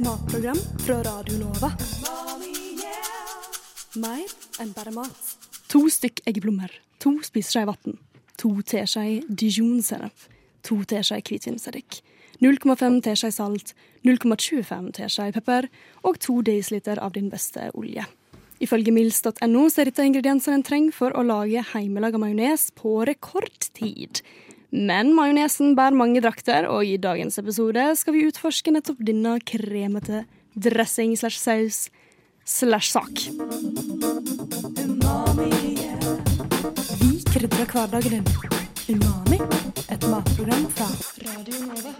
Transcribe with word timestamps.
matprogram 0.00 0.56
fra 0.78 1.02
Radio 1.02 1.38
Nova. 1.38 1.70
Mer 4.00 4.32
enn 4.62 4.70
bare 4.72 4.92
mat. 4.94 5.32
To 5.70 5.84
stykk 5.92 6.22
eggeplommer, 6.28 6.72
to 7.02 7.12
spiseskjeer 7.26 7.68
vann, 7.68 7.98
to 8.40 8.52
teskjeer 8.66 9.26
dijon-sennep, 9.28 10.24
to 10.66 10.80
teskjeer 10.88 11.24
hvitvinseddik, 11.26 12.00
0,5 12.40 13.00
teskjeer 13.04 13.34
salt, 13.34 13.74
0,25 14.08 14.90
teskjeer 14.96 15.36
pepper 15.36 15.68
og 16.08 16.18
to 16.24 16.40
dl 16.46 16.96
av 16.96 17.12
din 17.12 17.28
beste 17.32 17.68
olje. 17.74 18.06
Ifølge 18.60 18.92
mils.no 18.92 19.66
er 19.68 19.88
dette 19.88 20.04
ingrediensene 20.04 20.60
en 20.60 20.64
trenger 20.64 20.96
for 20.96 21.16
å 21.16 21.24
lage 21.24 21.64
hjemmelaga 21.72 22.20
majones 22.20 22.70
på 22.76 22.98
rekordtid. 23.08 24.20
Men 24.70 25.10
majonesen 25.16 25.74
bærer 25.74 25.96
mange 25.98 26.20
drakter, 26.22 26.68
og 26.70 26.86
i 26.86 26.94
dagens 27.00 27.40
episode 27.42 27.88
skal 27.98 28.14
vi 28.14 28.26
utforske 28.28 28.70
nettopp 28.70 29.00
denne 29.02 29.34
kremete 29.42 30.24
dressing 30.54 31.16
slash 31.18 31.42
saus 31.42 31.88
slash 32.46 32.94
sak. 32.94 33.24
Vi 37.00 37.10
krydrer 37.32 37.66
hverdagen 37.74 38.20
din. 38.20 38.30
Umami, 38.90 39.38
et 39.90 40.06
matprogram 40.10 40.64
fra 40.74 40.88
Radio 41.26 41.66
Nova. 41.66 41.94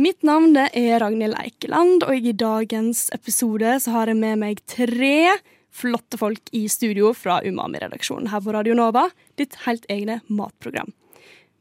Mitt 0.00 0.22
navn 0.26 0.54
er 0.56 1.00
Ragnhild 1.02 1.38
Eikeland, 1.38 2.06
og 2.06 2.14
i 2.18 2.32
dagens 2.34 3.08
episode 3.14 3.78
så 3.82 3.94
har 3.94 4.10
jeg 4.10 4.18
med 4.18 4.42
meg 4.42 4.62
tre 4.70 5.34
flotte 5.70 6.18
folk 6.18 6.50
i 6.56 6.66
studio 6.70 7.12
fra 7.14 7.40
Umami-redaksjonen 7.46 8.30
her 8.32 8.42
på 8.42 8.54
Radio 8.54 8.74
Nova. 8.78 9.08
Ditt 9.38 9.58
helt 9.66 9.86
egne 9.90 10.20
matprogram. 10.26 10.90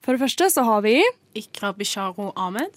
For 0.03 0.16
det 0.16 0.23
første 0.23 0.50
så 0.53 0.64
har 0.67 0.83
vi 0.86 1.00
Ikra 1.38 1.73
Bisharo 1.78 2.31
Ahmed. 2.36 2.72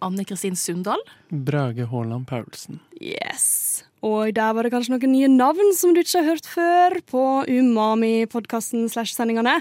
Anne 0.00 0.24
Kristin 0.24 0.56
Sundal. 0.56 1.00
Brage 1.28 1.86
Haaland 1.90 2.26
Paulsen. 2.28 2.80
Yes. 3.00 3.84
Og 4.04 4.32
der 4.36 4.54
var 4.56 4.64
det 4.64 4.72
kanskje 4.72 4.94
noen 4.94 5.12
nye 5.12 5.28
navn 5.28 5.74
som 5.76 5.92
du 5.92 6.00
ikke 6.00 6.22
har 6.22 6.30
hørt 6.30 6.48
før 6.48 6.96
på 7.10 7.24
Umami-podkasten 7.52 8.88
slash 8.92 9.12
sendingene. 9.16 9.58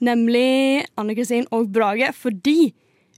Nemlig 0.00 0.86
Anne 0.96 1.16
Kristin 1.16 1.48
og 1.52 1.68
Brage, 1.74 2.08
fordi 2.16 2.72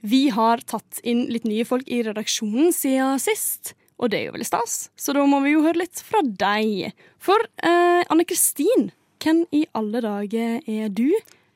vi 0.04 0.26
har 0.34 0.64
tatt 0.66 1.00
inn 1.06 1.24
litt 1.32 1.46
nye 1.48 1.64
folk 1.68 1.86
i 1.88 2.02
redaksjonen 2.04 2.74
siden 2.74 3.22
sist. 3.22 3.72
Og 4.02 4.10
det 4.10 4.18
er 4.18 4.26
jo 4.26 4.34
veldig 4.34 4.48
stas, 4.48 4.74
så 4.98 5.14
da 5.14 5.22
må 5.30 5.38
vi 5.44 5.54
jo 5.54 5.62
høre 5.62 5.84
litt 5.84 6.02
fra 6.02 6.20
deg. 6.26 6.90
For 7.22 7.38
eh, 7.62 8.02
Anne 8.10 8.26
Kristin, 8.26 8.90
hvem 9.22 9.44
i 9.54 9.62
alle 9.78 10.02
dager 10.04 10.58
er 10.66 10.90
du? 10.90 11.08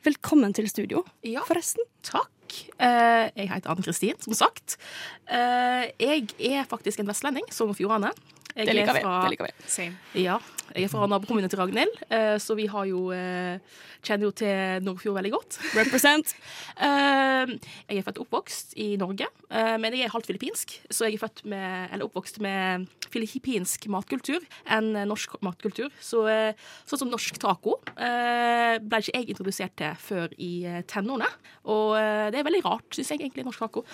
Velkommen 0.06 0.52
til 0.54 0.68
studio, 0.70 1.02
Ja. 1.26 1.40
forresten. 1.48 1.82
Takk. 2.06 2.30
Eh, 2.80 3.30
jeg 3.36 3.48
heter 3.50 3.70
Anne 3.70 3.82
Kristin, 3.82 4.14
som 4.22 4.32
sagt. 4.32 4.76
Eh, 5.28 5.90
jeg 6.00 6.28
er 6.40 6.64
faktisk 6.70 7.00
en 7.00 7.06
vestlending, 7.10 7.44
Sogn 7.52 7.70
og 7.70 7.76
Fjordane. 7.76 8.12
Det 8.54 8.66
liker 8.74 8.88
er 8.88 8.94
vi. 8.94 9.00
fra- 9.00 9.22
Det 9.28 9.30
liker 9.38 9.46
vi. 9.46 10.22
Ja, 10.22 10.38
jeg 10.74 10.84
er 10.86 10.90
fra 10.92 11.06
nabokommunen 11.08 11.50
til 11.50 11.60
Ragnhild, 11.60 12.00
eh, 12.12 12.36
så 12.42 12.56
vi 12.58 12.66
har 12.70 12.86
jo 12.88 13.08
eh, 13.14 13.58
kjenner 14.04 14.28
jo 14.28 14.32
til 14.36 14.84
Nordfjord 14.84 15.16
veldig 15.18 15.32
godt. 15.34 15.58
Represent. 15.80 16.34
Eh, 16.76 17.54
jeg 17.88 18.00
er 18.00 18.06
født 18.06 18.20
og 18.20 18.26
oppvokst 18.28 18.76
i 18.78 18.90
Norge, 19.00 19.28
men 19.48 19.94
jeg 19.96 20.04
er 20.04 20.12
halvt 20.12 20.28
filippinsk, 20.28 20.74
så 20.92 21.06
jeg 21.08 21.16
er 21.16 21.22
født 21.22 21.44
med, 21.48 21.88
eller 21.94 22.04
oppvokst 22.04 22.36
med 22.44 22.84
filippinsk 23.08 23.86
matkultur 23.88 24.44
enn 24.68 24.90
norsk 25.08 25.38
matkultur. 25.44 25.88
Så, 26.04 26.20
sånn 26.84 27.00
som 27.00 27.08
norsk 27.08 27.38
taco 27.40 27.78
ble 27.96 29.00
ikke 29.00 29.14
jeg 29.14 29.30
introdusert 29.32 29.72
til 29.80 29.96
før 30.04 30.34
i 30.36 30.52
tenårene. 30.90 31.30
Og 31.72 31.96
det 32.34 32.42
er 32.42 32.46
veldig 32.46 32.62
rart, 32.66 32.90
syns 32.92 33.14
jeg 33.14 33.22
egentlig, 33.22 33.46
norsk 33.48 33.64
taco. 33.64 33.86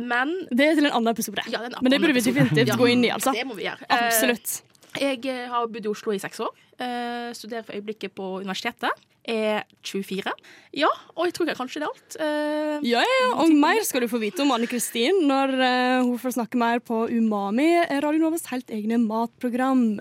Men 0.00 0.32
Det 0.48 0.70
er 0.70 0.78
til 0.80 0.88
en 0.88 0.96
annen 0.96 1.12
episode. 1.12 1.44
Ja, 1.44 1.60
det 1.60 1.74
er 1.74 1.76
en 1.76 1.84
Men 1.84 1.92
det 1.92 2.00
burde 2.00 2.16
vi 2.16 2.24
definitivt 2.24 2.72
Ja. 2.72 2.80
gå 2.80 2.88
inn 2.88 3.04
i, 3.04 3.12
altså. 3.12 3.36
det 3.36 3.44
må 3.46 3.58
vi 3.60 3.68
gjøre. 3.68 3.84
Absolutt. 3.92 4.62
Jeg 5.00 5.24
eh, 5.26 5.48
har 5.50 5.66
bodd 5.72 5.86
i 5.86 5.90
Oslo 5.90 6.12
i 6.14 6.20
seks 6.22 6.40
år. 6.44 6.52
Eh, 6.78 7.32
studerer 7.34 7.64
for 7.66 7.74
øyeblikket 7.76 8.14
på 8.14 8.38
universitetet. 8.42 8.90
Er 9.24 9.62
24. 9.82 10.32
Ja, 10.76 10.90
og 11.16 11.24
jeg 11.24 11.32
tror 11.34 11.48
jeg 11.48 11.56
kanskje 11.56 11.80
det 11.80 11.86
er 11.86 11.92
alt. 11.94 12.16
Eh, 12.20 12.88
Ja, 12.90 13.00
ja, 13.00 13.14
ja. 13.22 13.30
Og 13.40 13.54
mer 13.56 13.80
skal 13.88 14.04
du 14.04 14.08
få 14.10 14.18
vite 14.20 14.42
om 14.44 14.50
Anne 14.52 14.66
Kristin 14.68 15.22
når 15.28 15.54
eh, 15.64 16.02
hun 16.04 16.18
får 16.20 16.34
snakke 16.36 16.60
mer 16.60 16.82
på 16.84 17.06
Umami, 17.08 17.70
Radio 18.04 18.20
Novas 18.26 18.44
helt 18.52 18.68
egne 18.68 18.98
matprogram. 19.00 20.00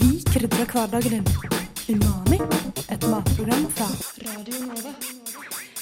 Vi 0.00 0.10
krydrer 0.28 0.66
hverdagen 0.74 1.10
din. 1.24 1.24
Umami, 1.90 2.38
et 2.92 3.08
matprogram 3.08 3.64
fra 3.74 3.88
Radio 4.28 4.66
Nova. 4.66 4.92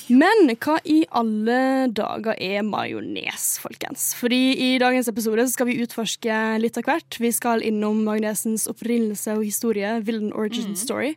Men 0.09 0.49
hva 0.57 0.79
i 0.89 1.03
alle 1.13 1.89
dager 1.93 2.39
er 2.41 2.65
majones, 2.65 3.47
folkens? 3.61 4.11
Fordi 4.17 4.41
i 4.57 4.69
dagens 4.81 5.11
episode 5.11 5.45
så 5.45 5.53
skal 5.53 5.69
vi 5.69 5.79
utforske 5.85 6.39
litt 6.63 6.79
av 6.81 6.89
hvert. 6.89 7.19
Vi 7.21 7.31
skal 7.35 7.65
innom 7.67 8.01
majonesens 8.07 8.65
opprinnelse 8.73 9.37
og 9.37 9.45
historie, 9.45 9.99
Villain 10.07 10.33
Origin 10.33 10.77
Story. 10.81 11.15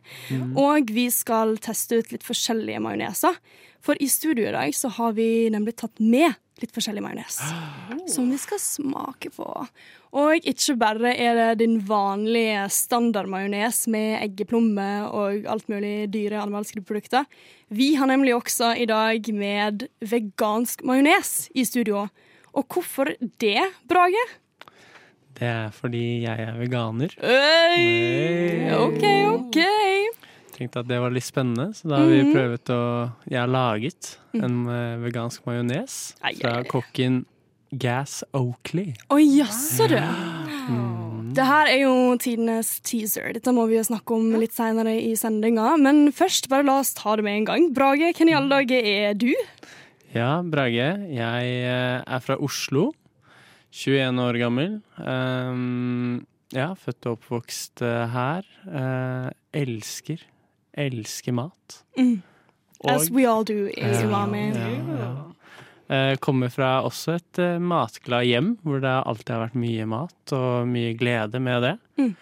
Og 0.60 0.92
vi 0.92 1.08
skal 1.14 1.56
teste 1.64 2.02
ut 2.02 2.12
litt 2.12 2.26
forskjellige 2.26 2.82
majoneser. 2.84 3.40
For 3.82 3.98
i 3.98 4.10
studio 4.12 4.46
i 4.46 4.54
dag 4.54 4.76
så 4.76 4.92
har 4.98 5.16
vi 5.16 5.48
nemlig 5.50 5.78
tatt 5.80 5.96
med 5.98 6.36
litt 6.62 6.74
forskjellig 6.74 7.02
majones. 7.04 7.38
Som 8.14 8.30
vi 8.32 8.38
skal 8.40 8.60
smake 8.62 9.32
på. 9.34 9.48
Og 10.12 10.48
ikke 10.48 10.76
bare 10.80 11.14
er 11.16 11.38
det 11.38 11.48
din 11.62 11.78
vanlige 11.88 12.66
standardmajones 12.72 13.86
med 13.92 14.18
eggeplomme 14.20 14.90
og 15.08 15.48
alt 15.50 15.70
mulig 15.72 16.10
dyre 16.12 16.42
animalske 16.42 16.84
produkter. 16.84 17.24
Vi 17.72 17.94
har 17.96 18.10
nemlig 18.10 18.36
også 18.36 18.74
i 18.76 18.86
dag 18.88 19.32
med 19.32 19.86
vegansk 20.04 20.84
majones 20.84 21.48
i 21.56 21.64
studio. 21.68 22.06
Og 22.52 22.66
hvorfor 22.68 23.14
det, 23.40 23.60
Brage? 23.88 24.24
Det 25.38 25.48
er 25.48 25.70
fordi 25.74 26.22
jeg 26.22 26.44
er 26.44 26.58
veganer. 26.60 27.14
Øy! 27.18 27.78
Hey. 27.80 28.74
OK, 28.76 29.04
OK. 29.32 29.58
Tenkte 30.62 30.84
at 30.84 30.86
det 30.86 31.00
var 31.02 31.10
litt 31.10 31.26
spennende, 31.26 31.72
så 31.74 31.90
da 31.90 31.98
har 31.98 32.06
vi 32.06 32.22
prøvd 32.30 32.70
å 32.70 32.82
Jeg 33.26 33.40
har 33.40 33.50
laget 33.50 34.12
en 34.38 34.60
eh, 34.70 35.00
vegansk 35.02 35.42
majones 35.48 35.96
fra 36.38 36.60
kokken 36.70 37.24
Gas 37.72 38.20
Oakley. 38.36 38.92
Å 39.10 39.18
jaså, 39.18 39.88
du. 39.90 39.98
Det 41.32 41.46
her 41.48 41.70
er 41.72 41.80
jo 41.86 41.94
tidenes 42.20 42.76
teaser. 42.84 43.32
Dette 43.34 43.54
må 43.56 43.64
vi 43.70 43.78
jo 43.78 43.84
snakke 43.88 44.14
om 44.14 44.36
litt 44.38 44.54
seinere 44.54 44.92
i 45.00 45.16
sendinga. 45.18 45.72
Men 45.80 46.12
først, 46.14 46.50
bare 46.52 46.68
la 46.68 46.78
oss 46.82 46.92
ta 46.94 47.16
det 47.16 47.24
med 47.26 47.40
en 47.40 47.48
gang. 47.48 47.68
Brage, 47.74 48.12
hvem 48.14 48.30
i 48.30 48.36
alle 48.36 48.60
dager 48.60 48.90
er 48.92 49.16
du? 49.18 49.32
Ja, 50.12 50.42
Brage. 50.44 50.90
Jeg 51.08 51.54
eh, 51.64 51.98
er 52.04 52.22
fra 52.22 52.36
Oslo. 52.38 52.90
21 53.72 54.20
år 54.20 54.36
gammel. 54.36 54.76
Um, 55.00 56.20
ja, 56.52 56.74
født 56.76 57.08
og 57.08 57.16
oppvokst 57.16 57.80
eh, 57.88 58.12
her. 58.12 58.52
Uh, 58.68 59.32
elsker. 59.56 60.20
Elsker 60.78 61.32
mat. 61.36 61.82
Mm. 61.98 62.22
As 62.88 63.10
we 63.10 63.26
all 63.28 63.44
do 63.44 63.68
i 63.68 63.80
Ja, 63.80 64.02
Umami. 64.06 64.54
ja, 64.54 64.68
ja. 64.98 65.12
Eh, 65.92 66.16
kommer 66.16 66.48
fra 66.48 66.80
også 66.86 67.16
et 67.18 67.38
eh, 67.38 67.58
matglad 67.60 68.24
hjem, 68.24 68.56
hvor 68.64 68.80
det 68.80 68.90
alltid 69.06 69.28
har 69.34 69.42
vært 69.48 69.58
mye 69.60 69.84
mat 69.86 70.32
og 70.32 70.66
mye 70.70 70.94
glede 70.96 71.38
med 71.42 71.62
det. 71.62 71.74
Mm. 71.98 72.14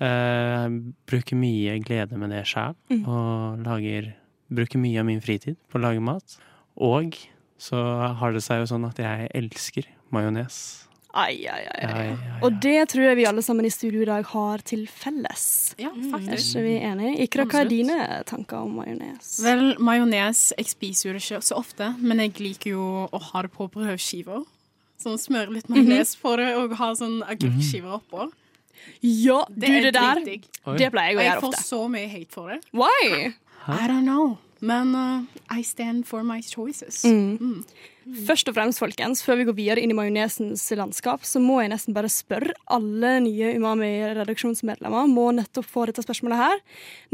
Eh, 0.00 0.66
bruker 1.08 1.36
mye 1.40 1.78
glede 1.82 2.18
med 2.20 2.30
det 2.30 2.44
sjæl, 2.46 2.74
Mm. 2.90 3.06
og 3.08 3.58
lager, 3.64 4.12
bruker 4.52 4.78
mye 4.78 4.98
av 5.00 5.06
min 5.06 5.20
fritid 5.20 5.56
på 5.70 5.78
å 5.78 5.82
lage 5.82 6.00
mat. 6.02 6.36
Og 6.76 7.16
så 7.58 8.14
har 8.18 8.32
det 8.32 8.42
seg 8.42 8.60
jo 8.60 8.66
sånn 8.76 8.86
at 8.86 8.96
jeg 8.98 9.30
elsker 9.34 9.86
majones. 10.12 10.85
Ai, 11.16 11.46
ai, 11.48 11.62
ai. 11.64 11.78
Ja, 11.82 11.90
ai. 11.96 12.06
ja, 12.10 12.16
ja. 12.20 12.32
Og 12.44 12.58
det 12.60 12.74
tror 12.92 13.06
jeg 13.08 13.16
vi 13.16 13.24
alle 13.28 13.42
sammen 13.44 13.64
i 13.64 13.70
studio 13.72 14.02
i 14.04 14.08
dag 14.08 14.26
har 14.34 14.62
til 14.68 14.82
felles. 14.90 15.46
ja, 15.80 15.88
Er 15.88 16.36
ikke 16.36 16.64
vi 16.66 16.74
enige? 16.84 17.14
Ikra, 17.24 17.46
hva 17.48 17.62
er 17.64 17.70
dine 17.72 17.96
tanker 18.28 18.60
om 18.66 18.74
majones? 18.82 19.30
Vel, 19.44 19.74
majones 19.80 20.52
Jeg 20.58 20.68
spiser 20.68 21.08
jo 21.08 21.16
det 21.16 21.22
ikke 21.24 21.40
så 21.48 21.56
ofte, 21.56 21.88
men 21.98 22.20
jeg 22.20 22.36
liker 22.38 22.74
jo 22.76 23.08
å 23.08 23.22
ha 23.30 23.42
det 23.46 23.52
på 23.56 23.68
brødskiver. 23.72 24.44
Sånn 25.00 25.18
Smøre 25.20 25.52
litt 25.56 25.68
majones 25.72 26.14
på 26.20 26.36
det 26.40 26.52
og 26.56 26.76
ha 26.78 26.92
sånn 26.96 27.22
agurkskiver 27.24 27.98
oppå. 27.98 28.28
Ja, 29.00 29.42
du, 29.48 29.60
Det 29.60 29.68
er 29.72 29.82
det 29.88 29.94
der. 29.96 30.20
Det 30.76 30.90
pleier 30.92 31.12
jeg 31.12 31.16
Og 31.16 31.20
å 31.20 31.24
jeg 31.26 31.40
får 31.42 31.54
ofte. 31.54 31.64
så 31.64 31.80
mye 31.88 32.08
hate 32.12 32.32
for 32.32 32.52
det. 32.52 32.60
Why? 32.72 33.32
I 33.66 33.86
don't 33.88 34.04
know. 34.04 34.36
Men 34.60 34.94
uh, 34.94 35.58
I 35.58 35.62
stand 35.62 36.06
for 36.08 36.22
my 36.24 36.40
choices. 36.42 37.04
Mm. 37.04 37.64
Først 38.26 38.46
og 38.46 38.54
fremst, 38.54 38.78
folkens, 38.78 39.20
før 39.26 39.40
vi 39.40 39.44
går 39.48 39.54
videre 39.56 39.82
inn 39.82 39.90
i 39.90 39.96
majonesens 39.96 40.62
landskap, 40.78 41.24
så 41.26 41.40
må 41.42 41.58
jeg 41.58 41.72
nesten 41.72 41.94
bare 41.96 42.10
spørre 42.12 42.54
alle 42.70 43.16
nye 43.24 43.50
Umami-redaksjonsmedlemmer 43.58 45.10
må 45.10 45.24
nettopp 45.34 45.66
få 45.66 45.88
dette 45.90 46.04
spørsmålet 46.06 46.38
her. 46.38 46.62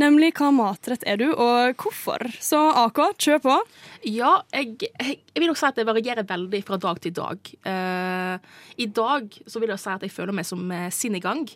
Nemlig 0.03 0.35
hva 0.37 0.51
matrett 0.53 1.07
er 1.09 1.17
du, 1.23 1.31
og 1.33 1.81
hvorfor? 1.81 2.27
Så 2.45 2.61
AK, 2.85 3.01
kjør 3.25 3.41
på. 3.47 3.57
Ja, 4.05 4.35
jeg, 4.53 4.77
jeg, 4.85 5.19
jeg 5.33 5.41
vil 5.41 5.49
nok 5.49 5.63
si 5.63 5.69
at 5.71 5.81
det 5.81 5.89
varierer 5.89 6.29
veldig 6.29 6.63
fra 6.69 6.81
dag 6.85 7.01
til 7.01 7.17
dag. 7.17 7.53
Uh, 7.65 8.37
I 8.77 8.91
dag 8.93 9.41
så 9.49 9.65
vil 9.65 9.73
jeg 9.73 9.87
si 9.87 9.93
at 9.97 10.05
jeg 10.05 10.13
føler 10.13 10.37
meg 10.37 10.49
som 10.49 10.69
uh, 10.69 10.91
Sinigang. 10.93 11.47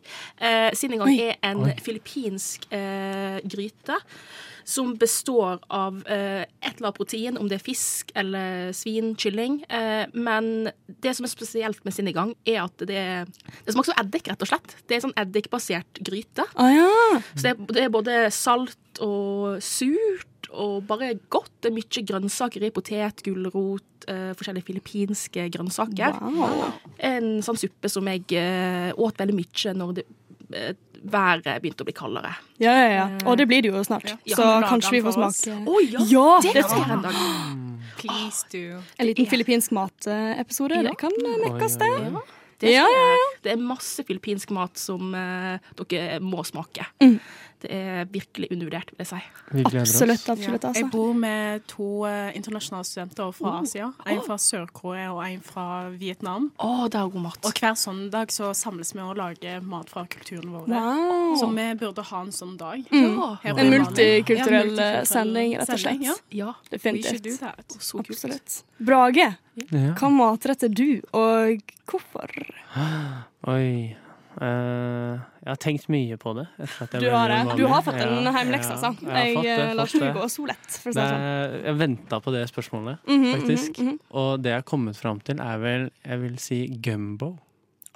Uh, 0.41 0.73
Sinigang 0.73 1.13
Oi. 1.13 1.21
er 1.29 1.41
en 1.53 1.67
Oi. 1.69 1.77
filippinsk 1.85 2.71
eh, 2.73 3.43
gryte 3.45 4.01
som 4.67 4.97
består 4.99 5.61
av 5.71 6.01
eh, 6.11 6.43
et 6.43 6.73
eller 6.73 6.89
annet 6.89 6.99
protein, 6.99 7.39
om 7.39 7.47
det 7.47 7.61
er 7.61 7.65
fisk 7.65 8.11
eller 8.19 8.73
svin, 8.75 9.13
kylling. 9.15 9.61
Eh, 9.71 10.05
men 10.13 10.73
det 10.87 11.15
som 11.15 11.29
er 11.29 11.31
spesielt 11.31 11.85
med 11.87 11.95
Sinigang, 11.95 12.35
er 12.49 12.65
at 12.65 12.83
det, 12.83 13.05
det 13.63 13.75
smaker 13.75 13.93
som 13.93 14.01
eddik, 14.03 14.31
rett 14.33 14.43
og 14.43 14.51
slett. 14.51 14.75
Det 14.91 14.99
er 14.99 15.05
sånn 15.07 15.15
eddikbasert 15.23 16.03
gryte. 16.07 16.49
Å 16.59 16.71
ja. 16.73 16.91
Så 17.37 17.45
det 17.45 17.53
er, 17.55 17.69
det 17.77 17.85
er 17.85 17.95
både 17.95 18.19
salt 18.35 19.03
og 19.05 19.63
surt 19.63 20.51
og 20.57 20.83
bare 20.89 21.13
godt. 21.33 21.53
Det 21.63 21.71
er 21.71 21.77
mye 21.77 22.05
grønnsaker 22.11 22.67
i. 22.67 22.73
Potet, 22.75 23.23
gulrot, 23.27 24.07
eh, 24.11 24.33
forskjellige 24.39 24.67
filippinske 24.69 25.47
grønnsaker. 25.55 26.19
Wow. 26.37 26.67
En 26.99 27.39
sånn 27.47 27.59
suppe 27.61 27.91
som 27.93 28.07
jeg 28.11 28.27
eh, 28.39 28.91
åt 28.95 29.23
veldig 29.23 29.37
mye 29.37 29.75
når 29.79 29.97
det, 30.01 30.07
eh, 30.55 30.73
været 31.13 31.47
begynte 31.63 31.85
å 31.85 31.89
bli 31.89 31.95
kaldere. 31.97 32.33
Ja, 32.63 32.73
ja, 32.73 32.89
ja. 32.95 33.07
Og 33.27 33.39
det 33.41 33.47
blir 33.51 33.65
det 33.65 33.73
jo 33.73 33.83
snart. 33.87 34.09
Ja. 34.25 34.37
Så 34.39 34.47
kanskje 34.67 34.97
vi 34.99 35.03
får 35.07 35.17
smake 35.17 35.59
Å 35.67 35.83
ja! 35.85 36.07
Ja, 36.11 36.29
det 36.45 36.55
det 36.57 36.65
skal 36.67 36.83
jeg 36.83 36.97
en 36.97 37.05
dag. 37.05 37.21
Please 38.01 38.49
do. 38.53 38.81
En 38.99 39.09
liten 39.09 39.29
filippinsk 39.31 39.73
matepisode. 39.77 40.81
Ja. 40.81 40.91
Det 40.91 40.97
kan 41.01 41.15
eh, 41.17 41.39
mekkes, 41.47 41.79
det. 41.81 41.93
Det, 42.61 42.73
Ja, 42.73 42.87
skal 42.89 42.95
ja, 42.95 43.17
det 43.45 43.53
er 43.53 43.61
masse 43.61 44.05
filippinsk 44.09 44.53
mat 44.57 44.81
som 44.81 45.13
uh, 45.13 45.59
dere 45.77 46.21
må 46.25 46.45
smake. 46.47 46.87
Mm. 47.05 47.19
Det 47.63 47.71
er 47.73 48.05
virkelig 48.13 48.51
undervurdert, 48.53 48.91
vil 48.93 49.01
jeg 49.01 49.07
si. 49.09 49.21
Absolutt, 49.65 50.29
absolutt. 50.29 50.63
Jeg 50.63 50.75
Altså. 50.77 50.91
bor 50.93 51.15
med 51.17 51.63
to 51.67 51.87
uh, 52.05 52.29
internasjonale 52.37 52.85
studenter 52.85 53.31
fra 53.33 53.53
Asia. 53.63 53.87
En 54.07 54.21
fra 54.27 54.37
Sør-Korea 54.37 55.13
og 55.15 55.23
en 55.25 55.41
fra 55.41 55.67
Vietnam. 55.97 56.51
Å, 56.61 56.89
det 56.93 57.01
er 57.01 57.09
god 57.15 57.23
mat. 57.25 57.39
Og 57.49 57.53
hver 57.61 57.75
søndag 57.81 58.31
så 58.35 58.51
samles 58.55 58.93
vi 58.95 59.01
og 59.01 59.17
lager 59.17 59.61
mat 59.65 59.89
fra 59.89 60.05
kulturen 60.13 60.53
vår. 60.53 60.67
Wow. 60.69 61.37
Så 61.41 61.49
vi 61.57 61.67
burde 61.81 62.05
ha 62.11 62.21
en 62.27 62.33
sånn 62.37 62.57
dag. 62.61 62.85
Ja, 62.93 63.39
En 63.45 63.71
multikulturell 63.73 63.77
Ja, 63.77 63.81
multikulturell 63.81 65.07
sending, 65.07 65.57
rett 65.57 65.69
og 65.71 65.79
slett. 65.79 65.81
sending, 65.81 66.03
Ja. 66.05 66.15
ja. 66.31 66.53
Definitivt. 66.71 67.79
Så 67.81 67.99
kult. 68.03 68.11
Absolutt. 68.11 68.63
Brage, 68.79 69.37
Ja. 69.73 69.95
hva 69.97 70.11
matrett 70.13 70.63
er 70.63 70.69
du, 70.69 71.01
og 71.17 71.63
hvorfor? 71.89 72.29
Oi. 73.49 73.97
Eh, 74.41 75.19
jeg 75.47 75.53
har 75.55 75.59
tenkt 75.63 75.85
mye 75.95 76.17
på 76.19 76.33
det. 76.35 76.45
jeg 76.59 77.01
Du 77.05 77.09
har 77.15 77.31
det. 77.31 77.57
Du 77.57 77.67
har 77.71 77.83
fått 77.87 78.01
en 78.03 78.25
Ja, 78.27 78.33
heimlekse, 78.35 78.73
ja, 78.75 78.77
altså. 78.77 78.91
jeg 78.99 79.13
har 79.15 79.25
Jeg 79.25 79.37
fått 79.37 79.45
det, 79.47 79.57
eh, 79.63 79.75
lar 79.79 79.87
ikke 79.87 80.01
det 80.03 80.09
det. 80.09 80.15
gå 80.19 80.27
så 80.35 80.47
lett, 80.51 80.71
for 80.83 80.91
Det 80.91 81.05
sånn. 81.07 81.65
jeg 81.69 81.77
venta 81.79 82.21
på 82.25 82.33
det 82.35 82.43
spørsmålet, 82.51 82.99
Mhm, 83.07 83.27
faktisk. 83.37 83.79
Mm 83.79 83.89
-hmm. 83.89 83.99
Og 84.11 84.43
det 84.43 84.51
jeg 84.51 84.57
har 84.57 84.63
kommet 84.63 84.97
fram 84.97 85.21
til, 85.21 85.41
er 85.41 85.59
vel 85.59 85.91
Jeg 86.05 86.21
vil 86.21 86.39
si 86.39 86.67
gumbo. 86.83 87.39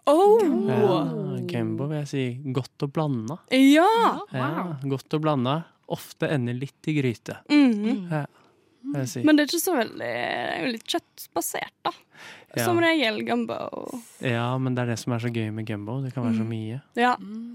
Oh! 0.07 0.41
Ja, 0.69 1.41
gumbo 1.47 1.87
vil 1.89 1.99
jeg 1.99 2.09
si 2.09 2.41
godt 2.53 2.83
og 2.83 2.93
blanda. 2.93 3.39
Ja! 3.51 4.21
Ja, 4.33 4.77
godt 4.83 5.13
og 5.15 5.21
blanda. 5.23 5.65
Ofte 5.89 6.29
ender 6.31 6.55
litt 6.55 6.87
i 6.87 6.95
gryte, 7.03 7.37
Mhm. 7.51 8.09
vil 8.09 8.95
jeg 8.95 9.09
si. 9.09 9.23
Men 9.25 9.37
det 9.37 9.43
er 9.43 9.57
ikke 9.57 9.65
så 9.67 9.77
veldig 9.77 9.99
Det 9.99 10.07
er 10.07 10.67
jo 10.67 10.73
litt 10.73 10.87
kjøttbasert, 10.87 11.73
da. 11.85 11.91
Ja. 12.51 12.65
Som 12.67 12.81
regel 12.83 13.21
gumbo. 13.23 13.55
Ja, 14.19 14.59
men 14.59 14.75
det 14.75 14.83
er 14.83 14.89
det 14.91 14.97
som 14.99 15.13
er 15.15 15.21
så 15.23 15.29
gøy 15.31 15.53
med 15.55 15.69
gumbo. 15.69 16.01
Det 16.03 16.11
kan 16.11 16.25
være 16.27 16.41
så 16.41 16.47
mye. 16.49 16.81
Ja, 16.99 17.13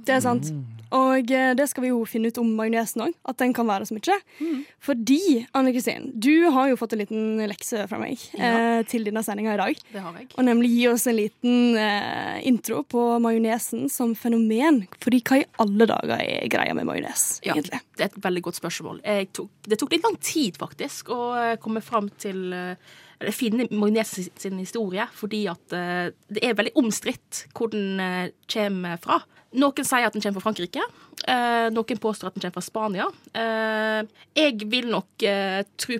det 0.07 0.13
er 0.15 0.21
sant. 0.23 0.47
Mm. 0.55 0.61
Og 0.95 1.31
eh, 1.35 1.49
det 1.59 1.65
skal 1.67 1.83
vi 1.83 1.89
jo 1.89 1.97
finne 2.07 2.29
ut 2.31 2.39
om 2.39 2.53
majonesen 2.55 3.03
òg, 3.03 3.17
at 3.27 3.41
den 3.41 3.51
kan 3.57 3.67
være 3.67 3.89
så 3.89 3.97
mye. 3.97 4.15
Mm. 4.39 4.61
Fordi, 4.87 5.19
Anne 5.57 5.73
Kristin, 5.75 6.07
du 6.15 6.47
har 6.55 6.69
jo 6.71 6.77
fått 6.79 6.95
en 6.95 7.03
liten 7.03 7.43
lekse 7.51 7.83
fra 7.91 7.99
meg 7.99 8.23
eh, 8.39 8.85
til 8.87 9.03
denne 9.09 9.25
sendinga 9.27 9.57
i 9.57 9.61
dag. 9.65 9.83
Det 9.91 10.03
har 10.07 10.15
jeg. 10.21 10.29
Og 10.39 10.47
nemlig 10.47 10.71
gi 10.77 10.87
oss 10.93 11.07
en 11.11 11.19
liten 11.19 11.75
eh, 11.81 12.39
intro 12.47 12.85
på 12.87 13.03
majonesen 13.25 13.89
som 13.91 14.15
fenomen. 14.15 14.85
Fordi 15.03 15.19
hva 15.27 15.41
i 15.43 15.47
alle 15.65 15.89
dager 15.91 16.15
er 16.23 16.47
greia 16.55 16.77
med 16.77 16.87
majones, 16.87 17.41
Ja, 17.43 17.57
egentlig? 17.57 17.83
det 17.99 18.07
er 18.07 18.13
et 18.13 18.21
veldig 18.29 18.47
godt 18.47 18.63
spørsmål. 18.63 19.03
Jeg 19.03 19.33
tok, 19.35 19.51
det 19.67 19.83
tok 19.83 19.91
litt 19.97 20.07
lang 20.07 20.15
tid, 20.23 20.55
faktisk, 20.61 21.11
å 21.11 21.33
eh, 21.35 21.57
komme 21.59 21.83
fram 21.83 22.07
til 22.15 22.45
eh, 22.55 22.95
eller 23.19 23.35
finne 23.35 23.67
majones 23.71 24.13
sin 24.41 24.59
historie, 24.59 25.05
fordi 25.15 25.45
at 25.51 25.75
eh, 25.75 26.09
det 26.31 26.43
er 26.43 26.57
veldig 26.57 26.75
omstridt 26.81 27.45
hvor 27.55 27.71
den 27.73 28.01
eh, 28.01 28.33
kommer 28.51 28.99
fra. 29.01 29.21
Noen 29.55 29.87
sier 29.87 30.07
at 30.07 30.15
den 30.15 30.23
kommer 30.23 30.41
fra 30.41 30.49
Frankrike. 30.49 30.83
eh, 31.31 31.67
noen 31.71 32.01
påstår 32.01 32.31
at 32.31 32.35
den 32.35 32.45
kommer 32.45 32.57
fra 32.59 32.65
Spania. 32.65 33.07
Jeg 34.35 34.67
vil 34.71 34.91
nok 34.91 35.27
tro, 35.79 35.99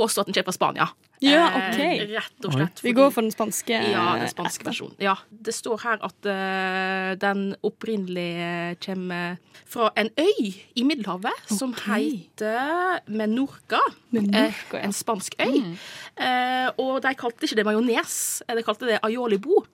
påstå 0.00 0.24
at 0.24 0.30
den 0.30 0.38
kommer 0.38 0.48
fra 0.48 0.56
Spania. 0.56 0.88
Ja, 1.20 1.46
Eh, 1.78 2.04
rett 2.12 2.44
og 2.46 2.52
slett. 2.54 2.80
Vi 2.84 2.92
går 2.94 3.10
for 3.10 3.22
den 3.26 3.30
spanske. 3.34 3.74
ja, 3.90 4.04
den 4.14 4.22
eh, 4.22 4.30
spanske 4.30 4.62
etter. 4.62 4.70
versjonen. 4.70 4.96
Ja. 5.02 5.16
Det 5.30 5.54
står 5.54 5.80
her 5.82 5.98
at 6.06 6.28
uh, 6.30 7.14
den 7.18 7.56
opprinnelig 7.66 8.78
kommer 8.84 9.38
fra 9.66 9.90
en 9.96 10.10
øy 10.18 10.54
i 10.76 10.84
Middelhavet 10.86 11.32
som 11.50 11.74
heter 11.74 13.00
Menorca. 13.08 13.80
Menorca, 14.12 14.46
Eh, 14.46 14.54
ja. 14.72 14.78
en 14.86 14.92
spansk 14.92 15.34
øy. 15.40 15.76
Eh, 16.16 16.70
og 16.78 17.02
de 17.02 17.14
kalte 17.14 17.44
ikke 17.46 17.56
det 17.56 17.66
majones, 17.66 18.42
de 18.48 18.62
kalte 18.62 18.86
det 18.86 19.00
aiolibo. 19.02 19.64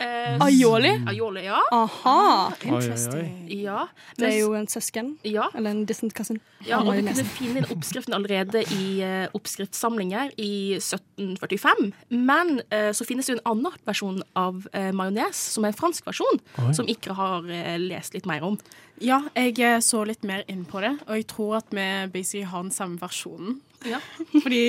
Eh, 0.00 0.36
Aioli? 0.40 0.92
aioli, 1.06 1.44
ja. 1.44 1.60
Aha! 1.72 2.52
Interesting. 2.64 3.14
oi, 3.14 3.50
oi. 3.52 3.58
ja. 3.64 3.86
Det 4.16 4.28
er 4.30 4.38
jo 4.40 4.54
en 4.56 4.68
søsken. 4.70 5.16
ja. 5.24 5.48
Eller 5.54 5.70
en 5.70 5.84
distant 5.86 6.14
cousin. 6.16 6.40
Ja, 6.66 6.80
og 6.82 6.92
vi 6.96 7.04
kunne 7.06 7.24
finne 7.24 7.62
den 7.62 7.70
oppskriften 7.72 8.14
allerede 8.16 8.62
i 8.76 9.00
uh, 9.00 9.28
oppskriftssamlinger 9.36 10.34
i 10.40 10.76
1745. 10.76 11.92
Men 12.10 12.60
uh, 12.72 12.90
så 12.96 13.06
finnes 13.08 13.28
det 13.28 13.36
jo 13.36 13.40
en 13.40 13.48
annen 13.54 13.78
versjon 13.88 14.20
av 14.36 14.66
uh, 14.74 14.90
majones, 14.96 15.40
som 15.54 15.64
er 15.64 15.72
en 15.72 15.80
fransk 15.80 16.08
versjon, 16.08 16.42
Oi. 16.60 16.74
som 16.76 16.88
ikke 16.90 17.16
har 17.16 17.48
uh, 17.48 17.74
lest 17.80 18.16
litt 18.16 18.28
mer 18.28 18.44
om. 18.46 18.58
Ja, 19.00 19.22
jeg 19.32 19.80
så 19.86 20.02
litt 20.04 20.26
mer 20.28 20.44
inn 20.52 20.66
på 20.68 20.82
det, 20.84 20.92
og 21.06 21.16
jeg 21.16 21.26
tror 21.30 21.56
at 21.62 21.72
vi 21.72 21.86
basically 22.12 22.44
har 22.44 22.66
den 22.66 22.74
samme 22.74 23.00
versjonen. 23.00 23.62
Ja. 23.88 24.02
Fordi 24.42 24.64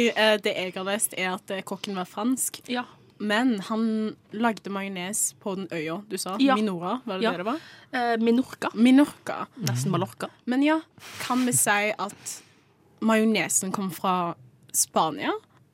det 0.45 0.53
jeg 0.55 0.71
har 0.77 0.87
lest, 0.87 1.17
er 1.19 1.33
at 1.35 1.51
kokken 1.67 1.99
var 1.99 2.07
fransk, 2.07 2.61
Ja. 2.71 2.85
Men 3.21 3.53
han 3.67 3.83
lagde 4.33 4.71
majones 4.73 5.21
på 5.41 5.53
den 5.59 5.67
øya 5.77 5.99
du 6.09 6.17
sa. 6.17 6.33
Ja. 6.41 6.55
Minora, 6.57 6.97
var 7.05 7.19
det 7.19 7.23
Ja. 7.27 7.31
det 7.35 7.43
det 7.43 7.49
var? 7.51 7.59
Eh, 7.93 8.15
Minorca. 8.17 8.71
Minorca. 8.73 9.45
Nesten 9.61 9.91
Mallorca. 9.93 10.29
Men 10.45 10.63
ja, 10.65 10.79
kan 11.21 11.45
vi 11.45 11.53
si 11.53 11.93
at 11.97 12.35
majonesen 13.01 13.71
kom 13.71 13.91
fra 13.93 14.33
Spania? 14.73 15.31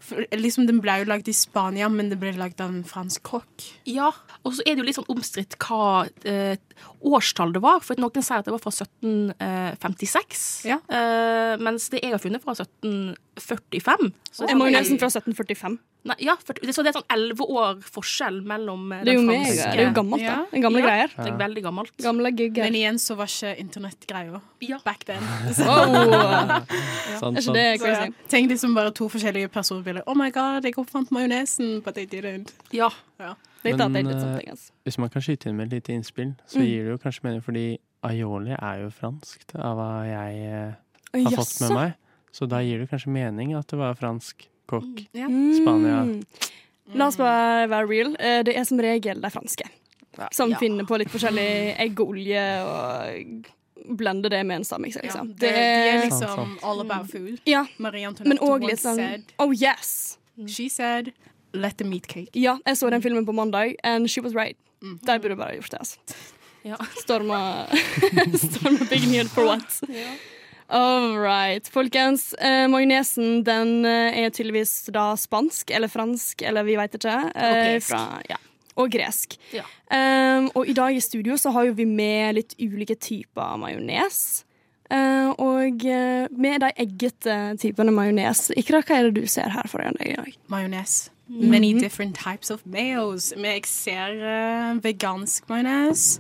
For, 0.08 0.24
liksom, 0.32 0.68
Den 0.70 0.78
ble 0.80 0.94
jo 1.02 1.08
lagd 1.10 1.28
i 1.28 1.34
Spania, 1.36 1.90
men 1.92 2.08
det 2.10 2.16
ble 2.22 2.32
lagd 2.38 2.62
av 2.64 2.70
en 2.72 2.84
fransk 2.88 3.24
kokk. 3.28 3.66
Ja, 3.90 4.12
og 4.46 4.54
så 4.56 4.62
er 4.64 4.76
det 4.78 4.80
jo 4.84 4.86
litt 4.88 4.96
sånn 5.00 5.10
omstridt 5.12 5.58
hva 5.60 6.08
eh, 6.24 6.56
årstall 7.04 7.52
det 7.52 7.62
var. 7.66 7.82
For 7.84 8.00
noen 8.00 8.24
sier 8.24 8.40
at 8.40 8.46
det 8.48 8.54
var 8.56 8.62
fra 8.64 8.72
1756. 8.72 10.46
Ja. 10.70 10.78
Eh, 10.88 11.58
mens 11.60 11.90
det 11.92 12.02
jeg 12.04 12.14
har 12.14 12.22
funnet 12.24 12.44
fra 12.44 12.56
1745. 12.56 14.14
Så 14.32 14.48
Er 14.48 14.56
majonesen 14.60 15.00
fra 15.02 15.10
1745? 15.12 15.78
Nei, 16.08 16.16
ja, 16.24 16.36
for, 16.40 16.56
så 16.72 16.84
det 16.86 16.92
er 16.92 16.96
sånn 16.98 17.08
elleve 17.12 17.46
år 17.52 17.82
forskjell 17.84 18.38
mellom 18.48 18.86
eh, 18.96 19.02
Det 19.04 19.12
er 19.14 19.18
jo 19.18 19.26
franske 19.28 19.72
Det 19.74 19.82
er 19.82 19.88
jo 19.90 19.94
gammelt, 19.98 20.24
da. 20.24 20.36
Ja. 20.38 20.46
En 20.56 20.62
gamle 20.64 20.80
Ja. 20.80 20.86
greier. 20.88 21.14
Det 21.18 21.28
er 21.34 21.38
veldig 21.42 21.64
gammelt. 21.66 21.92
Gamle 22.06 22.32
gugger. 22.32 22.64
Men 22.64 22.78
igjen 22.80 23.00
så 23.04 23.18
var 23.20 23.28
ikke 23.32 23.52
internettgreia 23.64 24.42
Ja. 24.62 24.80
back 24.86 25.04
then. 25.06 25.22
Wow. 25.22 26.64
sånn. 27.22 27.38
Er 27.38 27.42
ikke 27.42 27.54
det 27.58 27.66
Så, 27.82 27.92
ja. 27.92 28.08
Tenk 28.32 28.50
liksom 28.52 28.74
bare 28.78 28.92
to 28.96 29.10
forskjellige 29.12 29.50
personbiler. 29.54 30.04
Oh 30.08 30.16
my 30.18 30.30
god, 30.32 30.64
jeg 30.66 30.78
oppfant 30.80 31.12
majonesen, 31.12 31.82
but 31.84 31.98
I 31.98 32.06
didn't. 32.06 32.54
Ja. 32.72 32.90
Litt 33.66 33.78
Men, 33.90 34.08
altså. 34.08 34.72
Hvis 34.86 34.98
man 35.02 35.10
kan 35.12 35.22
skyte 35.22 35.50
inn 35.50 35.58
med 35.58 35.68
et 35.74 35.80
lite 35.82 35.94
innspill, 35.98 36.36
så 36.48 36.60
Mm. 36.60 36.66
gir 36.66 36.84
det 36.86 36.92
jo 36.94 36.98
kanskje 36.98 37.24
mening, 37.24 37.42
fordi 37.44 37.78
aioli 38.04 38.56
er 38.56 38.84
jo 38.84 38.90
franskt, 38.90 39.56
av 39.56 39.76
hva 39.76 40.06
jeg 40.06 40.46
eh, 40.46 41.24
har 41.24 41.32
fått 41.36 41.62
med 41.62 41.72
meg. 41.76 41.94
Så 42.32 42.48
da 42.48 42.60
gir 42.62 42.80
det 42.80 42.90
kanskje 42.90 43.08
mening 43.12 43.56
at 43.58 43.68
det 43.68 43.78
var 43.80 43.96
fransk 43.96 44.48
kokk. 44.68 45.04
Ja. 45.18 45.28
Spania. 45.28 46.04
Mm. 46.04 46.24
La 46.96 47.08
oss 47.12 47.18
bare 47.20 47.68
være 47.72 47.88
real. 47.90 48.16
Eh, 48.20 48.44
Det 48.48 48.56
er 48.56 48.64
som 48.64 48.80
regel 48.80 49.22
de 49.22 49.30
franske. 49.34 49.66
Som 50.34 50.50
Ja. 50.52 50.58
finner 50.58 50.84
på 50.86 50.98
litt 50.98 51.10
forskjellig 51.14 51.78
eggeolje 51.78 52.44
og 52.66 53.46
blender 53.98 54.30
det 54.30 54.44
med 54.46 54.56
en 54.58 54.64
stammikse, 54.64 55.00
Ja, 55.04 55.08
liksom. 55.08 55.28
det, 55.38 55.50
de 55.52 55.56
er 55.56 56.02
liksom 56.06 56.20
sant. 56.36 56.64
all 56.64 56.82
about 56.82 57.10
food. 57.12 57.40
Ja, 57.46 57.66
Marie 57.78 58.02
men 58.08 58.16
Antoinette 58.16 58.42
òg 58.42 58.62
once 58.64 58.72
litt 58.72 58.80
sånn 58.80 58.96
said, 58.96 59.24
Oh 59.40 59.52
yes! 59.54 60.18
She 60.48 60.70
said, 60.70 61.14
let 61.54 61.78
the 61.78 61.84
meat 61.86 62.08
cake. 62.08 62.30
Ja, 62.34 62.58
jeg 62.66 62.76
så 62.78 62.90
den 62.90 63.02
filmen 63.02 63.26
på 63.26 63.34
mandag, 63.34 63.76
and 63.84 64.10
she 64.10 64.22
was 64.22 64.34
right. 64.36 64.58
Mm. 64.82 65.00
De 65.06 65.20
burde 65.20 65.36
bare 65.38 65.56
gjort 65.56 65.70
det, 65.72 65.80
altså. 65.80 65.98
Ja. 66.66 66.76
Storma 67.00 67.68
Storma 68.36 68.90
Big 68.90 69.08
Need 69.08 69.30
for 69.30 69.46
what? 69.46 69.82
All 70.70 71.14
right. 71.18 71.68
Folkens, 71.72 72.34
eh, 72.34 72.66
magnesen 72.68 73.44
den 73.48 73.86
eh, 73.88 74.18
er 74.26 74.30
tydeligvis 74.36 74.90
da 74.92 75.14
spansk 75.16 75.72
eller 75.72 75.88
fransk, 75.88 76.42
eller 76.44 76.64
vi 76.68 76.76
veit 76.80 76.98
ikke. 77.00 77.16
Eh, 77.36 77.78
fra- 77.80 78.22
ja. 78.30 78.36
Og 78.78 78.92
gresk. 78.94 79.38
Ja. 79.56 79.64
Um, 79.90 80.52
og 80.54 80.68
i 80.70 80.74
dag 80.78 80.94
i 80.94 81.00
studio 81.02 81.34
så 81.40 81.50
har 81.56 81.66
jo 81.66 81.72
vi 81.74 81.86
med 81.90 82.36
litt 82.38 82.52
ulike 82.62 82.94
typer 83.02 83.56
majones. 83.58 84.44
Uh, 84.92 85.32
og 85.42 85.82
uh, 85.84 86.28
med 86.38 86.62
de 86.62 86.70
eggete 86.84 87.38
typene 87.60 87.92
majones. 87.92 88.52
Ikra, 88.56 88.84
hva 88.86 89.00
er 89.00 89.10
det 89.10 89.24
du 89.24 89.28
ser 89.28 89.50
her 89.56 89.66
foran 89.68 89.98
deg 89.98 90.12
i 90.14 90.20
dag? 90.20 90.36
Majones. 90.54 91.10
Many 91.28 91.74
different 91.80 92.16
types 92.16 92.52
of 92.54 92.62
mayos. 92.70 93.32
Men 93.36 93.58
jeg 93.58 93.66
ser 93.72 94.14
uh, 94.22 94.78
vegansk 94.84 95.50
majones, 95.50 96.20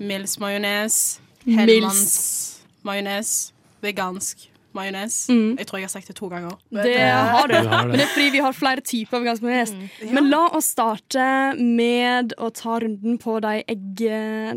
Mills 0.00 0.38
majones, 0.40 1.20
Hellmanns 1.44 2.64
majones, 2.86 3.52
vegansk 3.84 4.48
majones. 4.76 5.16
Jeg 5.32 5.66
tror 5.68 5.80
jeg 5.80 5.88
har 5.88 5.92
sagt 5.92 6.10
det 6.10 6.16
to 6.18 6.28
ganger. 6.30 6.56
Det 6.70 6.94
har 7.00 7.48
du. 7.50 7.54
Du 7.54 7.70
har 7.70 7.84
det. 7.86 7.88
Men 7.88 7.96
det 7.96 8.04
er 8.04 8.12
fordi 8.12 8.30
vi 8.34 8.42
har 8.44 8.56
flere 8.56 8.84
typer 8.84 9.22
vegansk 9.24 9.44
majones. 9.44 9.74
Men 10.14 10.30
la 10.32 10.42
oss 10.58 10.72
starte 10.74 11.28
med 11.58 12.34
å 12.38 12.50
ta 12.54 12.78
runden 12.84 13.18
på 13.22 13.38
de, 13.44 13.62
egg, 13.64 14.02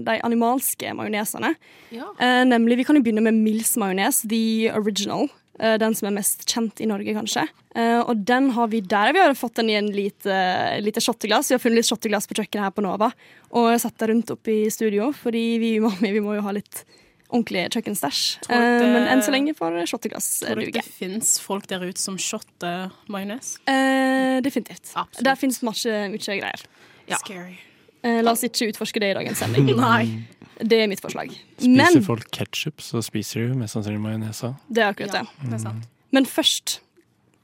de 0.05 0.17
animalske 0.27 0.93
majonesene. 0.97 1.53
Ja. 1.95 2.11
Eh, 2.19 2.41
nemlig, 2.49 2.81
Vi 2.81 2.87
kan 2.87 2.99
jo 2.99 3.05
begynne 3.05 3.23
med 3.25 3.39
Mills 3.39 3.77
majones, 3.79 4.23
the 4.27 4.71
original. 4.75 5.29
Eh, 5.61 5.77
den 5.77 5.95
som 5.97 6.09
er 6.09 6.15
mest 6.15 6.45
kjent 6.49 6.81
i 6.81 6.89
Norge, 6.89 7.13
kanskje. 7.15 7.45
Eh, 7.75 7.99
og 8.01 8.25
den 8.27 8.49
har 8.55 8.71
vi 8.71 8.81
der. 8.81 9.13
Vi 9.13 9.21
har 9.21 9.35
fått 9.37 9.59
den 9.61 9.69
i 9.69 9.77
en 9.79 9.91
lite, 9.93 10.35
lite 10.81 11.03
shotteglass. 11.03 11.51
Vi 11.51 11.57
har 11.57 11.63
funnet 11.63 11.81
litt 11.81 11.91
shotteglass 11.91 12.27
på 12.27 12.39
kjøkkenet 12.39 12.67
her 12.67 12.75
på 12.75 12.85
Nova 12.85 13.11
og 13.51 13.73
satt 13.83 13.97
det 13.99 14.07
rundt 14.09 14.31
opp 14.31 14.47
i 14.47 14.63
studio, 14.71 15.09
fordi 15.15 15.45
vi, 15.59 15.71
mamma, 15.83 16.11
vi 16.15 16.23
må 16.23 16.37
jo 16.37 16.45
ha 16.45 16.55
litt 16.55 16.83
ordentlig 17.31 17.69
kjøkkenstæsj. 17.71 18.39
Det- 18.47 18.51
Eh, 18.51 18.93
men 18.93 19.07
enn 19.07 19.21
så 19.23 19.31
lenge 19.31 19.53
får 19.55 19.85
shotteglass 19.87 20.39
Tror 20.43 20.55
du 20.55 20.65
duge. 20.65 20.73
det 20.73 20.83
fins 20.85 21.39
folk 21.39 21.65
der 21.67 21.79
ute 21.79 21.97
som 21.99 22.17
shotter 22.17 22.91
majones? 23.09 23.57
Eh, 23.67 24.41
definitivt. 24.41 24.91
Absolutt. 24.95 25.23
Der 25.23 25.35
fins 25.35 25.61
mye, 25.61 26.09
mye 26.11 26.17
greier. 26.41 26.61
Ja. 27.07 27.17
Scary. 27.17 27.57
Eh, 28.03 28.21
la 28.21 28.31
oss 28.31 28.43
ikke 28.43 28.71
utforske 28.73 28.99
det 28.99 29.11
i 29.11 29.13
dagens 29.19 29.37
sending. 29.37 29.65
Nei. 29.77 30.25
Det 30.61 30.77
er 30.83 30.87
mitt 30.87 31.01
forslag. 31.01 31.31
Spiser 31.57 31.69
Men 31.95 32.03
folk 32.03 32.29
ketsjup, 32.31 32.77
så 32.81 33.01
spiser 33.01 33.47
de 33.49 33.55
mest 33.55 33.73
sannsynlig 33.73 33.99
majones 34.01 34.41
òg. 34.43 34.55
det 34.71 34.83
er 34.83 34.93
akkurat 34.93 35.13
Ja, 35.13 35.21
det. 35.23 35.49
det 35.49 35.53
er 35.53 35.63
sant. 35.63 35.87
Men 36.11 36.25
først, 36.25 36.79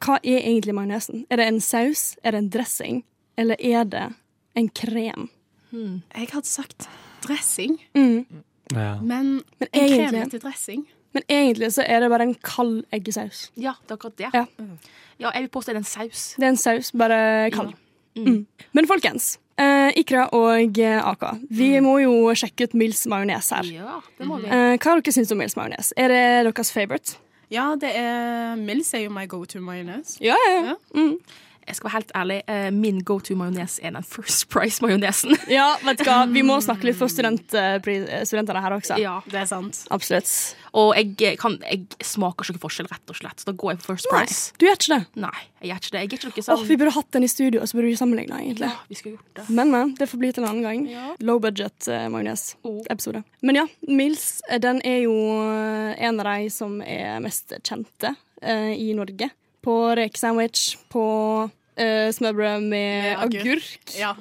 hva 0.01 0.19
er 0.23 0.39
egentlig 0.43 0.73
majonesen? 0.75 1.25
Er 1.31 1.37
det 1.37 1.47
en 1.47 1.59
saus, 1.59 2.15
er 2.23 2.31
det 2.31 2.37
en 2.43 2.49
dressing, 2.49 3.03
eller 3.37 3.55
er 3.59 3.83
det 3.85 4.13
en 4.55 4.69
krem? 4.69 5.29
Jeg 5.73 6.29
hadde 6.29 6.45
sagt 6.45 6.87
dressing, 7.21 7.79
Mm. 7.95 8.25
Ja. 8.73 8.97
men 9.01 9.41
Men 9.59 9.69
en 9.71 9.89
kremete 9.89 10.39
dressing. 10.43 10.85
men 11.13 11.23
egentlig 11.29 11.71
så 11.73 11.83
er 11.87 11.99
det 12.03 12.09
bare 12.09 12.23
en 12.27 12.35
kald 12.35 12.83
eggesaus. 12.91 13.51
ja, 13.55 13.73
det 13.87 13.91
er 13.91 13.95
akkurat 13.95 14.17
det. 14.17 14.29
Ja. 14.33 14.45
Ja, 15.19 15.31
jeg 15.33 15.41
vil 15.47 15.49
påstå 15.49 15.73
det 15.73 15.75
er 15.75 15.83
en 15.83 15.83
saus. 15.83 16.35
Det 16.37 16.43
er 16.43 16.49
en 16.49 16.57
saus, 16.57 16.91
bare 16.91 17.49
kald. 17.51 17.73
Mm. 18.17 18.45
Men 18.73 18.87
folkens, 18.87 19.37
eh, 19.57 19.91
Ikra 19.97 20.27
og 20.33 20.77
eh, 20.79 20.99
Aka, 21.05 21.35
vi 21.49 21.79
må 21.85 21.99
jo 22.01 22.33
sjekke 22.37 22.65
ut 22.67 22.73
Mills 22.73 23.05
majones 23.07 23.49
her. 23.53 23.63
Ja, 23.71 23.99
det 24.17 24.27
må 24.27 24.37
vi. 24.41 24.47
Eh, 24.49 24.77
hva 24.77 24.95
dere 24.97 25.13
syns 25.13 25.31
om 25.31 25.37
Mills 25.37 25.55
majones? 25.57 25.93
Er 25.97 26.07
det 26.09 26.21
deres 26.51 26.71
favorite? 26.73 27.17
Ja, 27.49 27.75
det 27.79 27.93
er 27.95 28.55
Mills 28.59 28.93
er 28.93 29.05
jo 29.05 29.09
my 29.13 29.25
go 29.29 29.43
to 29.45 29.61
majones. 29.61 30.17
Ja, 30.21 30.35
ja, 30.49 30.73
ja. 30.73 30.75
Mm. 30.93 31.17
Jeg 31.67 31.75
skal 31.75 31.89
være 31.89 31.97
helt 31.97 32.11
ærlig. 32.15 32.37
eh, 32.47 32.69
Min 32.71 33.01
go 33.03 33.19
to 33.19 33.35
majones 33.35 33.79
er 33.83 33.91
den 33.91 34.03
First 34.03 34.47
Price-majonesen. 34.53 35.35
Ja, 35.57 35.75
vet 35.83 35.99
du 35.99 36.05
hva? 36.07 36.21
Vi 36.31 36.43
må 36.45 36.59
snakke 36.63 36.87
litt 36.87 36.97
for 36.99 37.11
student, 37.11 37.53
eh, 37.57 37.79
studentene 38.27 38.61
her 38.63 38.77
også. 38.77 38.99
ja. 39.01 39.17
Det 39.27 39.41
er 39.41 39.49
sant. 39.49 39.83
Absolutt. 39.91 40.31
Og 40.77 40.93
jeg, 40.95 41.37
kan, 41.41 41.57
jeg 41.65 41.85
smaker 42.05 42.47
ikke 42.47 42.61
forskjell, 42.63 42.87
rett 42.91 43.11
og 43.11 43.17
slett. 43.17 43.41
Så 43.41 43.49
da 43.49 43.55
går 43.57 43.73
jeg 43.73 43.81
på 43.81 43.91
First 43.91 44.07
Nei, 44.11 44.23
Price. 44.23 44.53
du 44.57 44.67
gjør 44.67 44.77
ikke 44.79 44.93
det. 44.93 45.01
Nei, 45.23 45.39
jeg 45.59 45.71
gjør 45.71 45.81
ikke 45.81 45.93
det. 45.95 46.01
Jeg 46.01 46.09
gjør 46.11 46.17
ikke 46.17 46.31
noe 46.31 46.47
sånn 46.47 46.67
vi 46.67 46.77
burde 46.79 46.93
hatt 46.97 47.11
den 47.15 47.25
i 47.25 47.29
studio, 47.31 47.61
og 47.61 47.69
så 47.69 47.77
burde 47.79 47.89
vi 47.89 47.97
sammenligne, 47.99 48.39
egentlig. 48.43 48.69
Ja, 48.69 48.85
vi 48.87 48.99
skulle 48.99 49.15
gjort 49.17 49.39
det. 49.39 49.47
Men, 49.49 49.71
men, 49.73 49.95
det 49.97 50.09
får 50.11 50.21
bli 50.21 50.31
til 50.35 50.43
en 50.43 50.49
annen 50.51 50.67
gang. 50.67 50.85
Ja. 50.91 51.07
Low 51.25 51.41
budget 51.43 51.87
uh, 51.89 52.07
Oh. 52.63 52.83
Men 53.41 53.55
ja, 53.55 53.65
Mills 53.87 54.41
eh, 54.49 54.59
den 54.61 54.79
er 54.85 55.01
jo 55.05 55.15
eh, 55.15 55.95
en 56.07 56.19
av 56.21 56.27
de 56.29 56.49
som 56.53 56.79
er 56.81 57.19
mest 57.23 57.53
kjente 57.63 58.13
uh, 58.43 58.71
i 58.73 58.91
Norge. 58.97 59.29
På 59.67 59.75
rekesandwich, 59.99 60.77
på 60.93 61.03
uh, 61.51 62.09
smørbrød 62.15 62.63
med, 62.63 62.71
Med 62.71 63.23
agurk. 63.25 63.41
agurk. 63.43 63.95
Ja. 63.99 64.15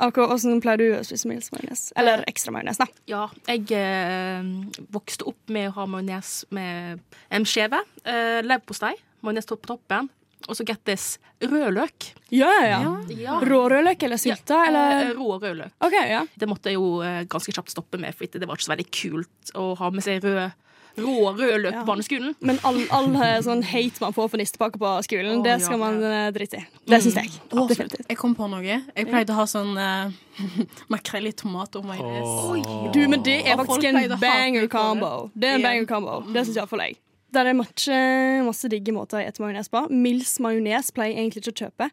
Hvordan 0.00 0.60
pleier 0.64 0.80
du 0.80 0.86
å 0.96 1.00
spise 1.04 1.28
majones? 1.28 1.90
Eller 1.98 2.22
ekstra 2.30 2.52
majones, 2.54 2.78
da. 2.80 2.86
Ja, 3.10 3.26
jeg 3.50 3.66
eh, 3.76 4.46
vokste 4.94 5.26
opp 5.28 5.50
med 5.52 5.68
å 5.68 5.74
ha 5.76 5.84
majones 5.90 6.30
med 6.54 7.02
en 7.28 7.44
skjeve. 7.48 7.82
Eh, 8.08 8.38
Leverpostei, 8.46 8.94
majones 9.26 9.50
på 9.50 9.58
toppen, 9.66 10.08
og 10.46 10.56
så 10.56 10.64
gettes 10.64 11.18
rødløk. 11.44 12.14
Ja, 12.32 12.48
ja, 12.62 12.78
ja. 12.80 12.94
Ja. 13.18 13.36
Rå-rødløk 13.44 14.06
eller 14.08 14.20
sylta, 14.22 14.62
Ja, 14.62 14.70
eller? 14.70 15.12
Rå 15.18 15.36
rødløk. 15.42 15.74
Okay, 15.84 16.14
ja. 16.14 16.22
Det 16.38 16.48
måtte 16.48 16.72
jeg 16.72 16.80
jo 16.80 17.02
eh, 17.04 17.26
ganske 17.28 17.52
kjapt 17.58 17.74
stoppe 17.74 18.00
med, 18.00 18.16
for 18.16 18.24
det 18.30 18.48
var 18.48 18.56
ikke 18.56 18.68
så 18.70 18.74
veldig 18.76 18.88
kult 19.02 19.52
å 19.58 19.72
ha 19.82 19.90
med 19.92 20.06
seg 20.06 20.24
rød, 20.24 20.56
rå 20.98 21.32
rød 21.36 21.56
løk 21.64 21.74
på 21.74 21.84
barneskolen. 21.88 22.34
Men 22.46 22.58
all, 22.66 22.80
all 22.94 23.08
eh, 23.14 23.36
sånn 23.44 23.62
hate 23.66 24.02
man 24.02 24.14
får 24.16 24.30
for 24.32 24.40
nistepakke 24.40 24.80
på 24.80 24.94
skolen, 25.06 25.38
oh, 25.38 25.44
det 25.44 25.56
ja. 25.56 25.60
skal 25.62 25.80
man 25.80 26.00
eh, 26.04 26.30
drite 26.34 26.62
i. 26.62 26.64
Det 26.90 27.00
syns 27.04 27.18
jeg. 27.20 27.34
Å, 27.50 27.66
Definitivt. 27.70 28.08
Jeg 28.08 28.18
kom 28.20 28.34
på 28.38 28.48
noe. 28.50 28.64
Jeg 28.64 29.08
pleide 29.08 29.34
å 29.34 29.40
ha 29.40 29.46
sånn 29.50 29.76
uh, 29.78 30.10
makrell 30.94 31.30
i 31.30 31.34
tomat 31.36 31.78
og 31.78 31.86
majones. 31.88 32.90
Du, 32.94 33.00
men 33.10 33.22
det 33.26 33.40
er 33.44 33.54
Og 33.54 33.64
faktisk 33.64 33.90
en 33.92 34.16
banger 34.20 34.66
combo. 34.72 35.30
Det 35.34 35.54
er 35.54 35.60
en 35.60 35.68
banger 35.68 35.88
combo. 35.90 36.20
Det 36.30 36.46
syns 36.48 36.60
iallfall 36.60 36.86
jeg. 36.88 36.98
Der 37.30 37.46
er 37.46 37.54
masse, 37.54 37.98
masse 38.42 38.70
digge 38.72 38.94
måter 38.94 39.20
å 39.20 39.26
spise 39.28 39.44
majones 39.44 39.70
på. 39.70 39.84
Mills 39.94 40.34
majones 40.42 40.90
pleier 40.94 41.14
jeg 41.14 41.28
egentlig 41.28 41.44
ikke 41.44 41.54
å 41.54 41.60
kjøpe. 41.66 41.90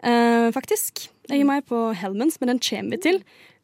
Uh, 0.00 0.48
faktisk. 0.56 1.08
Jeg 1.28 1.42
er 1.42 1.46
med 1.46 1.66
på 1.68 1.90
Helmens, 2.00 2.40
men 2.40 2.54
den 2.54 2.62
kommer 2.64 2.96
vi 2.96 3.02
til. 3.04 3.20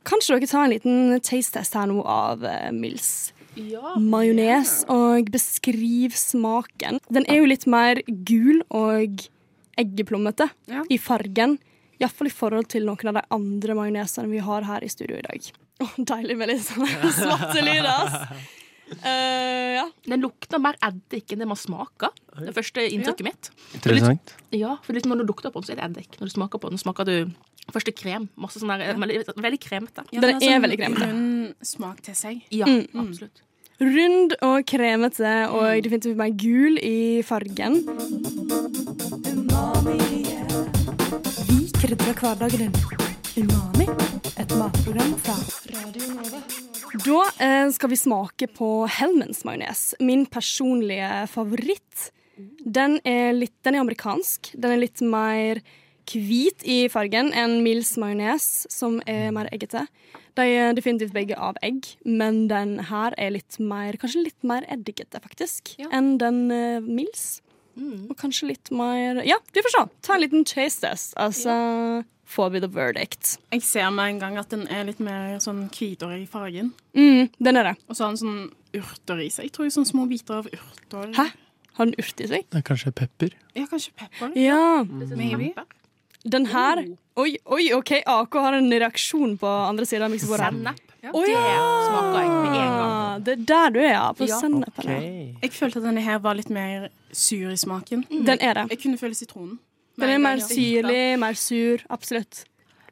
Kanskje 0.06 0.36
dere 0.36 0.50
tar 0.50 0.66
en 0.66 0.74
liten 0.74 1.16
taste-test 1.24 1.74
her 1.74 1.88
nå 1.90 2.04
av 2.04 2.44
uh, 2.44 2.68
Mills 2.76 3.32
Ja. 3.56 3.94
majones, 3.98 4.84
og 4.92 5.30
beskriv 5.32 6.12
smaken. 6.16 7.00
Den 7.10 7.24
er 7.28 7.40
jo 7.40 7.48
litt 7.48 7.66
mer 7.66 8.00
gul 8.28 8.62
og 8.70 9.26
eggeplommete 9.80 10.50
Ja. 10.68 10.82
i 10.90 10.98
fargen. 10.98 11.58
Iallfall 12.00 12.28
i 12.28 12.30
forhold 12.36 12.68
til 12.68 12.84
noen 12.84 13.08
av 13.08 13.14
de 13.14 13.22
andre 13.32 13.74
majonesene 13.74 14.28
vi 14.28 14.38
har 14.44 14.62
her 14.68 14.84
i 14.84 14.88
studio 14.92 15.16
i 15.16 15.22
dag. 15.24 15.40
Oh, 15.80 15.92
deilig 15.98 16.36
med 16.36 16.48
litt 16.48 16.62
sånne 16.64 17.10
svarte 17.12 17.60
lyder, 17.64 17.88
ass. 17.88 18.46
Eh, 19.02 19.74
ja. 19.76 19.84
Den 20.06 20.22
lukter 20.22 20.60
mer 20.62 20.76
eddik 20.86 21.32
enn 21.34 21.42
det 21.42 21.48
man 21.50 21.58
smaker. 21.58 22.12
Det 22.38 22.54
første 22.54 22.84
inntrykket 22.86 23.26
mitt. 23.26 23.50
Interessant. 23.74 24.34
Ja, 24.54 24.76
for 24.84 24.96
liksom 24.96 25.12
når 25.14 25.24
du 25.24 25.30
lukter 25.32 25.50
på 25.50 25.60
den, 25.60 25.66
så 25.68 25.74
er 25.74 25.80
det 25.82 25.88
eddik. 25.90 26.20
Når 26.20 26.30
du 26.30 26.34
smaker 26.36 26.62
på 26.62 26.70
den, 26.70 26.78
smaker 26.80 27.08
du 27.08 27.16
første 27.74 27.94
krem. 27.96 28.28
Masse 28.38 28.62
sånn 28.62 28.70
der, 28.70 28.94
veldig, 29.00 29.24
veldig 29.34 29.60
kremete. 29.62 30.06
Ja, 30.14 30.20
Den 30.22 30.36
har 30.36 30.40
er 30.40 30.54
sånn 30.54 30.66
veldig 30.68 30.78
kremete. 30.82 31.10
Rund 31.10 31.66
smak 31.66 32.02
til 32.06 32.18
seg. 32.18 32.44
Ja, 32.54 32.68
absolutt. 32.94 33.42
Rund 33.82 34.32
og 34.40 34.62
kremete 34.70 35.32
og 35.52 35.82
definitivt 35.84 36.16
mer 36.16 36.30
gul 36.32 36.78
i 36.80 37.22
fargen. 37.26 37.82
Vi 41.50 41.58
krydrer 41.76 42.14
hverdagen 42.22 42.70
din. 42.70 42.78
Umami, 43.36 43.90
et 44.40 44.56
matprogram 44.56 45.12
fra 45.20 45.36
Radio 45.74 46.14
Nova. 46.14 46.65
Da 46.94 47.22
eh, 47.42 47.68
skal 47.74 47.90
vi 47.90 47.98
smake 47.98 48.46
på 48.54 48.68
Hellmans 48.90 49.42
majones. 49.46 49.94
Min 50.00 50.26
personlige 50.30 51.26
favoritt. 51.32 52.10
Den 52.36 52.98
er, 53.06 53.32
litt, 53.36 53.54
den 53.64 53.74
er 53.78 53.82
amerikansk. 53.84 54.52
Den 54.54 54.74
er 54.76 54.82
litt 54.82 55.00
mer 55.02 55.60
hvit 56.06 56.62
i 56.68 56.84
fargen 56.92 57.32
enn 57.34 57.58
Mills 57.64 57.96
majones, 57.98 58.66
som 58.70 59.00
er 59.10 59.32
mer 59.34 59.48
eggete. 59.54 59.86
De 60.36 60.44
er 60.52 60.76
definitivt 60.76 61.14
begge 61.16 61.34
av 61.40 61.56
egg, 61.66 61.88
men 62.04 62.44
den 62.50 62.76
her 62.90 63.16
er 63.18 63.32
litt 63.34 63.56
mer, 63.58 63.96
kanskje 63.98 64.26
litt 64.28 64.46
mer 64.46 64.66
eddikete, 64.70 65.18
faktisk, 65.24 65.74
Ja. 65.80 65.88
enn 65.96 66.18
den 66.22 66.50
eh, 66.54 66.78
Mills. 66.84 67.40
Og 67.76 68.14
kanskje 68.16 68.46
litt 68.54 68.70
mer 68.72 69.18
Ja, 69.26 69.36
vi 69.52 69.60
får 69.60 69.74
se. 69.74 69.82
Ta 70.06 70.14
en 70.14 70.22
liten 70.22 70.46
taste 70.48 70.86
test. 70.86 71.12
Altså 71.20 71.52
får 72.26 72.50
vi 72.52 72.60
the 72.60 72.68
verdict. 72.74 73.36
Jeg 73.54 73.62
ser 73.62 73.90
med 73.94 74.08
en 74.14 74.18
gang 74.22 74.36
at 74.40 74.48
den 74.50 74.66
er 74.72 74.84
litt 74.88 74.98
mer 75.00 75.38
sånn 75.42 75.68
hvitere 75.70 76.18
i 76.22 76.26
fargen. 76.26 76.72
Mm, 76.96 77.30
den 77.38 77.56
er 77.60 77.70
det. 77.70 77.74
Og 77.88 77.96
så 77.96 78.04
har 78.06 78.14
den 78.14 78.22
sånn 78.22 78.50
urter 78.76 79.22
i 79.24 79.28
seg. 79.30 79.46
Jeg 79.48 79.52
tror 79.56 79.70
sånne 79.72 79.90
små 79.92 80.06
biter 80.10 80.40
av 80.42 80.48
urter. 80.50 81.12
Hæ? 81.16 81.28
Har 81.76 81.86
den 81.90 81.94
urt 82.00 82.20
i 82.24 82.26
seg? 82.30 82.46
Det 82.50 82.58
er 82.62 82.66
kanskje 82.66 82.92
pepper. 82.98 83.34
Ja, 83.54 83.66
kanskje 83.70 83.92
pepper. 84.00 84.32
Ja. 84.40 84.82
Maybe. 84.88 85.52
Den 86.26 86.46
her 86.50 86.80
Oi, 87.16 87.36
oi, 87.48 87.70
OK, 87.72 87.92
AK 88.04 88.34
har 88.44 88.52
en 88.58 88.66
reaksjon 88.68 89.38
på 89.40 89.48
andre 89.48 89.86
siden 89.88 90.04
av 90.04 90.10
miksebordet. 90.12 90.50
Sennep. 90.52 90.82
Å 91.06 91.20
Det 91.24 91.30
ja! 91.32 91.62
smaker 91.86 92.16
jeg 92.18 92.32
med 92.32 92.56
en 92.58 92.74
gang. 92.76 93.22
Det 93.24 93.32
er 93.36 93.44
der 93.48 93.70
du 93.72 93.78
er, 93.80 93.92
ja. 93.94 94.08
På 94.12 94.26
Ja. 94.28 94.40
sennepen. 94.42 94.84
Okay. 94.84 95.36
Jeg 95.40 95.52
følte 95.54 95.78
at 95.80 95.84
denne 95.86 96.02
her 96.04 96.18
var 96.18 96.34
litt 96.34 96.50
mer 96.50 96.88
sur 97.12 97.48
i 97.52 97.56
smaken. 97.56 98.04
Den 98.10 98.36
er 98.42 98.52
det. 98.58 98.66
Jeg 98.74 98.82
kunne 98.82 98.98
føle 99.00 99.14
sitronen. 99.16 99.58
Den 99.96 100.12
er 100.12 100.20
mer 100.22 100.42
syrlig, 100.44 101.00
mer 101.20 101.38
sur. 101.40 101.82
Absolutt. 101.92 102.44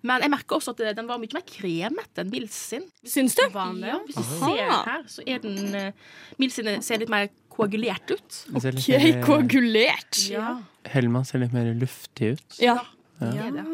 Men 0.05 0.21
jeg 0.21 0.33
merker 0.35 0.59
også 0.59 0.75
at 0.75 0.83
den 0.99 1.07
var 1.09 1.21
mye 1.21 1.33
mer 1.33 1.45
kremete 1.49 2.21
enn 2.21 2.33
Mills 2.33 2.57
sin. 2.73 2.85
Syns 3.09 3.37
du? 3.39 3.45
Ja, 3.49 4.01
hvis 4.05 4.19
du 4.19 4.27
ser 4.37 4.75
her, 4.91 5.07
så 5.09 5.25
er 5.25 5.41
den 5.41 5.73
uh, 5.73 6.11
Mills 6.41 6.59
sin 6.61 6.69
ser 6.85 7.01
litt 7.01 7.13
mer 7.13 7.31
koagulert 7.55 8.13
ut. 8.13 8.41
OK, 8.53 8.67
mer- 8.91 9.23
koagulert. 9.25 10.27
Ja, 10.29 10.59
Hellmann 10.93 11.25
ser 11.25 11.41
litt 11.41 11.55
mer 11.57 11.71
luftig 11.79 12.35
ut. 12.35 12.61
Ja, 12.61 12.77
er 13.23 13.65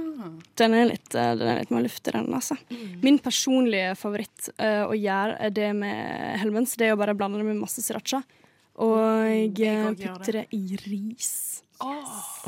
den 0.60 0.74
er 0.76 0.84
litt, 0.90 1.14
eh, 1.16 1.32
den 1.40 1.48
er 1.48 1.58
litt 1.62 1.70
mer 1.72 1.82
luftig, 1.86 2.12
den, 2.12 2.28
altså. 2.36 2.56
Min 3.02 3.16
personlige 3.24 3.94
favoritt 3.98 4.50
uh, 4.60 4.84
å 4.90 4.94
gjøre 4.94 5.38
er 5.46 5.54
det 5.56 5.70
med 5.78 6.36
Hellmans, 6.42 6.76
det 6.78 6.90
er 6.90 6.94
å 6.94 7.00
bare 7.00 7.16
blande 7.16 7.40
det 7.40 7.48
med 7.48 7.58
masse 7.62 7.82
sriracha. 7.82 8.20
Og 8.80 9.56
gjør 9.58 9.96
putte 9.96 10.36
det 10.36 10.44
i 10.56 10.76
ris. 10.84 11.32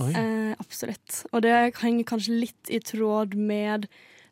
Oi. 0.03 0.13
Eh, 0.17 0.55
absolutt. 0.61 1.23
Og 1.33 1.43
det 1.45 1.55
henger 1.81 2.09
kanskje 2.09 2.41
litt 2.47 2.73
i 2.73 2.81
tråd 2.83 3.37
med 3.37 3.89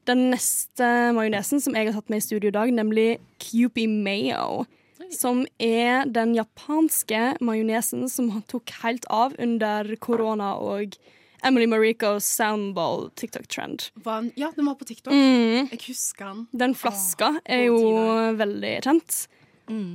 den 0.08 0.30
neste 0.32 0.86
majonesen 1.16 1.60
som 1.62 1.76
jeg 1.76 1.90
har 1.90 1.96
tatt 1.98 2.10
med 2.12 2.22
i 2.22 2.26
studio 2.26 2.50
i 2.50 2.56
dag, 2.56 2.72
nemlig 2.74 3.20
Cupie 3.42 3.88
Mayo. 3.90 4.66
Som 5.10 5.42
er 5.58 6.04
den 6.06 6.36
japanske 6.36 7.34
majonesen 7.42 8.06
som 8.12 8.28
han 8.30 8.44
tok 8.50 8.70
helt 8.82 9.08
av 9.10 9.34
under 9.42 9.88
korona 9.98 10.52
og 10.60 10.94
Emily 11.42 11.66
Maricos 11.66 12.26
Soundball 12.28 13.08
TikTok-trend. 13.16 13.90
Ja, 14.36 14.52
den 14.54 14.66
var 14.66 14.76
på 14.78 14.84
TikTok. 14.84 15.12
Mm. 15.12 15.70
Jeg 15.72 15.80
husker 15.88 16.28
den. 16.28 16.46
Den 16.52 16.76
flaska 16.76 17.32
er 17.44 17.64
jo 17.70 17.78
tider. 17.80 18.38
veldig 18.42 18.74
kjent, 18.84 19.20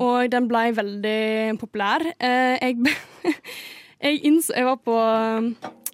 og 0.01 0.31
den 0.33 0.49
ble 0.49 0.65
veldig 0.75 1.59
populær. 1.61 2.05
Eh, 2.17 2.57
jeg 2.61 2.95
jeg 4.05 4.21
Jeg 4.53 4.65
var 4.67 4.77
på 4.85 4.95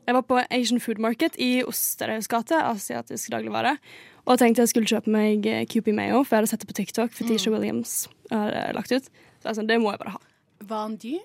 Jeg 0.08 0.16
var 0.18 0.24
på 0.28 0.40
Asian 0.52 0.80
Food 0.84 1.00
Market 1.00 1.36
i 1.40 1.62
Osterøys 1.64 2.28
gate, 2.28 2.58
asiatisk 2.58 3.32
dagligvare, 3.32 3.78
og 4.28 4.38
tenkte 4.42 4.62
jeg 4.66 4.72
skulle 4.72 4.90
kjøpe 4.90 5.12
meg 5.14 5.46
eh, 5.48 5.66
Mayo, 5.96 6.24
for 6.26 6.36
jeg 6.36 6.42
hadde 6.42 6.50
sett 6.52 6.64
det 6.66 6.70
på 6.72 6.78
TikTok. 6.78 7.14
For 7.16 7.26
Tisha 7.30 7.52
Williams 7.54 8.08
har 8.32 8.74
lagt 8.76 8.92
ut. 8.92 9.08
Så 9.42 9.50
jeg 9.50 9.56
sa, 9.56 9.64
det 9.66 9.80
må 9.82 9.94
jeg 9.94 10.02
bare 10.02 10.16
ha. 10.18 10.20
Var 10.68 10.82
han 10.88 10.98
dyr? 11.02 11.22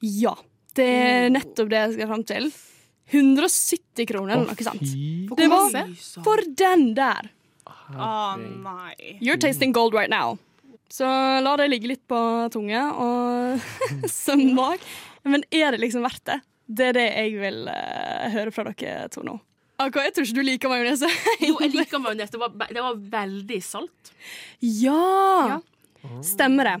Ja. 0.00 0.34
Det 0.76 0.86
er 0.86 1.30
nettopp 1.34 1.68
det 1.72 1.80
jeg 1.80 1.96
skal 1.96 2.08
fram 2.12 2.24
til. 2.28 2.50
170 3.10 4.06
kroner 4.06 4.36
eller 4.36 4.52
noe 4.52 4.68
sånt. 4.68 4.86
Det 5.36 5.48
var- 5.50 6.22
For 6.22 6.44
den 6.56 6.94
der! 6.94 7.30
Å 7.90 8.38
nei. 8.38 9.18
You're 9.20 9.36
tasting 9.40 9.72
gold 9.72 9.94
right 9.94 10.10
now. 10.10 10.38
Så 10.90 11.04
la 11.42 11.56
det 11.56 11.68
ligge 11.70 11.88
litt 11.90 12.06
på 12.08 12.18
tunga 12.52 12.92
og 12.94 13.60
smak. 14.10 14.80
Men 15.28 15.44
er 15.50 15.74
det 15.74 15.82
liksom 15.82 16.04
verdt 16.06 16.24
det? 16.28 16.40
Det 16.70 16.90
er 16.90 16.96
det 16.96 17.06
jeg 17.08 17.38
vil 17.40 17.64
uh, 17.66 18.28
høre 18.30 18.54
fra 18.54 18.70
dere 18.70 19.08
to 19.12 19.24
nå. 19.26 19.36
AK, 19.80 19.96
jeg 20.04 20.14
tror 20.14 20.26
ikke 20.28 20.36
du 20.36 20.44
liker 20.44 20.72
majones. 20.72 21.02
Jo, 21.48 21.56
jeg 21.64 21.72
liker 21.72 22.02
majones. 22.02 22.30
Det, 22.30 22.40
var 22.40 22.52
det 22.68 22.84
var 22.84 23.02
veldig 23.18 23.60
salt. 23.64 24.14
ja! 24.60 25.60
Stemmer 26.24 26.64
det. 26.64 26.78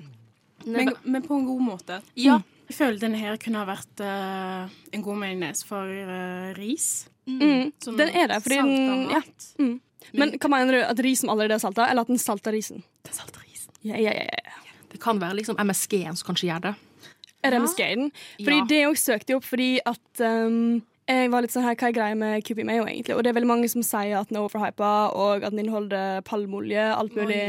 Men, 0.64 0.94
men 1.02 1.24
på 1.24 1.36
en 1.36 1.46
god 1.48 1.60
måte. 1.64 2.00
Ja. 2.16 2.38
Jeg 2.70 2.76
føler 2.76 3.00
denne 3.02 3.18
her 3.18 3.38
kunne 3.40 3.60
ha 3.60 3.66
vært 3.68 4.02
uh, 4.04 4.70
en 4.94 5.02
god 5.04 5.18
majones 5.24 5.64
for 5.66 5.88
uh, 5.88 6.52
ris. 6.56 7.08
Mm. 7.26 7.72
Sånn 7.82 7.98
Den 7.98 8.12
er 8.14 8.30
det, 8.30 8.38
fordi 8.44 8.60
den 8.60 9.10
ja. 9.10 9.20
mm. 9.60 9.74
Men 10.16 10.36
hva 10.38 10.50
mener 10.52 10.76
du? 10.76 10.80
At 10.84 11.02
risen 11.04 11.32
allerede 11.32 11.58
er 11.58 11.62
salta, 11.62 11.88
eller 11.90 12.06
at 12.06 12.12
den 12.12 12.20
salter 12.20 12.54
risen? 12.54 12.84
Den 13.06 13.16
salter 13.16 13.42
risen. 13.44 13.74
Ja, 13.86 13.98
ja, 13.98 14.14
ja, 14.14 14.28
ja. 14.28 14.78
Det 14.90 15.00
kan 15.02 15.20
være 15.22 15.40
liksom 15.40 15.58
MSG-en 15.60 16.18
som 16.18 16.30
kanskje 16.30 16.50
gjør 16.50 16.64
det. 16.68 16.74
Det 17.42 17.60
skaden? 17.72 18.10
Fordi 18.40 18.60
det 18.68 18.84
òg 18.88 18.98
søkte 19.00 19.32
jeg 19.32 19.40
opp 19.40 19.46
fordi 19.48 19.68
at 19.88 20.22
um, 20.26 20.80
jeg 21.10 21.30
var 21.32 21.42
litt 21.42 21.54
sånn 21.54 21.64
her, 21.66 21.76
Hva 21.78 21.88
er 21.88 21.96
greia 21.96 22.16
med 22.18 22.44
Cupie 22.46 22.66
Mayo, 22.66 22.84
egentlig? 22.86 23.16
Og 23.16 23.24
det 23.24 23.32
er 23.32 23.38
veldig 23.38 23.50
mange 23.50 23.70
som 23.72 23.82
sier 23.86 24.20
at 24.20 24.30
den 24.30 24.38
er 24.38 24.46
overhypa, 24.46 24.92
og 25.16 25.44
at 25.44 25.54
den 25.54 25.64
inneholder 25.64 26.20
palmeolje, 26.28 26.84
alt 26.94 27.16
mulig 27.18 27.42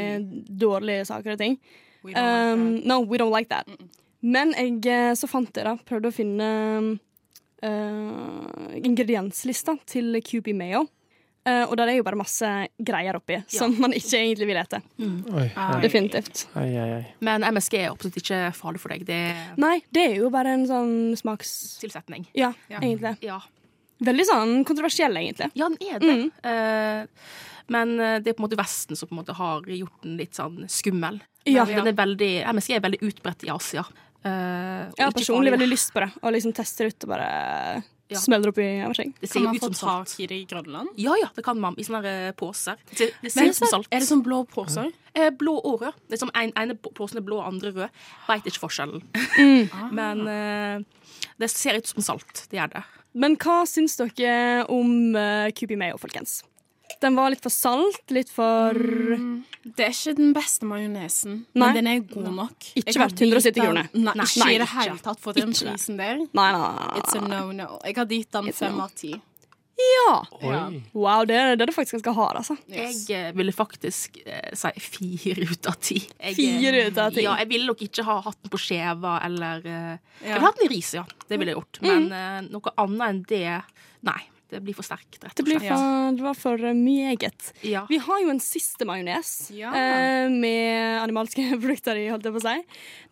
dårlige 0.64 1.06
saker 1.12 1.36
og 1.36 1.42
ting. 1.44 1.60
We 2.02 2.16
um, 2.18 2.78
like 2.80 2.88
no, 2.90 3.02
we 3.06 3.20
don't 3.22 3.34
like 3.34 3.52
that. 3.52 3.70
Men 4.22 4.54
jeg, 4.58 4.82
eh, 4.90 5.14
så 5.18 5.30
fant 5.30 5.54
jeg 5.58 5.66
da, 5.66 5.76
prøvde 5.86 6.10
å 6.10 6.16
finne 6.16 6.48
uh, 7.66 8.74
ingredienslista 8.82 9.78
til 9.90 10.18
Cupie 10.26 10.58
Mayo. 10.58 10.86
Uh, 11.42 11.64
og 11.72 11.76
der 11.80 11.90
er 11.90 11.96
jo 11.98 12.04
bare 12.06 12.20
masse 12.20 12.48
greier 12.78 13.18
oppi 13.18 13.40
som 13.50 13.72
man 13.82 13.96
ikke 13.98 14.20
egentlig 14.20 14.46
vil 14.52 14.60
ete. 14.62 14.82
Oi. 15.02 15.46
Ah. 15.58 15.80
Definitivt. 15.82 16.44
Oi. 16.60 16.68
Men 17.26 17.42
MSG 17.48 17.80
er 17.80 17.88
absolutt 17.90 18.20
ikke 18.22 18.42
farlig 18.54 18.82
for 18.84 18.94
deg. 18.94 19.08
Det 19.08 19.22
Nei, 19.58 19.80
det 19.90 20.04
er 20.12 20.20
jo 20.20 20.30
bare 20.34 20.54
en 20.54 20.68
sånn 20.70 20.92
smaks... 21.18 21.56
tilsetning. 21.82 22.28
Ja, 22.38 22.52
Ja. 22.70 22.78
egentlig. 22.84 23.16
Ja. 23.26 23.40
Veldig 24.02 24.24
sånn 24.30 24.54
kontroversiell, 24.66 25.18
egentlig. 25.18 25.50
Ja, 25.58 25.68
den 25.70 25.78
er 25.86 26.00
det. 26.02 26.14
Eh, 26.50 27.34
men 27.74 27.92
eh, 28.02 28.16
det 28.22 28.32
er 28.32 28.38
på 28.38 28.42
en 28.42 28.48
måte 28.48 28.58
Vesten 28.58 28.98
som 28.98 29.10
på 29.10 29.14
en 29.14 29.20
måte 29.24 29.36
har 29.38 29.62
gjort 29.70 30.02
den 30.06 30.16
litt 30.18 30.34
sånn 30.38 30.64
skummel. 30.70 31.20
Ja. 31.50 31.66
Den 31.70 31.90
er 31.90 31.98
veldig, 31.98 32.32
MSG 32.54 32.78
er 32.78 32.86
veldig 32.86 33.02
utbredt 33.10 33.46
i 33.46 33.52
Asia. 33.54 33.84
Uh, 34.22 34.90
Jeg 34.94 35.06
har 35.08 35.14
personlig 35.18 35.50
farlig. 35.50 35.54
veldig 35.58 35.70
lyst 35.72 35.94
på 35.94 36.02
det. 36.04 36.12
og 36.22 36.34
liksom 36.34 36.54
tester 36.54 36.86
det 36.86 36.94
ut 36.94 37.06
og 37.08 37.14
bare 37.16 37.30
Ja. 38.12 38.20
smeller 38.20 38.52
oppi 38.52 38.66
jeg. 38.66 39.14
Det 39.22 39.30
ser 39.32 39.46
jo 39.46 39.54
ut 39.56 39.64
som 39.64 39.76
salt. 39.78 40.12
tak 40.12 40.24
i 40.24 40.28
det 40.28 40.40
i 40.42 40.46
Grønland? 40.50 40.92
Ja, 41.00 41.16
ja, 41.20 41.30
det 41.36 41.44
kan 41.46 41.60
man. 41.64 41.78
I 41.80 41.86
sånne 41.88 42.04
eh, 42.12 42.32
poser. 42.38 42.80
Det 42.90 42.98
ser, 43.00 43.14
det 43.24 43.32
ser 43.34 43.52
ut 43.52 43.60
som 43.62 43.72
salt. 43.72 43.92
Er 43.92 44.04
det 44.04 44.10
sånn 44.10 44.24
blå 44.26 44.44
poser? 44.52 44.92
Eh, 45.16 45.30
blå 45.32 45.58
og 45.58 45.86
rød. 45.86 46.00
Det 46.08 46.18
er 46.18 46.24
som 46.26 46.32
en, 46.36 46.52
ene 46.60 46.76
posen 46.76 47.22
er 47.22 47.26
blå, 47.28 47.40
andre 47.44 47.72
rød. 47.76 48.02
Veit 48.28 48.48
ikke 48.52 48.66
forskjellen. 48.66 49.04
Men 50.00 50.26
eh, 50.28 50.84
det 51.40 51.52
ser 51.54 51.80
ut 51.80 51.88
som 51.88 52.04
salt. 52.12 52.46
Det 52.52 52.60
gjør 52.60 52.76
det. 52.76 52.84
Men 53.12 53.36
hva 53.40 53.62
syns 53.68 53.98
dere 54.00 54.64
om 54.72 55.12
uh, 55.18 55.50
Coopy 55.58 55.76
Mayo, 55.80 55.98
folkens? 56.00 56.42
Den 57.02 57.16
var 57.16 57.32
litt 57.34 57.42
for 57.44 57.54
salt, 57.54 58.04
litt 58.14 58.30
for 58.34 58.76
Det 58.76 59.86
er 59.86 59.94
ikke 59.94 60.16
den 60.18 60.34
beste 60.36 60.68
majonesen, 60.70 61.42
men 61.54 61.76
den 61.78 61.88
er 61.88 62.04
god 62.12 62.30
nok. 62.36 62.72
Ikke 62.82 62.98
verdt 63.00 63.22
170 63.22 63.58
kroner. 63.62 63.90
Nei, 63.94 64.16
Nei. 64.18 64.28
ikke 64.28 64.52
i 64.54 64.62
det 64.62 64.70
hele 64.76 65.02
tatt 65.06 65.22
for 65.24 65.38
den 65.38 65.54
prisen 65.56 66.00
der. 66.02 66.24
Nei, 66.26 66.48
nei, 66.52 66.72
nei. 66.78 67.02
It's 67.02 67.18
a 67.18 67.22
no-no. 67.26 67.76
Jeg 67.86 68.00
hadde 68.02 68.18
gitt 68.22 68.32
den 68.38 68.52
fem 68.58 68.80
av 68.82 68.96
ti. 68.98 69.14
Ja. 69.82 70.26
Ja. 70.42 70.68
Oi. 70.70 70.82
Wow, 70.94 71.24
det 71.26 71.38
det 71.58 71.64
er 71.66 71.70
det 71.70 71.76
faktisk 71.76 71.98
ganske 71.98 72.14
hard, 72.16 72.38
altså. 72.42 72.56
Yes. 72.70 73.06
Jeg 73.10 73.32
eh, 73.32 73.36
ville 73.38 73.54
faktisk 73.56 74.20
eh, 74.26 74.52
si 74.58 74.72
fire 74.84 75.48
ut 75.50 75.70
av 75.72 75.78
ti. 75.82 75.98
Jeg, 76.02 76.34
eh, 76.34 76.36
Fire 76.38 76.84
ut 76.88 77.00
av 77.02 77.16
ti. 77.16 77.24
Ja, 77.26 77.36
jeg 77.42 77.50
ville 77.50 77.70
nok 77.72 77.82
ikke 77.88 78.06
ha 78.08 78.20
hatt 78.26 78.38
den 78.44 78.54
på 78.54 78.62
skjeva 78.62 79.18
eller 79.26 79.66
eh, 79.66 79.96
Jeg 80.22 80.36
ville 80.36 80.46
hatt 80.46 80.60
den 80.62 80.70
i 80.70 80.74
ris, 80.76 80.94
ja. 81.00 81.06
Det 81.28 81.40
ville 81.40 81.54
jeg 81.56 81.60
gjort. 81.60 81.82
Men 81.88 82.12
eh, 82.18 82.38
noe 82.52 82.76
annet 82.84 83.08
enn 83.10 83.24
det 83.32 83.46
Nei. 84.08 84.22
Det 84.52 84.60
blir 84.66 84.76
for 84.76 84.84
sterkt, 84.84 85.16
rett 85.24 85.32
Det, 85.38 85.42
og 85.42 85.48
blir 85.48 85.62
slett. 85.64 85.72
for, 85.72 86.16
det 86.18 86.24
var 86.26 86.36
for 86.36 86.58
meget. 86.76 87.52
Ja. 87.64 87.86
Vi 87.90 87.98
har 88.04 88.20
jo 88.26 88.30
en 88.34 88.42
siste 88.44 88.84
majones 88.86 89.30
Ja. 89.56 89.72
eh, 89.72 90.28
med 90.30 91.00
animalske 91.02 91.46
produkter 91.62 91.96
i, 91.96 92.10
holdt 92.12 92.28
jeg 92.28 92.36
på 92.36 92.42
å 92.42 92.44
si. 92.44 92.58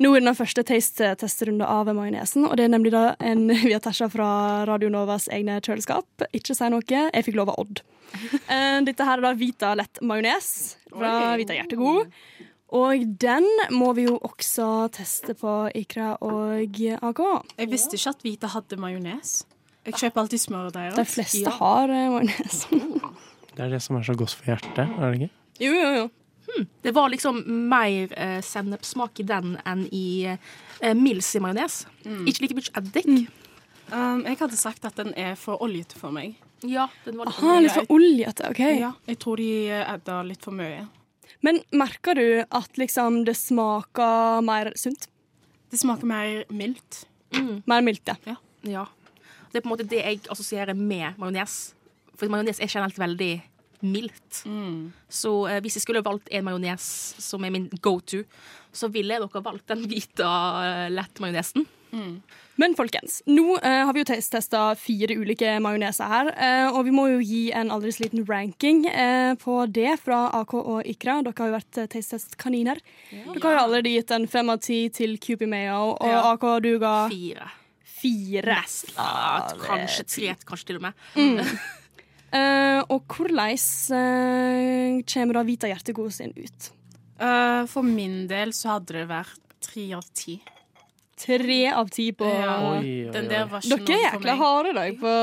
Nå 0.04 0.12
er 0.12 0.20
det 0.20 0.28
den 0.28 0.36
første 0.40 0.66
taste-testrunde 0.68 1.64
av 1.68 1.88
majonesen, 1.96 2.44
og 2.50 2.58
det 2.60 2.66
er 2.68 2.74
nemlig 2.76 2.92
da 2.92 3.06
en 3.24 3.48
vi 3.70 3.72
har 3.72 3.80
tæsja 3.86 4.10
fra 4.12 4.28
Radio 4.68 4.92
Novas 4.92 5.30
egne 5.32 5.62
kjøleskap. 5.64 6.28
Ikke 6.36 6.54
si 6.58 6.70
noe, 6.74 6.84
jeg 6.90 7.26
fikk 7.30 7.40
lov 7.40 7.54
av 7.56 7.64
Odd. 7.64 7.82
Eh, 8.50 8.80
dette 8.82 9.06
her 9.06 9.20
er 9.20 9.28
da 9.30 9.32
Vita 9.38 9.72
lett 9.78 10.00
majones 10.02 10.48
fra 10.90 11.12
Oi. 11.32 11.38
Vita 11.44 11.54
Hjertegod. 11.54 12.10
Og 12.74 13.04
den 13.22 13.46
må 13.74 13.92
vi 13.98 14.04
jo 14.08 14.16
også 14.26 14.66
teste 14.94 15.34
på 15.38 15.54
Ikra 15.78 16.16
og 16.26 16.82
AK. 17.02 17.22
Jeg 17.58 17.70
visste 17.72 17.98
ikke 17.98 18.14
at 18.16 18.26
Vita 18.26 18.50
hadde 18.54 18.78
majones. 18.82 19.32
Jeg 19.90 20.00
kjøper 20.04 20.24
alltid 20.24 20.44
smørdeig. 20.46 20.94
De 20.96 21.06
fleste 21.10 21.58
har 21.60 21.92
uh, 21.92 22.06
majones. 22.16 22.64
Det 23.60 23.66
er 23.66 23.74
det 23.74 23.82
som 23.84 23.98
er 24.00 24.06
så 24.08 24.14
godt 24.16 24.32
for 24.38 24.48
hjertet, 24.48 24.86
er 24.88 25.12
det 25.12 25.18
ikke? 25.18 25.34
jo, 25.66 25.72
jo, 25.76 25.88
jo. 25.98 26.10
Det 26.82 26.94
var 26.96 27.10
liksom 27.12 27.42
mer 27.70 28.14
uh, 28.14 28.38
sennepssmak 28.46 29.20
i 29.20 29.26
den 29.28 29.58
enn 29.68 29.82
i 29.94 30.06
uh, 30.32 30.94
Mills 30.96 31.34
i 31.36 31.42
majones. 31.44 31.82
Ikke 32.24 32.46
like 32.46 32.56
mye 32.56 32.72
eddik. 32.80 33.10
Um, 33.90 34.24
jeg 34.24 34.38
hadde 34.40 34.58
sagt 34.58 34.86
at 34.88 34.96
den 35.02 35.12
er 35.18 35.36
for 35.40 35.62
oljete 35.66 35.98
for 36.00 36.14
meg. 36.16 36.38
Ja, 36.64 36.88
den 37.06 37.20
var 37.20 37.30
litt 37.30 37.42
Aha, 37.42 37.60
litt 37.64 37.76
for 37.76 37.94
oljete. 37.96 38.50
OK. 38.54 38.64
Ja, 38.80 38.94
jeg 39.10 39.20
tror 39.22 39.42
de 39.42 39.52
edda 39.80 40.22
litt 40.28 40.46
for 40.46 40.56
mye. 40.56 40.86
Men 41.46 41.62
merker 41.72 42.18
du 42.20 42.28
at 42.44 42.80
liksom 42.80 43.24
det 43.28 43.38
smaker 43.40 44.44
mer 44.46 44.72
sunt? 44.80 45.08
Det 45.72 45.80
smaker 45.80 46.10
mer 46.10 46.44
mildt. 46.50 47.06
Mer 47.70 47.84
mildt, 47.86 48.10
ja. 48.26 48.36
Ja. 48.68 48.88
Det 49.50 49.60
er 49.60 49.66
på 49.66 49.70
en 49.70 49.76
måte 49.76 49.90
det 49.90 50.02
jeg 50.04 50.22
assosierer 50.30 50.78
med 50.78 51.18
majones. 51.22 51.60
For 52.20 52.32
majones 52.32 52.60
er 52.60 52.72
generelt 52.72 53.00
veldig 53.00 53.34
mildt. 53.80 54.44
Så 55.10 55.34
eh, 55.48 55.62
hvis 55.64 55.80
jeg 55.80 55.86
skulle 55.86 56.04
valgt 56.06 56.30
en 56.32 56.46
majones 56.46 56.86
som 57.24 57.44
er 57.46 57.54
min 57.56 57.70
go 57.82 58.00
to, 58.00 58.24
så 58.76 58.92
ville 58.94 59.18
dere 59.18 59.42
valgt 59.46 59.72
den 59.72 59.88
hvite 59.90 60.26
uh, 60.26 60.88
lett-majonesen. 60.94 61.66
Men 62.60 62.76
folkens, 62.78 63.22
nå 63.26 63.56
uh, 63.56 63.86
har 63.88 63.94
vi 63.96 64.04
jo 64.04 64.08
testa 64.10 64.62
fire 64.78 65.16
ulike 65.18 65.56
majoneser 65.64 66.12
her. 66.12 66.32
Uh, 66.36 66.76
og 66.76 66.84
vi 66.86 66.94
må 66.94 67.08
jo 67.10 67.22
gi 67.24 67.42
en 67.56 67.72
aldri 67.74 67.94
så 67.96 68.04
liten 68.04 68.28
ranking 68.30 68.84
uh, 68.92 69.34
på 69.42 69.62
det 69.74 69.96
fra 70.04 70.26
AK 70.42 70.54
og 70.60 70.90
Ikra. 70.92 71.22
Dere 71.26 71.34
har 71.40 71.50
jo 71.50 71.56
vært 71.56 71.80
taste-test-kaniner. 71.96 72.84
Dere 73.10 73.46
har 73.48 73.58
jo 73.58 73.64
allerede 73.64 73.96
gitt 73.96 74.14
en 74.14 74.28
fem 74.30 74.52
av 74.54 74.62
ti 74.66 74.84
til 74.94 75.18
Cupie 75.24 75.50
Mayo, 75.50 75.96
og 75.96 76.12
Ja. 76.12 76.22
AK, 76.36 76.46
du 76.68 76.76
ga 76.84 76.94
Fire. 77.10 77.50
Fire. 78.02 78.62
Ja, 78.96 79.50
kanskje 79.66 80.08
tre, 80.08 80.34
kanskje 80.48 80.72
til 80.72 80.82
og 80.82 80.88
med. 80.90 81.04
Eh, 82.30 82.82
og 82.94 83.10
hvordan 83.10 83.56
uh, 83.90 85.00
kommer 85.10 85.40
da 85.40 85.42
Vita 85.48 85.66
Hjertegod 85.66 86.12
sin 86.14 86.30
ut? 86.38 86.68
Uh, 87.18 87.66
for 87.66 87.82
min 87.82 88.28
del 88.30 88.54
så 88.54 88.76
hadde 88.76 89.00
det 89.00 89.08
vært 89.10 89.56
tre 89.66 89.88
av 89.98 90.06
ti. 90.14 90.36
tre 91.20 91.58
av 91.74 91.90
ti 91.90 92.12
på 92.14 92.30
Ja, 92.30 92.54
Oi, 92.70 92.78
oi, 92.78 92.92
den 93.12 93.26
oi. 93.26 93.32
der 93.34 93.50
var 93.50 93.66
ikke 93.66 93.80
Dere 93.82 93.98
er 93.98 94.06
jækla 94.06 94.36
harde 94.40 94.70
i 94.70 94.78
dag 94.78 95.02
på 95.02 95.16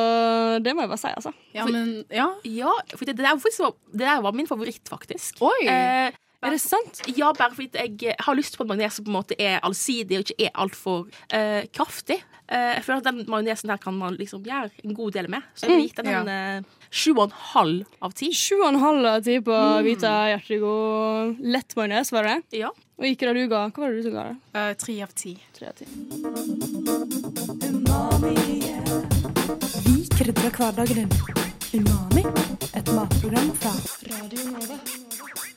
Det 0.67 0.75
må 0.75 0.83
jeg 0.83 0.91
bare 0.91 1.01
si, 1.05 1.12
altså. 1.15 1.33
Ja, 1.55 1.65
men 1.71 1.95
Ja. 2.11 2.27
Ja, 2.45 2.75
for 2.93 3.07
det 3.07 3.17
der, 3.23 3.39
var, 3.39 3.79
det 3.95 4.03
der 4.03 4.21
var 4.27 4.35
min 4.37 4.51
favoritt, 4.51 4.83
faktisk. 4.91 5.39
Oi! 5.47 5.62
Eh, 5.71 6.11
Er 6.44 6.53
det 6.53 6.61
sant? 6.61 7.01
ja, 7.16 7.33
bare 7.33 7.55
fordi 7.57 7.81
jeg 8.05 8.14
har 8.20 8.37
lyst 8.37 8.57
på 8.59 8.64
at 8.64 8.68
majones 8.70 9.01
på 9.01 9.09
en 9.11 9.16
måte 9.16 9.37
er 9.40 9.57
allsidig 9.64 10.18
og 10.18 10.25
ikke 10.27 10.46
er 10.46 10.53
altfor 10.62 11.07
uh, 11.09 11.62
kraftig. 11.75 12.18
Uh, 12.46 12.77
jeg 12.77 12.85
føler 12.87 13.01
at 13.01 13.07
den 13.09 13.22
majonesen 13.33 13.72
her 13.72 13.81
kan 13.83 13.96
man 13.99 14.18
liksom 14.20 14.44
gjøre 14.46 14.70
en 14.85 14.94
god 14.94 15.16
del 15.16 15.31
med. 15.33 15.46
Så 15.57 15.66
jeg 15.66 15.72
vil 15.77 15.87
gi 15.88 15.94
den 15.96 16.11
en 16.12 16.29
eh, 16.31 16.66
sju 16.90 17.14
og 17.16 17.25
en 17.27 17.37
halv 17.55 18.03
av 18.07 18.14
ti. 18.14 18.29
Sju 18.37 18.61
og 18.61 18.68
en 18.68 18.81
halv 18.85 19.09
av 19.11 19.25
ti 19.27 19.38
på 19.42 19.57
Vita 19.87 20.12
Hjertegod 20.31 21.40
lett 21.57 21.77
majones, 21.79 22.12
var 22.14 22.29
det? 22.31 22.37
Ja. 22.61 22.70
Og 22.96 23.09
ikke 23.09 23.29
det 23.29 23.35
du 23.40 23.51
ga. 23.51 23.64
Hva 23.72 23.83
var 23.87 23.92
det 23.92 24.05
du 24.05 24.07
som 24.07 24.14
ga 24.16 24.29
det? 24.29 24.37
Eh, 24.61 24.70
Tre 24.85 24.99
av 25.09 25.16
ti. 25.16 25.35
Tre 25.57 25.72
av 25.72 25.81
ti. 25.81 25.88
Vi 29.88 29.96
krydrer 30.14 30.55
hverdagen 30.61 31.03
din. 31.03 31.11
Umami, 31.77 32.22
et 32.79 32.94
matprogram 32.94 33.51
fra 33.59 33.75
Radio 34.12 34.53
Nova. 34.55 35.06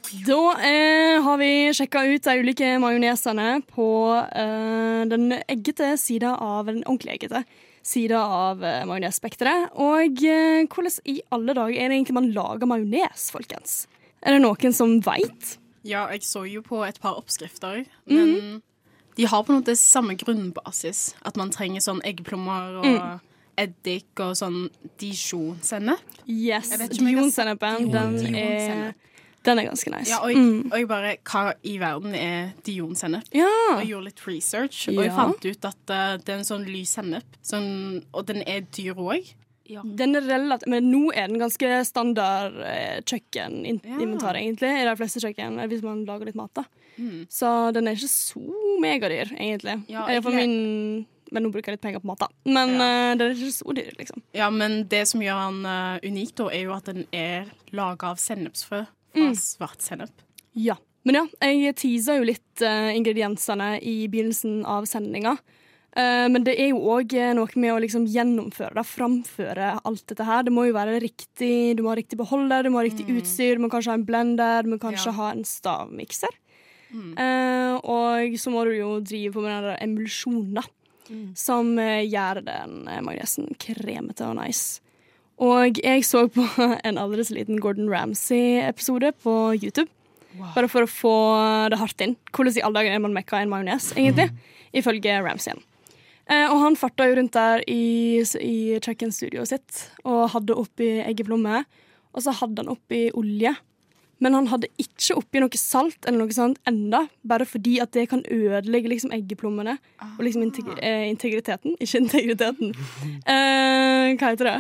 Da 0.09 0.57
eh, 0.65 1.21
har 1.21 1.37
vi 1.37 1.69
sjekka 1.75 2.01
ut 2.09 2.23
de 2.25 2.33
ulike 2.41 2.69
majonesene 2.81 3.59
på 3.69 3.89
eh, 4.17 5.01
den 5.09 5.35
eggete 5.45 5.91
sida 6.01 6.33
av 6.41 6.65
den 6.71 6.81
ordentlig 6.85 7.19
eggete 7.19 7.43
sida 7.85 8.21
av 8.23 8.63
eh, 8.65 8.85
majonesspekteret. 8.89 9.75
Og 9.77 10.23
eh, 10.25 10.65
hvordan 10.65 10.97
i 11.05 11.19
alle 11.35 11.53
dager 11.53 11.75
er 11.75 11.91
det 11.91 11.99
egentlig 11.99 12.17
man 12.17 12.31
lager 12.33 12.69
majones, 12.69 13.29
folkens? 13.35 13.83
Er 14.25 14.35
det 14.35 14.41
noen 14.43 14.75
som 14.75 14.97
veit? 15.05 15.55
Ja, 15.85 16.07
jeg 16.11 16.25
så 16.27 16.43
jo 16.49 16.63
på 16.65 16.81
et 16.87 16.97
par 16.99 17.19
oppskrifter, 17.21 17.85
men 18.09 18.61
de 19.15 19.27
har 19.29 19.45
på 19.45 19.53
en 19.53 19.61
måte 19.61 19.77
samme 19.79 20.17
grunnbasis. 20.19 21.13
At 21.21 21.37
man 21.39 21.53
trenger 21.55 21.85
sånn 21.85 22.01
eggplommer 22.07 22.81
og 22.81 23.59
eddik 23.59 24.19
og 24.23 24.35
sånn 24.39 24.65
dijon-sennep. 24.99 26.17
Yes. 26.25 26.73
Dijonsennepen, 26.97 27.89
den 27.93 28.17
er, 28.17 28.25
Dijon-sennep. 28.25 29.05
Den 29.45 29.59
er 29.59 29.63
ganske 29.69 29.91
nice. 29.93 30.09
Ja, 30.11 30.19
og 30.23 30.31
jeg, 30.33 30.65
og 30.71 30.77
jeg 30.77 30.87
bare 30.87 31.15
Hva 31.23 31.53
i 31.63 31.77
verden 31.79 32.15
er 32.15 32.53
Dion-sennep? 32.67 33.29
Ja. 33.33 33.47
Og 33.75 33.79
jeg 33.83 33.89
gjorde 33.93 34.05
litt 34.09 34.23
research, 34.27 34.87
og 34.89 35.03
jeg 35.03 35.11
fant 35.15 35.45
ut 35.45 35.65
at 35.65 35.93
uh, 35.93 36.17
det 36.17 36.29
er 36.33 36.37
en 36.41 36.43
sånn 36.49 36.65
lys 36.67 36.95
sennep. 36.97 37.37
Sånn, 37.41 38.03
og 38.13 38.25
den 38.27 38.43
er 38.45 38.61
dyr 38.75 38.93
òg. 38.99 39.33
Den 39.69 40.15
er 40.17 40.21
relativt, 40.25 40.65
men 40.67 40.87
nå 40.89 41.11
er 41.13 41.27
den 41.29 41.37
ganske 41.37 41.85
standard 41.85 42.55
eh, 42.65 43.01
kjøkkeninventar, 43.05 44.33
Ja. 44.33 44.41
egentlig, 44.41 44.71
i 44.81 44.85
de 44.87 44.95
fleste 44.97 45.21
kjøkken, 45.21 45.59
eh, 45.61 45.67
hvis 45.69 45.83
man 45.85 46.05
lager 46.07 46.25
litt 46.25 46.35
mat. 46.35 46.49
da. 46.55 46.63
Mm. 46.97 47.27
Så 47.29 47.71
den 47.73 47.87
er 47.87 47.93
ikke 47.93 48.09
så 48.09 48.41
megadyr, 48.81 49.29
egentlig. 49.37 49.83
Ja, 49.87 50.07
Eh, 50.09 50.21
For 50.21 50.31
min 50.31 51.05
Men 51.31 51.43
nå 51.43 51.51
bruker 51.53 51.67
jeg 51.69 51.73
litt 51.77 51.81
penger 51.81 51.99
på 52.01 52.05
mat, 52.09 52.17
da. 52.17 52.27
Men 52.47 52.69
Ja. 52.79 53.11
uh, 53.11 53.15
den 53.15 53.29
er 53.29 53.35
ikke 53.35 53.53
så 53.53 53.75
dyr, 53.75 53.93
liksom. 53.99 54.23
Ja, 54.33 54.49
men 54.49 54.87
det 54.89 55.07
som 55.07 55.21
gjør 55.21 55.51
den 55.51 55.65
uh, 55.67 55.99
unik, 56.03 56.33
da, 56.35 56.47
er 56.49 56.63
jo 56.63 56.73
at 56.73 56.85
den 56.85 57.05
er 57.13 57.45
laga 57.71 58.07
av 58.09 58.17
sennepsfrø 58.17 58.87
fra 59.13 59.29
Mm. 59.29 59.35
svart 59.35 59.81
sennep. 59.81 60.21
Ja. 60.53 60.75
Men 61.05 61.15
ja, 61.15 61.25
jeg 61.41 61.75
teasa 61.79 62.17
jo 62.19 62.23
litt 62.27 62.61
uh, 62.61 62.91
ingrediensene 62.93 63.79
i 63.81 64.07
begynnelsen 64.11 64.65
av 64.67 64.85
sendinga. 64.85 65.37
Uh, 65.97 66.27
men 66.29 66.43
det 66.45 66.53
er 66.59 66.69
jo 66.69 66.81
òg 66.93 67.15
noe 67.35 67.47
med 67.55 67.71
å 67.73 67.79
liksom 67.81 68.05
gjennomføre 68.05 68.75
det, 68.77 68.83
framføre 68.85 69.69
alt 69.83 70.03
dette 70.11 70.23
her. 70.27 70.43
Det 70.43 70.51
må 70.53 70.67
jo 70.67 70.73
være 70.75 70.99
riktig, 71.01 71.75
Du 71.77 71.81
må 71.83 71.89
ha 71.89 71.95
riktig 71.95 72.17
beholder, 72.19 72.63
du 72.63 72.69
må 72.69 72.77
ha 72.81 72.85
riktig 72.85 73.07
utstyr, 73.09 73.55
du 73.57 73.63
må 73.63 73.69
kanskje 73.71 73.89
ha 73.95 73.97
en 73.97 74.05
blender, 74.05 74.63
du 74.63 74.69
må 74.75 74.77
kanskje 74.79 75.07
Ja. 75.09 75.17
ha 75.17 75.31
en 75.31 75.43
stavmikser. 75.43 76.29
Eh, 76.93 77.73
og 77.83 78.35
så 78.41 78.49
må 78.53 78.63
du 78.65 78.73
jo 78.77 78.99
drive 78.99 79.33
på 79.33 79.41
med 79.43 79.51
den 79.53 79.63
der 79.69 79.83
emulsjonen, 79.85 80.53
da. 80.57 80.63
Som 81.37 81.77
eh, 81.81 82.03
gjør 82.05 82.43
den 82.45 82.83
magnesen 83.05 83.47
kremete 83.57 84.25
og 84.29 84.35
nice. 84.37 84.81
Og 85.39 85.79
jeg 85.79 86.03
så 86.07 86.25
på 86.31 86.43
en 86.87 86.99
aldri 86.99 87.23
så 87.23 87.37
liten 87.37 87.61
Gordon 87.63 87.89
Ramsay-episode 87.91 89.13
på 89.23 89.35
YouTube. 89.55 89.89
Bare 90.55 90.69
for 90.71 90.85
å 90.85 90.91
få 90.91 91.15
det 91.71 91.79
hardt 91.79 92.03
inn. 92.05 92.15
Hvordan 92.35 92.59
i 92.59 92.63
alle 92.63 92.81
dager 92.81 92.95
er 92.95 93.03
man 93.03 93.15
mekka 93.15 93.39
en 93.41 93.51
majones, 93.51 93.91
egentlig? 93.97 94.29
Ifølge 94.75 95.15
Ramsayen. 95.25 95.63
Eh, 96.29 96.45
og 96.45 96.59
han 96.61 96.77
farta 96.77 97.07
jo 97.09 97.15
rundt 97.17 97.33
der 97.33 97.63
i, 97.65 98.21
i 98.21 98.57
kjøkkenstudioet 98.77 99.49
sitt 99.49 99.79
og 100.05 100.27
hadde 100.35 100.57
oppi 100.61 100.99
eggeplomme. 101.01 101.63
Og 102.13 102.25
så 102.25 102.33
hadde 102.37 102.61
han 102.61 102.71
oppi 102.75 103.07
olje. 103.17 103.55
Men 104.19 104.35
han 104.35 104.49
hadde 104.51 104.69
ikke 104.81 105.15
oppi 105.17 105.41
noe 105.41 105.59
salt 105.59 106.03
eller 106.03 106.25
noe 106.25 106.35
sånt 106.35 106.59
enda, 106.67 107.05
bare 107.23 107.47
fordi 107.47 107.77
at 107.79 107.93
det 107.95 108.09
kan 108.11 108.21
ødelegge 108.27 108.91
liksom 108.91 109.13
eggeplommene 109.15 109.77
og 110.09 110.19
liksom 110.25 110.43
integ 110.43 110.73
eh, 110.75 111.07
integriteten. 111.07 111.77
Ikke 111.79 112.03
integriteten. 112.03 112.75
Eh, 113.29 114.15
hva 114.17 114.31
heter 114.33 114.47
det? 114.47 114.59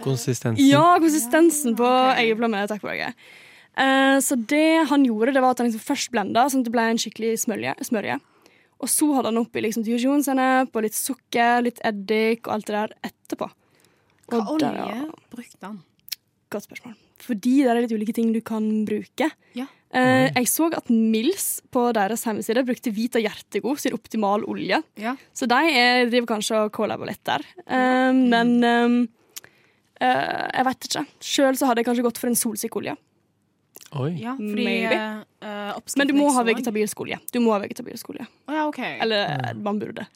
Konsistensen. 0.00 0.64
Ja, 0.64 0.96
konsistensen 1.02 1.76
på 1.76 1.88
eggeplomme. 2.16 2.64
Takk 2.70 2.80
for 2.84 2.96
det. 2.96 3.12
Uh, 3.72 4.18
så 4.20 4.36
det 4.36 4.88
han 4.90 5.04
gjorde, 5.06 5.32
det 5.36 5.42
var 5.44 5.54
at 5.54 5.62
han 5.62 5.70
liksom 5.70 5.84
først 5.84 6.12
blenda, 6.12 6.44
sånn 6.48 6.64
at 6.64 6.68
det 6.68 6.74
ble 6.74 6.88
en 6.92 7.00
skikkelig 7.00 7.34
smørje. 7.44 7.76
smørje. 7.88 8.18
Og 8.82 8.90
så 8.90 9.08
hadde 9.14 9.30
han 9.30 9.40
oppi 9.40 9.62
liksom 9.62 9.84
dijon-sennep 9.86 10.74
og 10.74 10.84
litt 10.84 10.98
sukker, 10.98 11.62
litt 11.68 11.78
eddik 11.86 12.48
og 12.48 12.56
alt 12.56 12.68
det 12.68 12.74
der 12.78 12.96
etterpå. 13.12 13.48
Hva 14.32 14.42
olje 14.50 14.72
der, 14.72 14.96
ja. 14.96 15.06
brukte 15.32 15.68
han? 15.68 15.78
Godt 16.52 16.66
spørsmål. 16.66 16.98
Fordi 17.22 17.54
det 17.62 17.70
er 17.70 17.80
litt 17.84 17.94
ulike 17.94 18.14
ting 18.16 18.32
du 18.34 18.40
kan 18.44 18.66
bruke. 18.88 19.28
Ja. 19.54 19.68
Uh, 19.92 20.26
jeg 20.32 20.48
så 20.48 20.70
at 20.72 20.88
Mills 20.88 21.60
på 21.72 21.84
deres 21.94 22.24
hjemmeside 22.24 22.64
brukte 22.66 22.92
Vita 22.96 23.20
Hjertegod 23.20 23.80
sin 23.82 23.94
optimal 23.96 24.44
olje. 24.48 24.80
Ja. 25.00 25.14
Så 25.36 25.46
de 25.50 25.58
er, 25.68 26.06
driver 26.10 26.32
kanskje 26.34 26.62
og 26.64 26.72
collaborer 26.74 27.12
litt 27.12 27.24
der. 27.28 27.44
Eh, 27.66 28.10
Men 28.16 28.54
eh, 28.64 28.96
eh, 30.00 30.48
jeg 30.56 30.64
vet 30.70 30.88
ikke. 30.88 31.04
Sjøl 31.20 31.56
så 31.56 31.66
hadde 31.66 31.82
jeg 31.82 31.86
kanskje 31.90 32.02
gått 32.08 32.18
for 32.18 32.28
en 32.32 32.38
solsikkeolje. 32.38 32.96
Oi. 33.92 34.14
ja 34.22 34.32
fordi 34.38 34.64
eh, 34.88 35.20
eh, 35.44 35.70
oppskriften 35.76 36.00
Men 36.00 36.08
du 36.08 36.14
må 36.16 36.30
ha 36.32 36.42
vegetabilsk 36.48 37.00
olje. 37.04 37.18
Du 37.32 37.40
må 37.44 37.52
ha 37.52 37.58
vegetabilsk 37.60 38.08
olje. 38.08 38.24
Å 38.48 38.54
ja, 38.56 38.66
okay. 38.70 38.98
Eller 39.04 39.28
mm. 39.52 39.62
man 39.62 39.78
burde. 39.82 40.06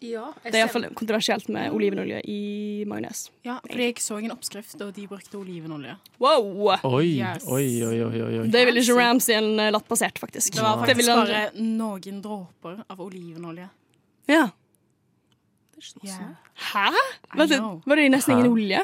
Ja, 0.00 0.30
Det 0.40 0.54
er 0.54 0.62
iallfall 0.62 0.86
kontroversielt 0.96 1.50
med 1.52 1.74
olivenolje 1.76 2.22
i 2.24 2.84
majones. 2.88 3.26
ja, 3.44 3.58
fordi 3.66 3.90
jeg 3.90 3.98
så 4.00 4.16
en 4.16 4.32
oppskrift, 4.32 4.78
og 4.80 4.94
de 4.96 5.04
brukte 5.10 5.36
olivenolje. 5.36 5.98
Wow! 6.18 6.70
Oi, 6.88 7.18
Yes. 7.18 7.44
oi, 7.44 7.66
oi, 7.84 7.98
oi, 8.06 8.22
oi. 8.38 8.46
Det 8.48 8.62
ville 8.64 8.80
ikke 8.80 8.96
Ramsay 8.96 9.36
en 9.36 9.60
latt 9.74 9.88
passert, 9.90 10.16
faktisk. 10.22 10.54
Det 10.56 10.62
var 10.64 10.80
Det 10.80 10.94
faktisk 10.94 11.02
ville 11.02 11.18
bare 11.20 11.42
noen 11.60 12.22
dråper 12.24 12.80
av 12.88 13.00
olivenolje. 13.04 13.68
Ja. 14.32 14.46
Det 14.48 15.76
er 15.76 15.84
ikke 15.84 15.92
så 15.92 16.06
Yeah. 16.06 16.16
sånn. 16.16 16.36
Hæ? 16.72 17.04
Var 17.36 17.46
det, 17.52 17.60
var 17.60 17.96
det 17.96 18.08
nesten 18.16 18.32
Hæ? 18.34 18.38
ingen 18.38 18.52
olje? 18.56 18.80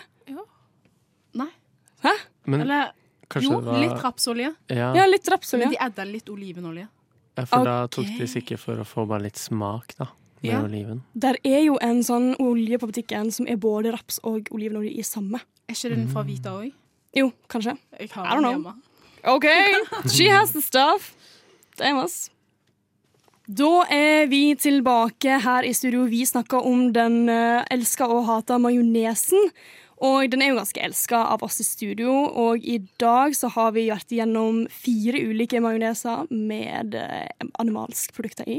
Hæ? 2.04 2.12
Men 2.46 2.60
Eller 2.60 2.92
kanskje 3.30 3.50
jo, 3.52 3.60
det 3.60 3.66
var 3.72 3.80
litt 3.80 4.02
rapsolje. 4.04 4.54
Ja, 4.68 4.92
Ja, 4.94 5.06
litt 5.06 5.28
Men 5.52 5.70
de 5.70 5.76
adda 5.80 6.04
litt 6.04 6.28
olivenolje. 6.28 6.88
ja, 7.36 7.44
for 7.44 7.64
da 7.64 7.86
tok 7.86 8.06
de 8.18 8.26
sikkert 8.26 8.58
for 8.60 8.76
å 8.76 8.84
få 8.84 9.06
bare 9.08 9.22
litt 9.22 9.36
smak, 9.36 9.96
da. 9.98 10.06
Med 10.42 10.52
Ja. 10.52 10.62
oliven. 10.62 11.02
Der 11.18 11.36
er 11.44 11.60
jo 11.64 11.78
en 11.80 12.02
sånn 12.02 12.36
olje 12.38 12.78
på 12.78 12.86
butikken 12.92 13.32
som 13.32 13.46
er 13.48 13.56
både 13.56 13.90
raps 13.92 14.20
og 14.22 14.48
olivenolje 14.52 14.98
i 14.98 15.02
samme. 15.02 15.40
Er 15.68 15.74
ikke 15.74 15.90
den 15.96 16.08
fra 16.08 16.22
Vita 16.22 16.50
òg? 16.50 16.72
Jo, 17.14 17.32
kanskje. 17.48 17.78
Jeg 17.98 18.10
I 18.10 18.12
har 18.14 18.26
don't 18.26 18.42
den 18.42 18.62
know. 18.62 18.72
hjemme. 18.72 18.82
OK, 19.24 19.46
she 20.10 20.28
has 20.28 20.52
the 20.52 20.60
stuff. 20.60 21.14
Damn 21.76 21.96
us. 21.98 22.30
Da 23.48 23.84
er 23.90 24.26
vi 24.26 24.54
tilbake 24.54 25.40
her 25.40 25.62
i 25.62 25.72
studio. 25.72 26.04
Vi 26.06 26.24
snakker 26.26 26.64
om 26.66 26.92
den 26.92 27.28
uh, 27.28 27.62
elska 27.70 28.06
og 28.10 28.24
hata 28.26 28.58
majonesen. 28.58 29.50
Og 30.04 30.28
den 30.28 30.42
er 30.44 30.50
jo 30.50 30.58
ganske 30.58 30.82
elska 30.84 31.22
av 31.32 31.44
oss 31.46 31.60
i 31.62 31.64
studio, 31.64 32.12
og 32.28 32.64
i 32.64 32.78
dag 33.00 33.36
så 33.36 33.48
har 33.54 33.72
vi 33.76 33.86
vært 33.88 34.12
igjennom 34.12 34.66
fire 34.68 35.22
ulike 35.24 35.60
majoneser 35.64 36.26
med 36.30 36.96
eh, 37.00 37.30
animalsk 37.62 38.12
produkter 38.16 38.48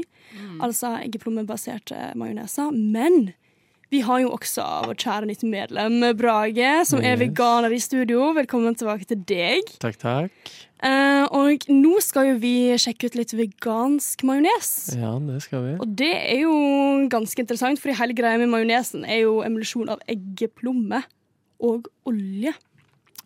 Altså 0.58 0.96
eggeplommebaserte 1.04 2.12
majoneser. 2.18 2.72
Men 2.74 3.30
vi 3.88 4.02
har 4.04 4.20
jo 4.20 4.32
også 4.34 4.64
vårt 4.84 5.00
kjære 5.06 5.28
nytt 5.30 5.44
medlem 5.48 6.02
Brage, 6.18 6.72
som 6.90 7.00
er 7.00 7.20
veganer 7.22 7.72
i 7.72 7.78
studio. 7.80 8.32
Velkommen 8.36 8.74
tilbake 8.76 9.06
til 9.08 9.22
deg. 9.30 9.70
Takk, 9.80 9.96
takk. 10.02 10.50
Eh, 10.84 11.24
og 11.34 11.64
nå 11.72 11.94
skal 12.04 12.32
jo 12.32 12.34
vi 12.42 12.74
sjekke 12.78 13.08
ut 13.08 13.16
litt 13.18 13.32
vegansk 13.38 14.26
majones. 14.26 14.72
Ja, 14.98 15.14
det 15.22 15.38
skal 15.46 15.64
vi. 15.64 15.76
Og 15.78 15.94
det 16.02 16.12
er 16.18 16.42
jo 16.42 16.58
ganske 17.14 17.46
interessant, 17.46 17.80
for 17.82 17.94
hele 17.94 18.18
greia 18.18 18.42
med 18.42 18.50
majonesen 18.52 19.06
er 19.06 19.22
jo 19.24 19.38
emulsjon 19.46 19.94
av 19.94 20.02
eggeplomme 20.10 21.00
og 21.60 21.88
olje. 22.08 22.54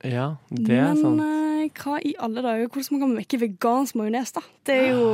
Ja, 0.02 0.32
det 0.50 0.78
er 0.78 0.88
Men 0.90 1.02
sant. 1.02 1.20
Men 1.20 1.70
hva 1.78 1.98
i 2.02 2.14
alle 2.18 2.42
dager, 2.42 2.66
hvordan 2.66 2.98
kan 2.98 3.06
man 3.06 3.18
mekke 3.20 3.38
vegansk 3.42 3.98
majones, 3.98 4.32
da? 4.34 4.42
Det 4.66 4.74
er 4.74 4.90
jo 4.96 5.04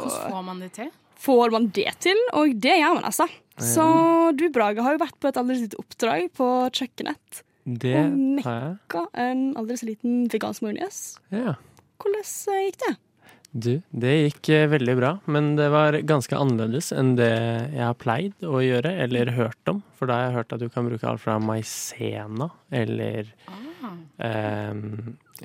Hvordan 0.00 0.32
får 0.32 0.46
man 0.46 0.62
det 0.64 0.70
til? 0.78 0.90
Får 1.18 1.52
man 1.52 1.68
det 1.74 1.90
til? 2.04 2.22
Og 2.38 2.54
det 2.62 2.78
gjør 2.78 2.94
man, 3.00 3.08
altså. 3.10 3.26
Så 3.58 3.84
du, 4.38 4.46
Brage, 4.54 4.82
har 4.86 4.94
jo 4.94 5.02
vært 5.02 5.18
på 5.18 5.28
et 5.28 5.40
aldri 5.40 5.58
lite 5.64 5.78
oppdrag 5.80 6.28
på 6.38 6.46
kjøkkenet. 6.78 7.42
Det 7.68 7.96
og 7.98 8.44
har 8.46 8.60
jeg. 8.62 8.76
Hva 8.94 9.04
en 9.26 9.42
aldri 9.58 9.76
så 9.76 9.88
liten 9.90 10.22
vegansk 10.32 10.64
majones. 10.64 11.02
Ja. 11.34 11.58
Hvordan 11.98 12.24
eh, 12.54 12.62
gikk 12.68 12.78
det? 12.84 12.94
Du, 13.48 13.78
det 13.96 14.12
gikk 14.12 14.50
eh, 14.52 14.66
veldig 14.68 14.94
bra, 14.98 15.10
men 15.32 15.54
det 15.56 15.70
var 15.72 15.96
ganske 16.06 16.36
annerledes 16.36 16.90
enn 16.92 17.14
det 17.16 17.32
jeg 17.32 17.80
har 17.80 17.96
pleid 17.96 18.44
å 18.44 18.60
gjøre, 18.60 18.92
eller 19.06 19.32
hørt 19.38 19.72
om. 19.72 19.80
For 19.96 20.10
da 20.10 20.18
har 20.18 20.28
jeg 20.28 20.36
hørt 20.36 20.54
at 20.54 20.62
du 20.62 20.68
kan 20.72 20.88
bruke 20.88 21.08
alt 21.08 21.22
fra 21.22 21.38
maisena 21.40 22.50
eller 22.68 23.30
eh, 24.20 24.82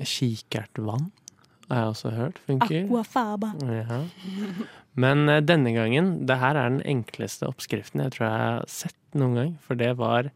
kikertvann. 0.04 1.08
Har 1.70 1.80
jeg 1.80 1.94
også 1.94 2.12
hørt 2.12 2.40
funker. 2.44 2.84
Aquafaba. 2.84 3.54
Ja. 3.72 4.02
Men 5.00 5.24
eh, 5.32 5.40
denne 5.42 5.72
gangen, 5.74 6.12
det 6.28 6.36
her 6.42 6.60
er 6.60 6.74
den 6.74 6.84
enkleste 6.84 7.48
oppskriften 7.48 8.04
jeg 8.04 8.14
tror 8.18 8.26
jeg 8.26 8.42
har 8.44 8.68
sett 8.70 9.00
noen 9.16 9.38
gang. 9.40 9.54
For 9.64 9.80
det 9.80 9.94
var 9.96 10.28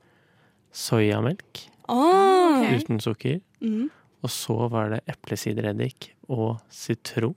soyamelk 0.73 1.67
oh, 1.93 2.63
okay. 2.63 2.81
uten 2.81 3.05
sukker. 3.05 3.39
Mm. 3.61 3.91
Og 4.25 4.33
så 4.33 4.57
var 4.73 4.97
det 4.97 5.05
eplesidereddik 5.13 6.15
og 6.33 6.59
sitron. 6.73 7.37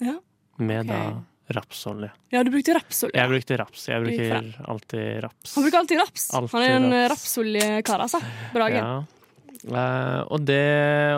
Ja. 0.00 0.16
Med 0.60 0.84
okay. 0.84 0.96
da 0.96 1.24
rapsolje. 1.50 2.10
Ja, 2.30 2.44
du 2.46 2.50
brukte 2.54 2.74
rapsolje. 2.76 3.16
Jeg 3.18 3.30
brukte 3.30 3.56
raps. 3.58 3.86
Jeg 3.90 4.02
bruker 4.04 4.50
alltid 4.70 5.06
raps. 5.24 5.54
Han 5.56 5.64
bruker 5.66 5.78
alltid 5.80 5.98
raps. 5.98 6.26
Altid 6.38 6.54
Han 6.54 6.66
er 6.66 6.76
en 6.76 7.08
rapsoljekar, 7.10 8.04
altså. 8.06 8.20
Brage. 8.54 8.78
Ja. 8.78 9.00
Uh, 9.60 10.22
og, 10.32 10.40
det, 10.48 10.62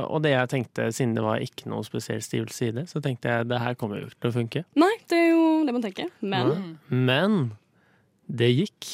og 0.09 0.23
det 0.25 0.33
jeg 0.33 0.51
tenkte, 0.51 0.89
siden 0.95 1.13
det 1.15 1.23
var 1.23 1.43
ikke 1.45 1.69
noe 1.71 1.85
spesielt 1.87 2.25
stivelse 2.27 2.71
i 2.71 2.73
det, 2.75 2.89
så 2.91 3.03
tenkte 3.05 3.31
jeg 3.31 3.47
det 3.53 3.61
her 3.63 3.77
kommer 3.79 4.01
jo 4.01 4.09
ikke 4.09 4.25
til 4.25 4.33
å 4.33 4.37
funke. 4.41 4.65
Nei, 4.83 4.93
det 5.11 5.21
er 5.21 5.29
jo 5.31 5.45
det 5.69 5.77
man 5.77 5.85
tenker. 5.85 6.11
Men 6.25 6.53
mm. 6.57 6.73
Men 7.13 7.41
det 8.27 8.51
gikk. 8.51 8.93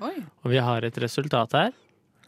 Oi. 0.00 0.14
Og 0.44 0.52
vi 0.54 0.62
har 0.64 0.86
et 0.86 1.02
resultat 1.02 1.58
her. 1.58 1.74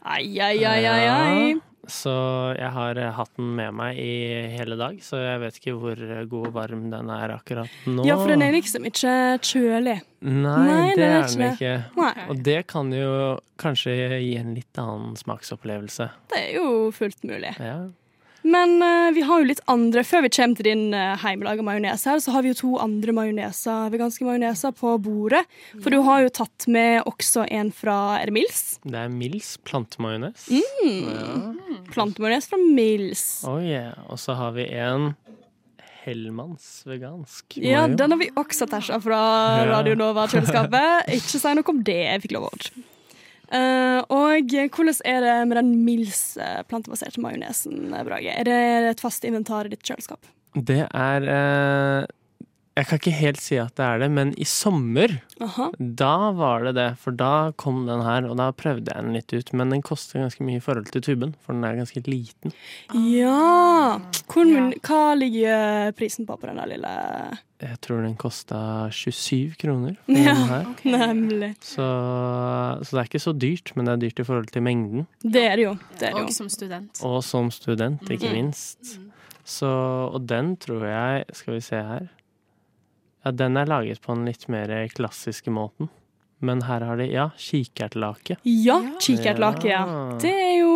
ai, 0.03 0.27
ai, 0.37 0.57
ai, 0.67 0.81
ai, 0.85 1.03
ai. 1.09 1.72
Så 1.89 2.13
jeg 2.55 2.69
har 2.71 2.99
eh, 3.01 3.11
hatt 3.17 3.31
den 3.35 3.49
med 3.57 3.73
meg 3.75 3.97
i 3.99 4.13
hele 4.53 4.77
dag, 4.79 4.99
så 5.03 5.19
jeg 5.19 5.41
vet 5.41 5.57
ikke 5.59 5.73
hvor 5.81 6.03
god 6.31 6.47
og 6.47 6.53
varm 6.55 6.85
den 6.93 7.09
er 7.11 7.33
akkurat 7.35 7.71
nå. 7.89 8.05
Ja, 8.07 8.15
for 8.21 8.31
den 8.31 8.45
er 8.45 8.55
liksom 8.55 8.87
ikke 8.87 9.15
kjølig. 9.43 9.97
Nei, 10.23 10.59
Nei, 10.69 10.93
det 10.93 11.01
det 11.01 11.09
er 11.09 11.27
den 11.27 11.43
ikke 11.49 11.73
ikke. 11.73 12.05
Og 12.29 12.43
det 12.45 12.59
kan 12.71 12.93
jo 12.95 13.11
kanskje 13.59 13.97
gi 14.23 14.37
en 14.39 14.53
litt 14.55 14.79
annen 14.79 15.17
smaksopplevelse. 15.19 16.07
det 16.31 16.39
er 16.39 16.55
jo 16.61 16.69
fullt 16.95 17.23
mulig. 17.27 17.51
Ja. 17.59 17.81
Men 18.43 18.75
uh, 18.83 19.09
vi 19.15 19.23
har 19.23 19.41
jo 19.41 19.47
litt 19.47 19.61
andre 19.71 20.03
Før 20.03 20.25
vi 20.25 20.31
kommer 20.35 20.59
til 20.59 20.67
din 20.67 20.85
uh, 20.91 21.15
hjemmelaga 21.21 21.63
majones 21.65 22.03
her, 22.09 22.19
så 22.23 22.35
har 22.35 22.43
vi 22.43 22.51
jo 22.51 22.59
to 22.59 22.71
andre 22.83 23.15
majoneser, 23.15 23.89
veganske 23.93 24.27
majoneser 24.27 24.75
på 24.75 24.97
bordet. 25.03 25.43
For 25.79 25.93
du 25.93 26.01
har 26.05 26.25
jo 26.25 26.33
tatt 26.41 26.67
med 26.71 27.07
også 27.09 27.47
en 27.47 27.71
fra 27.75 28.19
Er 28.19 28.29
det 28.29 28.37
Mills? 28.37 28.63
Det 28.83 28.99
er 28.99 29.11
Mills 29.13 29.55
plantemajones. 29.63 30.49
Mm. 30.51 31.09
Ja. 31.09 31.81
Plantemajones 31.93 32.49
fra 32.51 32.59
Mills. 32.61 33.25
Oh 33.47 33.61
yeah. 33.63 33.95
Og 34.11 34.19
så 34.21 34.35
har 34.37 34.55
vi 34.57 34.67
en 34.75 35.13
Hellmanns 36.03 36.81
vegansk 36.87 37.55
Ja, 37.63 37.85
den 37.87 38.11
har 38.11 38.19
vi 38.19 38.27
også 38.35 38.67
tæsja 38.67 38.99
fra 39.03 39.19
Radio 39.69 39.95
Nova-kjøleskapet. 39.95 41.13
Ikke 41.15 41.39
si 41.39 41.53
noe 41.55 41.71
om 41.71 41.79
det, 41.87 42.01
jeg 42.09 42.25
fikk 42.25 42.35
lov 42.41 42.51
Uh, 42.51 42.92
og 43.51 44.53
hvordan 44.73 45.01
er 45.05 45.19
det 45.25 45.35
med 45.49 45.57
den 45.59 45.73
Mills 45.85 46.37
eh, 46.37 46.61
plantebaserte 46.69 47.21
majonesen, 47.21 47.91
Brage? 48.07 48.31
Er 48.31 48.47
det 48.47 48.59
et 48.93 49.03
fast 49.03 49.25
inventar 49.27 49.67
i 49.67 49.73
ditt 49.73 49.83
kjøleskap? 49.85 50.29
Det 50.53 50.83
er 50.85 51.27
eh, 51.33 52.05
Jeg 52.73 52.87
kan 52.89 52.97
ikke 52.97 53.11
helt 53.13 53.37
si 53.37 53.57
at 53.61 53.75
det 53.77 53.85
er 53.85 53.99
det, 54.01 54.07
men 54.09 54.31
i 54.41 54.45
sommer, 54.49 55.11
Aha. 55.45 55.67
da 55.77 56.31
var 56.33 56.63
det 56.65 56.71
det. 56.73 56.87
For 56.97 57.13
da 57.13 57.51
kom 57.61 57.83
den 57.85 58.01
her, 58.01 58.25
og 58.25 58.37
da 58.39 58.47
prøvde 58.57 58.89
jeg 58.89 58.97
den 59.05 59.13
litt 59.13 59.29
ut. 59.37 59.51
Men 59.53 59.69
den 59.69 59.83
koster 59.85 60.23
ganske 60.23 60.41
mye 60.47 60.57
i 60.57 60.63
forhold 60.63 60.89
til 60.89 61.03
tuben, 61.05 61.35
for 61.45 61.53
den 61.53 61.67
er 61.69 61.77
ganske 61.77 62.01
liten. 62.09 62.55
Ja! 62.97 63.99
Hvor, 64.25 64.49
Ja. 64.49 64.63
Hva 64.81 65.13
ligger 65.17 65.91
prisen 65.97 66.25
på 66.25 66.35
på 66.41 66.49
den 66.49 66.57
der 66.57 66.71
lille 66.73 66.93
Jeg 67.61 67.77
tror 67.85 68.01
den 68.03 68.15
kosta 68.19 68.89
27 68.91 69.53
kroner. 69.61 69.93
Ja. 70.09 70.63
Nemlig. 70.83 71.53
Så, 71.61 71.85
så 72.81 72.89
det 72.89 72.99
er 73.03 73.07
ikke 73.11 73.21
så 73.23 73.33
dyrt, 73.37 73.71
men 73.77 73.85
det 73.85 73.93
er 73.93 74.01
dyrt 74.07 74.19
i 74.19 74.27
forhold 74.27 74.49
til 74.51 74.65
mengden. 74.65 75.05
Det 75.21 75.45
er 75.45 75.55
det 75.61 75.67
jo. 75.69 75.75
Det 75.99 76.09
er 76.09 76.17
det 76.17 76.25
Og 76.25 76.33
som 76.33 76.49
student. 76.49 77.03
Og 77.05 77.21
som 77.23 77.51
student, 77.53 78.01
ikke 78.09 78.33
Mm. 78.33 78.35
minst. 78.41 78.97
Så, 79.45 79.67
og 79.67 80.21
den 80.29 80.55
tror 80.57 80.85
jeg 80.87 81.25
Skal 81.33 81.53
vi 81.53 81.61
se 81.61 81.75
her. 81.75 82.05
Ja, 83.23 83.31
den 83.31 83.57
er 83.59 83.69
laget 83.69 84.01
på 84.03 84.15
den 84.15 84.25
litt 84.27 84.47
mer 84.51 84.71
klassiske 84.93 85.51
måten. 85.53 85.91
Men 86.43 86.59
her 86.67 86.83
har 86.83 86.99
de 86.99 87.05
ja, 87.07 87.29
kikertlake. 87.39 88.35
Ja, 88.43 88.75
kikertlake, 88.99 89.69
ja. 89.69 89.83
Det 90.19 90.31
er 90.33 90.57
jo 90.59 90.73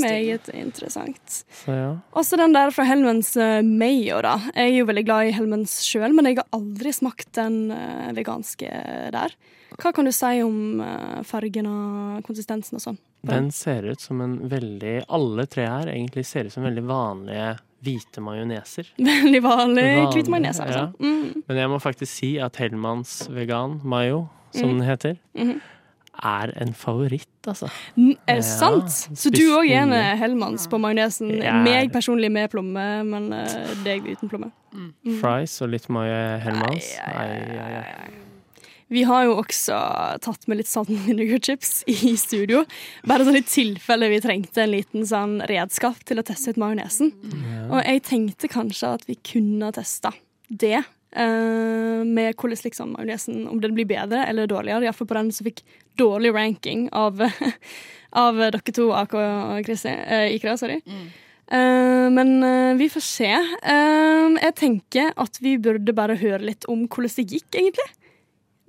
meget 0.00 0.48
interessant. 0.56 1.42
Så 1.60 1.76
ja. 1.76 1.90
Også 2.16 2.38
den 2.40 2.56
der 2.56 2.72
fra 2.72 2.86
Helmens 2.88 3.34
uh, 3.36 3.60
Mayo, 3.60 4.22
da. 4.24 4.38
Jeg 4.54 4.72
er 4.72 4.78
jo 4.78 4.88
veldig 4.88 5.04
glad 5.04 5.28
i 5.28 5.34
Helmens 5.36 5.76
sjøl, 5.84 6.14
men 6.16 6.30
jeg 6.30 6.40
har 6.40 6.48
aldri 6.56 6.94
smakt 6.96 7.34
den 7.36 7.66
eh, 7.74 8.10
veganske 8.16 8.70
der. 9.12 9.36
Hva 9.76 9.92
kan 9.94 10.08
du 10.08 10.12
si 10.14 10.40
om 10.42 10.80
eh, 10.82 11.20
fargen 11.28 11.68
og 11.68 12.24
konsistensen 12.26 12.80
og 12.80 12.82
sånn? 12.82 12.98
Den 13.28 13.50
ser 13.54 13.84
ut 13.92 14.00
som 14.00 14.22
en 14.24 14.38
veldig 14.48 15.02
Alle 15.12 15.44
tre 15.52 15.66
her 15.68 15.90
egentlig 15.92 16.24
ser 16.24 16.48
ut 16.48 16.54
som 16.54 16.64
veldig 16.64 16.84
vanlige 16.88 17.50
hvite 17.82 18.20
majoneser. 18.20 18.86
Veldig 19.10 19.42
vanlig 19.42 19.84
hvit 20.14 20.28
majones, 20.28 20.60
altså. 20.60 20.86
Mm. 21.00 21.42
Men 21.48 21.56
jeg 21.56 21.68
må 21.72 21.78
faktisk 21.82 22.12
si 22.12 22.30
at 22.38 22.56
Hellmanns 22.56 23.28
vegan 23.32 23.80
mayo, 23.84 24.28
som 24.52 24.68
Mm. 24.70 24.78
den 24.78 24.88
heter, 24.88 25.16
Mhm. 25.34 25.60
er 26.22 26.50
en 26.60 26.72
favoritt, 26.74 27.26
altså. 27.48 27.70
N 27.96 28.10
Er 28.28 28.34
det 28.36 28.44
Ja, 28.44 28.58
sant? 28.58 28.90
Så 29.16 29.30
du 29.30 29.40
òg 29.56 29.70
er 29.70 29.82
en 29.82 29.92
eh, 29.92 30.16
på 30.68 30.78
majonesen? 30.78 31.38
Meg 31.64 31.92
personlig 31.92 32.30
med 32.30 32.50
plomme, 32.50 33.04
men 33.06 33.32
eh, 33.32 33.74
deg 33.84 34.02
uten 34.04 34.28
plomme. 34.28 34.50
Mm. 34.74 34.92
Fries 35.20 35.60
og 35.62 35.70
litt 35.70 35.88
mayo 35.88 36.38
Hellmanns. 36.40 36.96
Nei, 37.14 37.58
ai, 37.58 37.84
ai. 37.84 38.10
Vi 38.90 39.04
har 39.06 39.26
jo 39.28 39.36
også 39.38 39.76
tatt 40.24 40.46
med 40.50 40.58
litt 40.58 40.70
sånn 40.70 40.88
vinegarchips 40.88 41.84
i 41.90 42.14
studio. 42.18 42.64
Bare 43.06 43.26
sånn 43.26 43.38
i 43.38 43.44
tilfelle 43.46 44.08
vi 44.10 44.18
trengte 44.22 44.64
en 44.64 44.72
liten 44.72 45.06
sånn 45.06 45.38
redskap 45.46 46.02
til 46.08 46.18
å 46.18 46.24
teste 46.26 46.54
ut 46.54 46.58
majonesen. 46.60 47.12
Og 47.70 47.78
jeg 47.84 48.02
tenkte 48.08 48.50
kanskje 48.50 48.94
at 48.98 49.06
vi 49.06 49.18
kunne 49.22 49.70
testa 49.76 50.10
det. 50.48 50.82
eh, 51.12 52.04
med 52.06 52.36
hvordan 52.38 52.58
liksom 52.64 52.92
majonesen 52.92 53.48
Om 53.48 53.60
den 53.60 53.74
blir 53.74 53.86
bedre 53.86 54.26
eller 54.26 54.46
dårligere. 54.46 54.84
Iallfall 54.84 55.06
på 55.06 55.14
den 55.14 55.32
som 55.32 55.46
fikk 55.46 55.62
dårlig 55.98 56.34
ranking 56.34 56.88
av, 56.92 57.18
av 58.24 58.36
dere 58.38 58.74
to, 58.74 58.90
AK 58.92 59.14
og 59.14 59.66
Kristin, 59.66 59.98
eh, 60.06 60.34
Ikra. 60.34 60.56
Sorry. 60.56 60.80
Eh, 61.50 62.10
men 62.10 62.42
uh, 62.44 62.74
vi 62.78 62.86
får 62.90 63.02
se. 63.02 63.30
Uh, 63.66 64.38
jeg 64.38 64.54
tenker 64.58 65.10
at 65.18 65.40
vi 65.42 65.56
burde 65.58 65.94
bare 65.96 66.18
høre 66.20 66.44
litt 66.46 66.66
om 66.70 66.86
hvordan 66.86 67.16
det 67.16 67.26
gikk, 67.26 67.48
egentlig. 67.58 67.88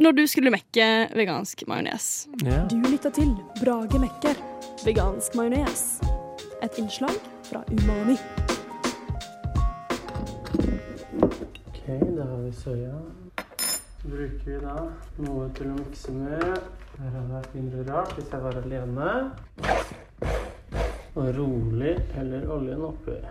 Når 0.01 0.11
du 0.17 0.21
skulle 0.27 0.49
mekke 0.49 0.85
vegansk 1.13 1.59
majones. 1.69 2.05
Yeah. 2.41 2.63
Du 2.69 2.79
lytta 2.89 3.11
til 3.13 3.35
Brage 3.59 3.99
mekker 4.01 4.39
vegansk 4.81 5.35
majones. 5.37 6.01
Et 6.65 6.79
innslag 6.81 7.19
fra 7.45 7.61
Umami. 7.69 8.15
Ok, 11.21 11.85
da 12.17 12.25
har 12.31 12.41
vi 12.41 12.51
soya. 12.63 12.95
Bruker 14.01 14.41
vi 14.47 14.57
da 14.63 14.75
noe 15.21 15.45
til 15.59 15.69
å 15.69 15.77
mikse 15.77 16.17
med. 16.17 16.49
Her 16.97 17.05
hadde 17.05 17.21
det 17.21 17.35
vært 17.35 17.55
mindre 17.59 17.85
rart 17.91 18.17
hvis 18.17 18.33
jeg 18.33 18.41
var 18.47 18.57
alene. 18.63 19.13
Og 21.13 21.29
rolig 21.37 21.95
heller 22.17 22.49
oljen 22.57 22.89
oppi. 22.89 23.21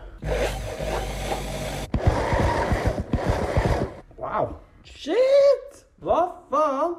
Wow! 4.22 4.54
Shit! 4.86 5.39
Hva 6.00 6.20
faen? 6.48 6.94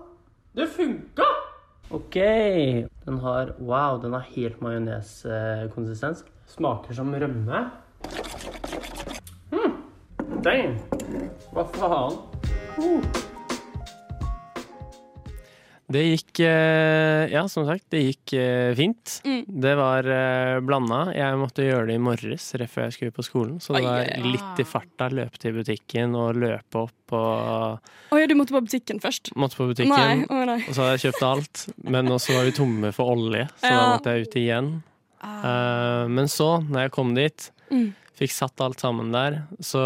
Det 0.53 0.67
funka! 0.69 1.25
Ok. 1.89 2.17
Den 3.05 3.17
har 3.23 3.55
Wow, 3.57 4.01
den 4.01 4.13
har 4.13 4.27
helt 4.35 4.61
majoneskonsistens. 4.61 6.21
Smaker 6.45 6.93
som 6.93 7.09
rømme. 7.15 7.63
Mm. 9.51 9.73
Dang! 10.45 10.77
Hva 11.49 11.65
faen? 11.73 12.21
Uh. 12.77 13.30
Det 15.91 16.01
gikk 16.05 16.39
eh, 16.45 17.25
Ja, 17.31 17.43
som 17.51 17.65
sagt, 17.67 17.85
det 17.93 18.01
gikk 18.05 18.33
eh, 18.39 18.71
fint. 18.77 19.17
Mm. 19.27 19.41
Det 19.63 19.73
var 19.79 20.07
uh, 20.07 20.59
blanda. 20.65 21.01
Jeg 21.15 21.39
måtte 21.41 21.65
gjøre 21.65 21.89
det 21.89 21.97
i 21.99 22.03
morges, 22.03 22.45
rett 22.59 22.71
før 22.71 22.87
jeg 22.87 22.95
skulle 22.97 23.15
på 23.15 23.25
skolen. 23.27 23.57
Så 23.63 23.75
det 23.75 23.83
var 23.85 24.07
litt 24.25 24.61
i 24.63 24.67
farta. 24.67 25.09
Løpe 25.11 25.41
til 25.41 25.55
butikken 25.57 26.15
og 26.17 26.39
løpe 26.39 26.85
opp 26.85 27.15
og 27.17 28.13
Å 28.15 28.19
ja, 28.19 28.27
du 28.29 28.35
måtte 28.39 28.55
på 28.55 28.61
butikken 28.63 29.01
først? 29.03 29.33
Måtte 29.39 29.59
på 29.59 29.67
butikken. 29.71 29.91
Nei. 29.91 30.27
Oh, 30.31 30.43
nei. 30.47 30.59
Og 30.63 30.75
så 30.75 30.85
hadde 30.85 30.93
jeg 30.97 31.03
kjøpt 31.09 31.25
alt, 31.27 31.65
men 31.91 32.11
også 32.11 32.37
var 32.37 32.47
vi 32.47 32.53
tomme 32.55 32.91
for 32.95 33.11
olje, 33.15 33.47
så 33.59 33.71
da 33.73 33.81
måtte 33.95 34.13
jeg 34.15 34.27
ut 34.29 34.37
igjen. 34.39 34.69
Ah. 35.21 35.41
Eh, 35.49 36.05
men 36.15 36.31
så, 36.31 36.53
når 36.67 36.87
jeg 36.87 36.93
kom 36.95 37.11
dit, 37.17 37.51
Mm. 37.71 37.93
fikk 38.19 38.33
satt 38.35 38.59
alt 38.63 38.81
sammen 38.83 39.13
der, 39.15 39.43
så 39.63 39.81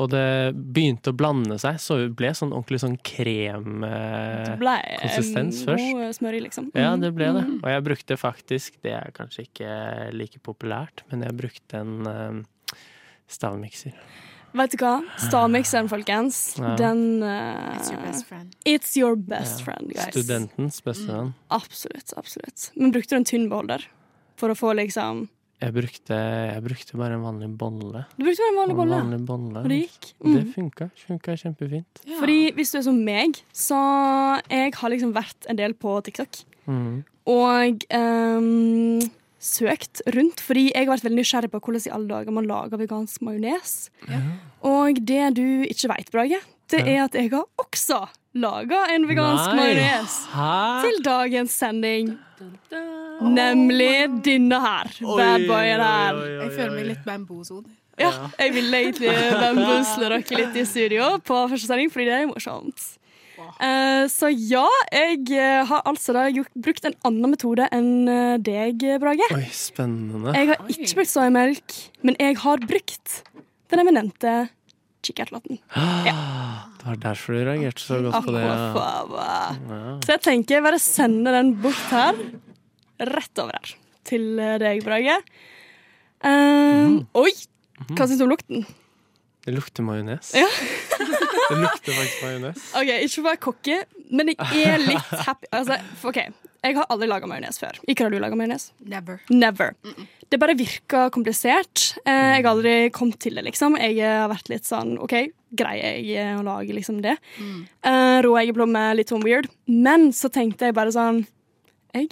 Og 0.00 0.06
det 0.08 0.54
begynte 0.56 1.10
å 1.12 1.16
blande 1.16 1.58
seg, 1.60 1.76
så 1.82 1.98
det 2.00 2.14
ble 2.16 2.30
sånn 2.32 2.52
ordentlig 2.56 2.78
sånn 2.80 2.94
kremkonsistens 3.04 5.58
eh, 5.60 5.66
Det 5.66 5.74
ble 5.74 5.92
noe 5.92 6.06
god 6.06 6.14
smør 6.16 6.34
i, 6.38 6.40
liksom. 6.46 6.70
ja, 6.74 6.94
Mm. 6.94 7.00
det 7.02 7.10
ble 7.14 7.26
det. 7.36 7.44
Mm. 7.44 7.58
Og 7.62 7.68
jeg 7.70 7.82
brukte 7.84 8.16
faktisk, 8.16 8.72
det 8.82 8.92
er 8.96 9.10
kanskje 9.12 9.42
ikke 9.46 9.68
like 10.16 10.38
populært, 10.40 11.02
men 11.10 11.22
jeg 11.26 11.36
brukte 11.36 11.74
en 11.80 12.06
eh, 12.06 12.32
stavmikser. 13.28 13.92
Vet 14.54 14.70
du 14.76 14.84
hva? 14.84 14.98
Stavmikseren, 15.16 15.88
folkens, 15.88 16.56
Ja. 16.58 16.76
den 16.76 17.22
uh, 17.22 17.74
It's 17.78 17.90
your 17.90 18.02
best 18.02 18.26
friend. 18.28 18.54
It's 18.66 18.96
your 18.96 19.16
best 19.16 19.58
Ja. 19.60 19.64
friend, 19.64 19.92
guys. 19.94 20.12
Studentens 20.12 20.80
beste 20.84 21.06
venn. 21.08 21.34
Absolutt. 21.50 22.12
absolutt. 22.16 22.70
Men 22.76 22.92
brukte 22.92 23.08
du 23.10 23.16
en 23.16 23.24
tynn 23.24 23.48
beholder? 23.48 23.78
For 24.36 24.48
å 24.50 24.54
få 24.56 24.74
liksom 24.76 25.28
Jeg 25.62 25.72
brukte, 25.76 26.16
jeg 26.18 26.62
brukte 26.64 26.96
bare 26.98 27.14
en 27.14 27.22
vanlig 27.22 27.48
bolle. 27.58 28.00
Du 28.18 28.24
brukte 28.26 28.42
bare 28.42 28.52
en 28.52 28.58
vanlig 28.58 28.76
bolle. 28.80 28.96
En 28.98 29.04
vanlig 29.06 29.20
bolle. 29.28 29.62
Og 29.62 29.68
det 29.70 29.78
gikk? 29.84 30.08
Det 30.18 30.42
Mm. 30.42 30.52
funka. 30.56 30.90
Funka 31.06 31.36
kjempefint. 31.38 32.00
Ja. 32.06 32.18
Fordi 32.18 32.38
hvis 32.56 32.72
du 32.72 32.78
er 32.78 32.82
som 32.82 32.98
meg, 33.04 33.38
så 33.54 33.78
jeg 34.50 34.74
har 34.74 34.90
liksom 34.90 35.12
vært 35.14 35.46
en 35.48 35.56
del 35.56 35.74
på 35.74 36.02
TikTok. 36.02 36.42
Mm. 36.66 37.04
Og 37.26 37.84
um, 37.94 39.00
søkt 39.42 40.02
rundt, 40.14 40.40
fordi 40.42 40.72
jeg 40.72 40.86
har 40.86 40.96
vært 40.96 41.04
veldig 41.06 41.18
nysgjerrig 41.22 41.50
på 41.52 41.60
hvordan 41.62 41.86
i 41.86 41.94
alle 41.94 42.08
dager 42.08 42.32
man 42.32 42.46
lager 42.46 42.78
vegansk 42.78 43.22
majones. 43.22 43.90
Og 44.62 44.98
det 45.04 45.34
du 45.34 45.62
ikke 45.66 45.88
veit, 45.94 46.10
Brage, 46.14 46.38
det 46.70 46.80
er 46.86 47.04
at 47.04 47.14
jeg 47.18 47.30
har 47.30 47.44
også 47.58 48.08
laga 48.34 48.86
en 48.94 49.06
vegansk 49.08 49.52
majones 49.56 50.16
til 50.84 51.02
dagens 51.04 51.58
sending. 51.62 52.14
Nemlig 53.22 54.08
denne 54.24 54.58
her. 54.62 54.90
Badboyen 55.02 55.84
her. 55.84 56.24
Jeg 56.42 56.50
føler 56.56 56.74
meg 56.78 56.90
litt 56.92 57.04
bambosod. 57.06 57.68
Ja, 58.00 58.10
jeg 58.38 58.54
ville 58.56 58.78
egentlig 58.86 59.12
bambusle 59.44 60.08
dere 60.08 60.40
litt 60.40 60.58
i 60.58 60.64
studio 60.66 61.12
på 61.22 61.44
første 61.52 61.68
sending, 61.68 61.92
fordi 61.92 62.08
det 62.08 62.18
er 62.18 62.28
morsomt. 62.30 62.88
Eh, 63.62 64.04
så 64.10 64.30
ja, 64.30 64.64
jeg 64.94 65.26
eh, 65.34 65.60
har 65.68 65.82
altså 65.88 66.14
da 66.16 66.24
brukt 66.32 66.86
en 66.88 66.96
annen 67.06 67.34
metode 67.34 67.66
enn 67.74 68.08
eh, 68.10 68.38
deg, 68.42 68.82
Brage. 69.02 69.28
Oi, 69.34 69.44
spennende. 69.54 70.34
Jeg 70.36 70.52
har 70.52 70.72
ikke 70.72 70.98
brukt 71.00 71.12
soyamelk, 71.12 71.76
men 72.06 72.18
jeg 72.22 72.38
har 72.42 72.64
brukt 72.64 73.22
den 73.72 73.82
eminente 73.82 74.34
kikkertlatten. 75.02 75.60
Det 75.72 76.86
var 76.88 76.98
derfor 77.02 77.36
du 77.36 77.44
reagerte 77.46 77.82
så 77.82 78.00
godt 78.04 78.26
på 78.26 78.34
det. 78.34 78.42
Ja. 78.46 78.58
Ja. 79.14 79.80
Så 80.02 80.14
jeg 80.16 80.22
tenker 80.26 80.64
bare 80.64 80.80
sender 80.82 81.38
den 81.38 81.54
bort 81.62 81.88
her. 81.92 82.18
Rett 83.12 83.42
over 83.42 83.58
her. 83.58 83.74
Til 84.08 84.38
eh, 84.42 84.58
deg, 84.62 84.82
Brage. 84.86 85.18
Um, 86.22 86.30
mm. 86.30 86.96
Oi! 87.18 87.32
Hva 87.92 88.06
syns 88.06 88.20
du 88.20 88.26
om 88.26 88.30
lukten? 88.30 88.66
Det 89.42 89.54
lukter 89.56 89.82
majones. 89.82 90.34
Ja. 90.38 90.46
Det 91.32 91.58
lukter 91.62 91.96
faktisk 91.98 92.22
majones. 92.24 92.62
Ok, 92.78 92.88
Ikke 92.92 93.12
for 93.14 93.22
å 93.22 93.26
være 93.30 93.40
cocky, 93.46 93.76
men 94.12 94.32
jeg 94.32 94.64
er 94.68 94.82
litt 94.84 95.12
happy. 95.26 95.50
Altså, 95.52 95.78
OK, 96.08 96.18
Jeg 96.62 96.76
har 96.78 96.86
aldri 96.94 97.08
laga 97.10 97.26
majones 97.26 97.58
før. 97.58 97.78
Ikke 97.90 98.04
har 98.06 98.12
du 98.14 98.20
laga 98.22 98.36
majones? 98.38 98.68
Never. 98.86 99.18
Never. 99.34 99.72
Det 100.30 100.38
bare 100.38 100.54
virka 100.56 101.08
komplisert. 101.12 101.88
Eh, 102.06 102.36
jeg 102.36 102.44
har 102.44 102.50
aldri 102.52 102.74
kommet 102.94 103.18
til 103.20 103.34
det, 103.34 103.42
liksom. 103.48 103.74
Jeg 103.82 103.98
har 104.04 104.30
vært 104.30 104.48
litt 104.52 104.68
sånn 104.68 104.94
OK, 105.02 105.16
greier 105.58 105.98
jeg 105.98 106.38
å 106.38 106.44
lage 106.46 106.72
liksom 106.76 107.02
det? 107.04 107.16
Mm. 107.42 107.66
rå 108.24 108.36
egeplomme, 108.40 108.84
litt 108.96 109.10
sånn 109.12 109.24
weird. 109.26 109.50
Men 109.66 110.12
så 110.16 110.30
tenkte 110.32 110.70
jeg 110.70 110.78
bare 110.78 110.94
sånn 110.94 111.24
jeg 111.94 112.08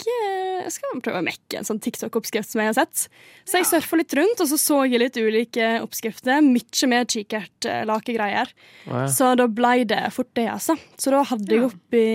jeg 0.61 0.71
skal 0.75 0.99
prøve 1.01 1.21
å 1.21 1.25
mekke 1.25 1.57
en 1.57 1.65
sånn 1.65 1.79
TikTok-oppskrift 1.81 2.51
som 2.51 2.61
jeg 2.61 2.69
har 2.69 2.77
sett. 2.77 3.07
Så 3.49 3.57
jeg 3.59 3.65
surfa 3.69 3.97
litt 3.97 4.13
rundt, 4.17 4.41
og 4.43 4.49
så 4.51 4.59
så 4.61 4.79
jeg 4.85 5.01
litt 5.01 5.17
ulike 5.17 5.71
oppskrifter. 5.81 6.41
Mye 6.45 6.89
mer 6.91 7.07
kikertlakegreier. 7.09 8.51
Oh, 8.85 8.99
ja. 9.01 9.07
Så 9.09 9.31
da 9.39 9.47
ble 9.49 9.85
det 9.89 10.03
fort 10.13 10.29
det, 10.37 10.45
altså. 10.53 10.77
Så 11.01 11.13
da 11.15 11.23
hadde 11.31 11.55
jeg 11.57 11.65
oppi 11.65 12.05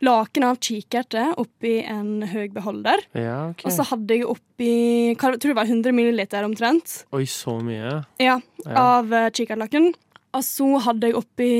laken 0.00 0.46
av 0.48 0.58
kikerter 0.64 1.34
oppi 1.38 1.74
en 1.84 2.22
høy 2.24 2.48
beholder. 2.54 3.02
ja, 3.12 3.50
okay. 3.52 3.68
Og 3.68 3.74
så 3.76 3.84
hadde 3.90 4.16
jeg 4.16 4.28
oppi 4.32 4.70
hva, 5.12 5.34
tror 5.36 5.50
det 5.52 5.58
var 5.58 5.68
100 5.68 5.92
milliliter 5.92 6.46
omtrent 6.46 7.02
Oi, 7.12 7.26
så 7.28 7.58
mye. 7.60 7.98
ja, 8.18 8.38
Ja. 8.64 8.76
av 8.80 9.12
kikertlaken. 9.36 9.92
Og 10.32 10.42
så 10.46 10.78
hadde 10.86 11.10
jeg 11.10 11.18
oppi 11.20 11.50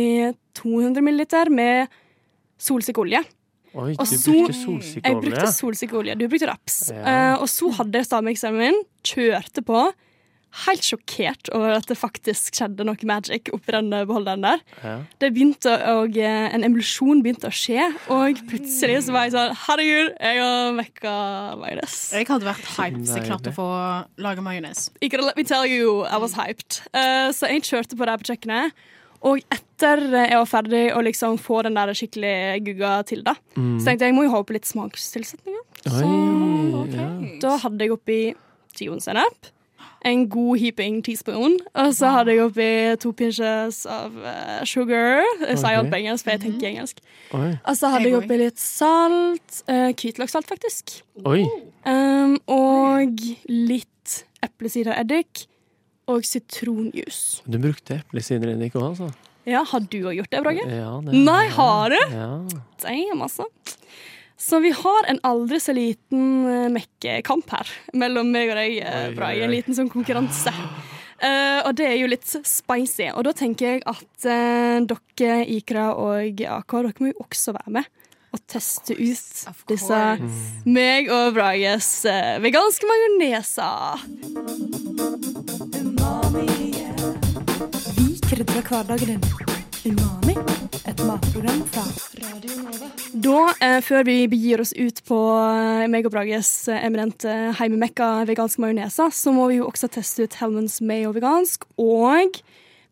200 0.57 1.03
milliliter 1.05 1.51
med 1.53 1.88
solsikkeolje. 2.61 3.23
Oi, 3.74 3.94
Og 3.94 4.06
du 4.06 4.16
så- 4.18 4.33
brukte 4.35 5.02
Jeg 5.04 5.16
brukte 5.22 5.52
solsikkeolje. 5.52 6.18
Du 6.18 6.28
brukte 6.28 6.48
raps. 6.50 6.90
Ja. 6.90 7.35
Uh, 7.35 7.42
og 7.42 7.48
så 7.48 7.70
hadde 7.78 7.98
jeg 7.98 8.06
stavmikseren 8.06 8.56
min, 8.59 8.83
kjørte 9.04 9.62
på. 9.62 9.92
Helt 10.66 10.83
sjokkert 10.83 11.48
over 11.54 11.76
at 11.76 11.87
det 11.87 11.94
faktisk 11.94 12.56
skjedde 12.59 12.83
noe 12.83 13.06
magic 13.06 13.52
oppi 13.54 13.70
den 13.70 13.92
beholderen 14.09 14.42
der. 14.42 14.59
Ja. 14.83 14.96
Det 15.22 15.30
begynte 15.37 15.70
å, 15.70 16.00
og 16.02 16.16
eh, 16.18 16.48
En 16.50 16.64
emulsjon 16.66 17.22
begynte 17.22 17.46
å 17.46 17.54
skje, 17.54 17.85
og 18.11 18.40
plutselig 18.50 19.04
så 19.06 19.14
var 19.14 19.28
jeg 19.28 19.37
sånn 19.37 19.54
Herregud, 19.54 20.11
jeg 20.18 20.40
har 20.42 20.72
mekka 20.74 21.14
majones. 21.61 21.96
Jeg 22.18 22.26
hadde 22.26 22.48
vært 22.50 22.66
hyped 22.74 22.98
hvis 23.04 23.14
jeg 23.14 23.28
klarte 23.28 23.52
å 23.52 23.59
få 23.61 23.68
lage 24.18 24.42
majones. 24.42 24.88
Let 25.00 25.37
me 25.37 25.44
tell 25.44 25.64
you, 25.64 26.02
I 26.11 26.18
was 26.18 26.35
hyped. 26.35 26.80
Uh, 26.90 27.30
så 27.30 27.46
jeg 27.46 27.62
kjørte 27.70 27.94
på 27.94 28.02
det 28.02 28.16
her 28.16 28.18
på 28.18 28.33
kjøkkenet. 28.33 28.72
Og 29.28 29.40
etter 29.52 30.00
jeg 30.14 30.37
var 30.38 30.48
ferdig 30.48 30.83
å 30.96 31.00
liksom 31.04 31.37
få 31.40 31.61
den 31.66 31.76
der 31.76 31.92
skikkelig 31.96 32.35
gugga 32.64 32.92
til, 33.09 33.22
da, 33.26 33.35
så 33.54 33.90
tenkte 33.90 34.06
jeg 34.06 34.12
jeg 34.12 34.16
må 34.16 34.24
jo 34.26 34.35
ha 34.35 34.40
oppi 34.40 34.56
litt 34.56 34.68
smakstilsetninger. 34.68 35.62
Oi, 35.92 36.12
ja. 36.94 37.09
Da 37.42 37.56
hadde 37.61 37.85
jeg 37.85 37.94
oppi 37.94 38.20
tionsenep, 38.76 39.50
en 40.09 40.24
god 40.33 40.61
heaping 40.62 41.02
teaspoon, 41.04 41.59
og 41.76 41.92
så 41.96 42.14
hadde 42.14 42.33
jeg 42.33 42.46
oppi 42.46 42.70
to 43.02 43.12
pinches 43.16 43.83
av 43.90 44.16
uh, 44.16 44.62
sugar. 44.64 45.20
Jeg 45.44 45.61
sier 45.61 45.76
alt 45.83 45.92
på 45.92 46.00
engelsk, 46.00 46.24
for 46.24 46.33
jeg 46.37 46.42
tenker 46.46 46.70
engelsk. 46.70 47.04
Oi. 47.37 47.50
Og 47.59 47.76
så 47.76 47.92
hadde 47.92 48.09
Jeg 48.09 48.16
oppi 48.22 48.40
litt 48.40 48.61
salt. 48.62 49.61
Uh, 49.68 49.90
Hvitløkssalt, 49.92 50.48
faktisk. 50.48 51.02
Oi. 51.28 51.44
Um, 51.85 52.38
og 52.48 53.20
litt 53.52 54.20
eplesidereddik 54.44 55.44
og 56.11 56.27
sitronjuice. 56.27 57.44
Du 57.46 57.59
brukte 57.62 58.01
eplesidereddik 58.01 58.77
òg, 58.79 58.92
altså? 58.92 59.11
Ja, 59.49 59.62
har 59.66 59.85
du 59.88 59.99
òg 60.03 60.18
gjort 60.18 60.33
det, 60.33 60.40
Brage? 60.44 60.64
Ja, 60.68 60.92
det 61.05 61.23
Nei, 61.25 61.44
har 61.57 61.92
du? 61.92 62.01
Ja. 62.12 62.31
Damn, 62.83 63.23
altså. 63.25 63.49
Så 64.40 64.61
vi 64.64 64.70
har 64.73 65.09
en 65.09 65.20
aldri 65.27 65.61
så 65.61 65.75
liten 65.77 66.46
uh, 66.46 66.68
mekkekamp 66.73 67.51
her 67.53 67.73
mellom 67.96 68.31
meg 68.33 68.53
og 68.53 68.61
deg, 68.61 68.79
eh, 68.81 69.11
Brage. 69.16 69.44
En 69.44 69.53
liten 69.53 69.77
sånn 69.77 69.90
konkurranse. 69.92 70.53
Uh, 71.20 71.61
og 71.66 71.75
det 71.81 71.88
er 71.90 71.99
jo 72.01 72.09
litt 72.09 72.29
spicy. 72.29 73.11
Og 73.12 73.25
da 73.29 73.35
tenker 73.37 73.75
jeg 73.75 73.85
at 73.90 74.29
uh, 74.29 74.79
dere, 74.88 75.42
Ikra 75.59 75.90
og 75.96 76.40
AK, 76.40 76.77
dere 76.79 77.05
må 77.05 77.12
jo 77.12 77.27
også 77.27 77.57
være 77.59 77.81
med 77.81 78.00
og 78.31 78.43
teste 78.51 78.95
ut 78.95 79.66
disse 79.71 80.01
meg 80.64 81.11
og 81.11 81.35
Brages 81.38 81.88
uh, 82.07 82.38
veganske 82.45 82.87
majoneser. 82.90 84.05
Vi 87.97 88.11
krydrer 88.29 88.69
hverdagen 88.69 89.16
din. 89.16 89.51
Umami, 89.81 90.35
et 90.85 90.99
matprogram 91.09 91.62
fra 91.73 91.83
Radio 92.21 92.57
Nova. 92.61 92.90
Da, 93.12 93.55
eh, 93.61 93.81
før 93.81 94.05
vi 94.05 94.29
begir 94.29 94.61
oss 94.61 94.75
ut 94.77 95.01
på 95.09 95.19
eh, 95.35 95.87
meg 95.90 96.05
og 96.05 96.12
Brages 96.14 96.69
eh, 96.69 96.85
eminente 96.85 97.33
heimemekka 97.59 98.27
veganske 98.29 98.62
majonesa, 98.62 99.09
så 99.11 99.33
må 99.33 99.49
vi 99.51 99.57
jo 99.59 99.66
også 99.71 99.88
teste 99.97 100.29
ut 100.29 100.37
Helmans 100.38 100.79
Mayo 100.85 101.11
vegansk 101.16 101.64
og 101.81 102.38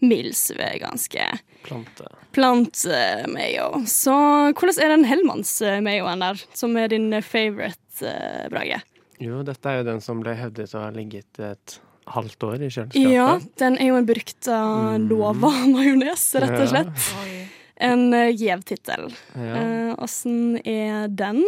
Mills 0.00 0.48
veganske 0.58 1.28
Plante. 1.66 2.17
Plantemayo. 2.38 3.66
Så 3.90 4.14
hvordan 4.54 4.78
er 4.84 4.94
den 4.94 5.04
Hellmanns-mayoen 5.08 6.22
der, 6.24 6.40
som 6.56 6.76
er 6.78 6.88
din 6.92 7.10
favorite, 7.24 8.00
eh, 8.06 8.46
Brage? 8.52 8.80
Jo, 9.18 9.42
dette 9.42 9.66
er 9.66 9.80
jo 9.80 9.88
den 9.90 10.00
som 10.04 10.20
ble 10.22 10.36
hevdet 10.38 10.74
å 10.78 10.84
ha 10.86 10.90
ligget 10.94 11.40
et 11.42 11.78
halvt 12.08 12.44
år 12.46 12.62
i 12.62 12.70
kjøleskapet. 12.70 13.12
Ja, 13.12 13.38
den 13.60 13.76
er 13.82 13.90
jo 13.90 13.96
en 13.98 14.06
berykta 14.08 14.58
Mm. 14.98 15.08
lova 15.10 15.50
majones, 15.68 16.34
rett 16.40 16.60
og 16.60 16.68
slett. 16.70 17.08
Ja. 17.12 17.44
En 17.88 18.08
uh, 18.12 18.26
gjev 18.34 18.64
tittel. 18.66 19.04
Ja. 19.38 19.54
Eh, 19.54 20.60
er 20.66 21.08
den? 21.14 21.44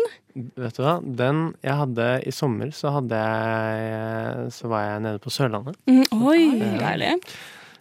Vet 0.54 0.76
du 0.76 0.82
hva? 0.84 1.00
Den 1.02 1.54
jeg 1.62 1.74
hadde 1.74 2.22
i 2.22 2.30
sommer, 2.30 2.70
så 2.70 2.92
hadde 2.94 3.18
jeg 3.18 4.52
Så 4.54 4.68
var 4.70 4.84
jeg 4.84 5.02
nede 5.02 5.18
på 5.18 5.32
Sørlandet. 5.34 5.74
Mm, 5.90 6.06
oi, 6.22 6.44
Ja. 6.78 7.16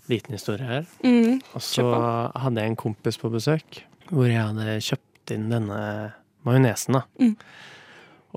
Liten 0.10 0.36
historie 0.36 0.66
her. 0.66 0.88
Mm. 1.06 1.40
Og 1.54 1.64
så 1.64 1.86
hadde 1.86 2.64
jeg 2.64 2.74
en 2.74 2.80
kompis 2.80 3.20
på 3.22 3.32
besøk 3.34 3.84
hvor 4.10 4.26
jeg 4.26 4.42
hadde 4.42 4.80
kjøpt 4.82 5.34
inn 5.36 5.52
denne 5.52 5.82
majonesen, 6.48 6.98
da. 6.98 7.04
Mm. 7.22 7.36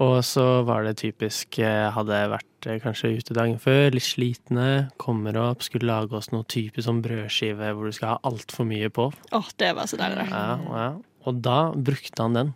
Og 0.03 0.19
så 0.25 0.45
var 0.65 0.87
det 0.87 0.95
typisk 1.03 1.59
Jeg 1.61 1.93
hadde 1.93 2.19
vært 2.33 2.69
eh, 2.69 2.79
kanskje 2.81 3.11
ute 3.19 3.37
dagen 3.37 3.59
før, 3.61 3.91
litt 3.93 4.07
slitne, 4.07 4.89
kommer 5.01 5.37
opp, 5.40 5.65
skulle 5.65 5.88
lage 5.88 6.17
oss 6.17 6.31
noe 6.33 6.49
typisk 6.49 6.87
sånn 6.87 7.03
brødskive 7.05 7.73
hvor 7.77 7.88
du 7.88 7.96
skal 7.96 8.15
ha 8.15 8.21
altfor 8.29 8.69
mye 8.69 8.88
på. 8.92 9.11
Åh, 9.37 9.51
det 9.61 9.73
var 9.77 9.90
så 9.90 10.01
deilig. 10.01 10.29
Ja, 10.33 10.57
ja. 10.73 10.90
Og 11.29 11.40
da 11.44 11.59
brukte 11.77 12.25
han 12.25 12.38
den. 12.38 12.55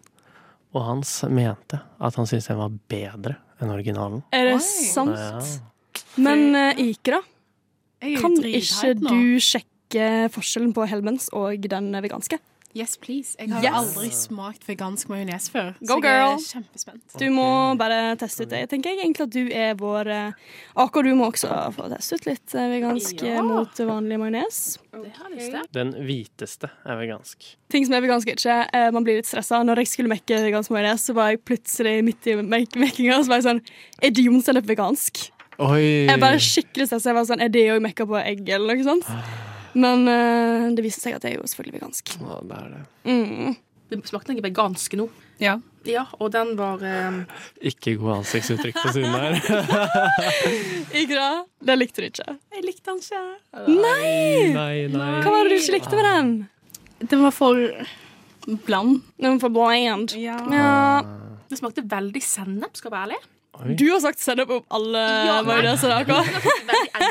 Og 0.77 0.83
han 0.85 1.05
mente 1.33 1.81
at 2.01 2.17
han 2.19 2.29
syntes 2.29 2.49
den 2.51 2.61
var 2.61 2.73
bedre 2.91 3.37
enn 3.61 3.73
originalen. 3.73 4.25
Er 4.37 4.51
det 4.51 4.59
Oi. 4.59 4.65
sant? 4.65 5.17
Ja. 5.17 5.41
Men 6.21 6.57
uh, 6.57 6.81
Ikra, 6.81 7.21
Jeg 7.21 7.21
er 7.21 7.23
jo 7.23 7.36
kan 8.21 8.37
ikke 8.43 8.95
du 9.03 9.39
sjekke 9.43 10.11
forskjellen 10.35 10.75
på 10.77 10.87
Hellmans 10.91 11.29
og 11.33 11.61
den 11.71 11.93
veganske? 12.05 12.39
Yes, 12.77 12.99
please. 13.01 13.35
Jeg 13.41 13.49
har 13.49 13.63
Yes. 13.65 13.73
aldri 13.73 14.11
smakt 14.13 14.67
vegansk 14.69 15.09
majones 15.09 15.47
før. 15.49 15.71
Go, 15.81 15.95
så 15.95 15.95
jeg 15.95 16.03
girl. 16.03 16.35
er 16.35 16.43
kjempespent. 16.45 17.15
Du 17.19 17.31
må 17.33 17.47
bare 17.81 18.17
teste 18.21 18.43
ut 18.45 18.51
det. 18.51 18.59
Jeg 18.59 18.69
tenker 18.69 18.91
egentlig 19.01 19.25
at 19.25 19.31
du 19.33 19.49
er 19.49 19.75
vår 19.81 20.11
Aker, 20.77 21.03
du 21.03 21.15
må 21.17 21.31
også 21.33 21.49
få 21.73 21.87
teste 21.89 22.19
ut 22.19 22.27
litt 22.27 22.55
eh, 22.55 22.67
vegansk 22.75 23.23
eh, 23.23 23.31
Ja. 23.39 23.41
mot 23.43 23.73
vanlig 23.81 24.19
majones. 24.21 24.77
Til. 24.93 25.63
Den 25.73 25.95
hviteste 26.05 26.69
er 26.85 26.97
vegansk. 27.01 27.57
Ting 27.73 27.87
som 27.87 27.95
er 27.97 28.03
vegansk, 28.05 28.29
er 28.29 28.37
ikke 28.37 28.59
eh, 28.75 28.91
Man 28.91 29.05
blir 29.05 29.17
litt 29.23 29.25
stressa. 29.31 29.63
Når 29.65 29.77
jeg 29.81 29.87
skulle 29.95 30.13
mekke 30.13 30.43
vegansk 30.45 30.69
majones, 30.77 31.01
så 31.09 31.15
var 31.17 31.31
jeg 31.33 31.45
plutselig 31.49 32.05
midt 32.05 32.27
i 32.29 32.37
mek- 32.43 32.77
mekkinga 32.77 33.17
og 33.17 33.25
så 33.25 33.29
var 33.33 33.41
jeg 33.41 33.49
sånn 33.49 33.63
Er 34.03 34.11
dionsennep 34.11 34.67
vegansk? 34.69 35.31
Oi! 35.63 36.07
Jeg 36.09 36.21
bare 36.21 36.41
skikkelig 36.43 36.89
stressa. 36.91 37.11
Jeg 37.11 37.17
var 37.17 37.29
sånn 37.29 37.45
Er 37.45 37.53
det 37.53 37.63
òg 37.73 37.85
mekka 37.85 38.07
på 38.09 38.19
egg, 38.21 38.43
eller 38.53 38.77
noe 38.77 38.87
sånt? 38.87 39.07
Men 39.77 40.09
uh, 40.09 40.67
det 40.77 40.85
viste 40.85 41.05
seg 41.05 41.17
at 41.17 41.25
jeg 41.25 41.37
er 41.37 41.41
jo 41.41 41.49
selvfølgelig 41.49 41.79
vegansk. 41.79 42.13
Ja, 42.21 42.41
det 42.49 42.59
er 42.59 42.69
det. 42.75 42.83
Mm. 43.09 43.57
Det 43.93 44.01
smakte 44.09 44.35
noe 44.35 44.45
vegansk 44.45 44.97
nå. 44.99 45.07
Ja. 45.43 45.59
Ja, 45.87 46.03
og 46.19 46.33
den 46.35 46.57
var 46.59 46.81
um... 46.83 47.21
Ikke 47.63 47.93
gode 48.01 48.17
ansiktsuttrykk 48.23 48.79
på 48.81 48.95
siden 48.97 49.13
her. 49.15 49.37
Ikke 51.01 51.15
da? 51.15 51.29
Det 51.69 51.77
likte 51.79 52.03
du 52.03 52.09
ikke. 52.09 52.35
Jeg 52.57 52.65
likte 52.65 52.91
den 52.91 52.99
ikke. 53.05 53.21
Nei! 53.69 54.51
Nei, 54.57 54.75
nei. 54.91 55.13
Hva 55.23 55.31
var 55.31 55.47
det 55.47 55.55
du 55.55 55.61
ikke 55.61 55.77
likte 55.77 56.01
med 56.01 56.09
den? 56.09 56.33
Den 57.05 57.23
var 57.23 57.37
for 57.37 57.63
bland. 58.67 59.05
Den 59.21 59.37
var 59.37 59.41
for 59.45 59.55
bland. 59.55 60.17
Ja. 60.19 60.41
Ja. 60.51 60.75
Det 61.47 61.61
smakte 61.61 61.87
veldig 61.87 62.23
sennep, 62.25 62.75
skal 62.75 62.91
jeg 62.91 62.97
være 62.97 63.07
ærlig. 63.07 63.23
Oi. 63.63 63.75
Du 63.79 63.87
har 63.91 64.01
sagt 64.05 64.21
sennep 64.21 64.51
om 64.51 64.63
alle 64.77 65.03
Ja, 65.27 65.41
nei. 65.43 65.49
majoneser. 65.49 65.89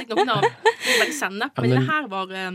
Noen 0.09 0.29
av 0.29 0.43
veldig 0.45 1.13
sennep. 1.17 1.61
Men 1.61 1.69
det 1.75 1.83
her 1.89 2.07
var 2.11 2.31
eh, 2.33 2.51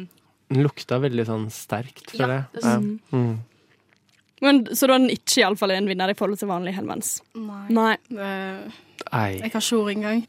Den 0.50 0.62
lukta 0.66 0.98
veldig 1.02 1.26
sånn 1.28 1.48
sterkt, 1.54 2.12
Ja, 2.14 2.26
føler 2.26 2.34
jeg. 2.36 2.44
det 2.54 2.66
Ja. 2.66 2.76
Mm. 3.16 3.38
Men, 4.42 4.62
så 4.72 4.86
da 4.88 4.94
er 4.96 5.02
den 5.02 5.10
ikke 5.12 5.42
iallfall 5.42 5.70
en 5.74 5.84
vinner 5.90 6.08
i 6.08 6.14
forhold 6.16 6.38
til 6.40 6.48
vanlig 6.48 6.72
helmens 6.72 7.18
Nei. 7.36 7.66
Nei. 7.76 7.90
Eh, 8.16 8.70
Jeg 9.10 9.42
har 9.42 9.60
ikke 9.60 9.76
ord 9.76 9.90
engang. 9.92 10.22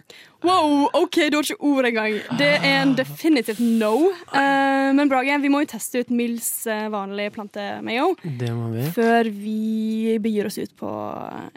Wow, 0.44 0.90
OK, 1.00 1.16
du 1.32 1.38
har 1.38 1.44
ikke 1.48 1.64
ord 1.64 1.86
engang. 1.88 2.18
Det 2.40 2.50
er 2.60 2.82
en 2.82 2.92
definitive 2.98 3.60
no. 3.62 4.10
Uh, 4.34 4.92
men 4.98 5.08
Brage, 5.12 5.38
vi 5.44 5.52
må 5.54 5.62
jo 5.64 5.70
teste 5.78 6.02
ut 6.02 6.10
Mills 6.12 6.66
vanlige 6.68 7.32
plantemayo 7.36 8.16
Det 8.24 8.50
må 8.56 8.72
vi. 8.74 8.86
før 8.96 9.30
vi 9.32 10.18
begir 10.24 10.48
oss 10.50 10.58
ut 10.58 10.76
på 10.80 10.92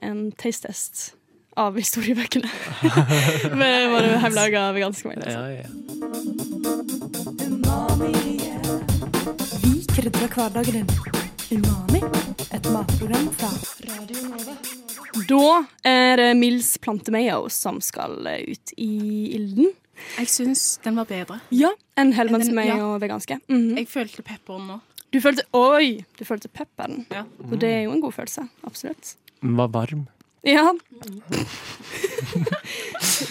en 0.04 0.30
taste-test 0.38 1.14
av 1.56 1.76
historiebøkene. 1.78 2.48
Med 3.60 3.90
våre 3.92 4.12
hjemmelaga 4.14 4.72
veganske 4.76 5.08
majoneser. 5.08 5.32
Ja, 5.32 5.48
ja. 5.62 5.68
Vi 9.64 9.74
krydrer 9.94 10.28
hverdagen 10.34 10.74
din. 10.80 10.88
Umami, 11.54 12.00
et 12.56 12.66
matprogram 12.72 13.28
fra 13.38 13.50
Radio 13.90 14.28
Nova. 14.30 14.56
Da 15.28 15.44
er 15.86 16.16
det 16.18 16.30
Mills 16.38 16.72
plantemayo 16.82 17.44
som 17.52 17.78
skal 17.84 18.16
ut 18.48 18.74
i 18.80 18.90
ilden. 19.36 19.70
Jeg 20.18 20.30
syns 20.32 20.64
den 20.82 20.98
var 20.98 21.06
bedre. 21.06 21.38
Ja, 21.54 21.70
en 22.00 22.12
Hellmans 22.16 22.46
Den- 22.46 22.54
mayo 22.58 22.98
veganske. 22.98 23.38
-hmm. 23.48 23.76
Jeg 23.78 23.88
følte 23.88 24.22
pepperen 24.22 24.66
nå. 24.66 24.80
Du 25.12 25.20
følte 25.20 25.44
Oi! 25.52 26.04
Du 26.18 26.24
følte 26.24 26.48
pepperen. 26.48 27.06
Ja. 27.10 27.22
Og 27.50 27.58
det 27.60 27.68
er 27.70 27.82
jo 27.82 27.92
en 27.92 28.00
god 28.00 28.12
følelse. 28.12 28.48
Absolutt. 28.66 29.16
Den 29.40 29.56
var 29.56 29.68
varm. 29.68 30.08
Ja. 30.44 30.74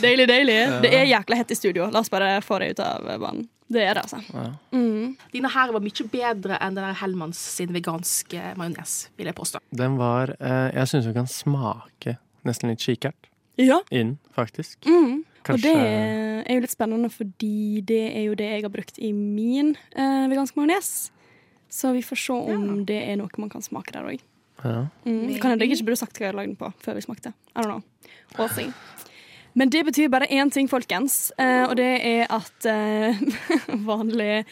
deilig, 0.02 0.28
deilig. 0.30 0.56
Det 0.84 0.92
er 0.94 1.06
jækla 1.10 1.38
hett 1.40 1.52
i 1.54 1.58
studio. 1.58 1.88
La 1.94 2.02
oss 2.04 2.12
bare 2.14 2.36
få 2.46 2.60
det 2.62 2.74
ut 2.74 2.82
av 2.84 3.06
banen. 3.22 3.48
Det 3.74 3.82
er 3.82 3.98
det, 3.98 4.04
altså. 4.04 4.20
Ja. 4.34 4.46
Mm. 4.76 5.16
Dine 5.34 5.50
her 5.54 5.72
var 5.74 5.82
mye 5.82 6.06
bedre 6.14 6.60
enn 6.62 6.76
den 6.78 6.98
Hellmanns 7.00 7.40
sin 7.56 7.72
veganske 7.74 8.52
majones, 8.60 8.98
vil 9.18 9.30
jeg 9.32 9.38
påstå. 9.38 9.62
Den 9.74 9.96
var 9.98 10.36
eh, 10.40 10.70
Jeg 10.76 10.92
syns 10.92 11.08
hun 11.10 11.16
kan 11.18 11.30
smake 11.32 12.18
nesten 12.46 12.70
litt 12.74 12.84
kikert 12.84 13.30
Ja. 13.58 13.80
inn, 13.94 14.18
faktisk. 14.36 14.78
Mm. 14.86 15.24
Og 15.50 15.60
det 15.64 15.74
er 15.76 16.54
jo 16.54 16.62
litt 16.64 16.72
spennende, 16.74 17.10
fordi 17.12 17.82
det 17.86 18.04
er 18.14 18.24
jo 18.30 18.36
det 18.40 18.48
jeg 18.52 18.64
har 18.66 18.72
brukt 18.74 19.00
i 19.00 19.12
min 19.16 19.74
eh, 19.96 20.26
veganske 20.32 20.60
majones. 20.60 20.94
Så 21.74 21.90
vi 21.96 22.04
får 22.06 22.20
se 22.22 22.36
om 22.54 22.84
det 22.86 23.00
er 23.10 23.18
noe 23.18 23.42
man 23.42 23.50
kan 23.50 23.64
smake 23.66 23.96
der 23.96 24.06
òg. 24.12 24.22
Ja. 24.64 24.86
Mm. 25.06 25.40
Kan 25.42 25.54
hende 25.54 25.66
jeg 25.66 25.76
ikke 25.76 25.90
burde 25.90 26.00
sagt 26.04 26.20
hva 26.20 26.30
jeg 26.30 26.38
lagde 26.38 26.54
den 26.54 26.60
på 26.60 26.70
før 26.84 27.00
vi 27.00 27.06
smakte. 27.06 27.34
I 27.56 27.62
don't 27.62 27.72
know. 27.72 27.82
We'll. 28.38 28.74
Men 29.54 29.70
det 29.70 29.84
betyr 29.86 30.10
bare 30.10 30.30
én 30.34 30.50
ting, 30.50 30.70
folkens, 30.70 31.32
eh, 31.38 31.64
og 31.68 31.76
det 31.78 31.92
er 32.02 32.32
at 32.34 32.66
eh, 32.66 33.20
vanlig 33.90 34.46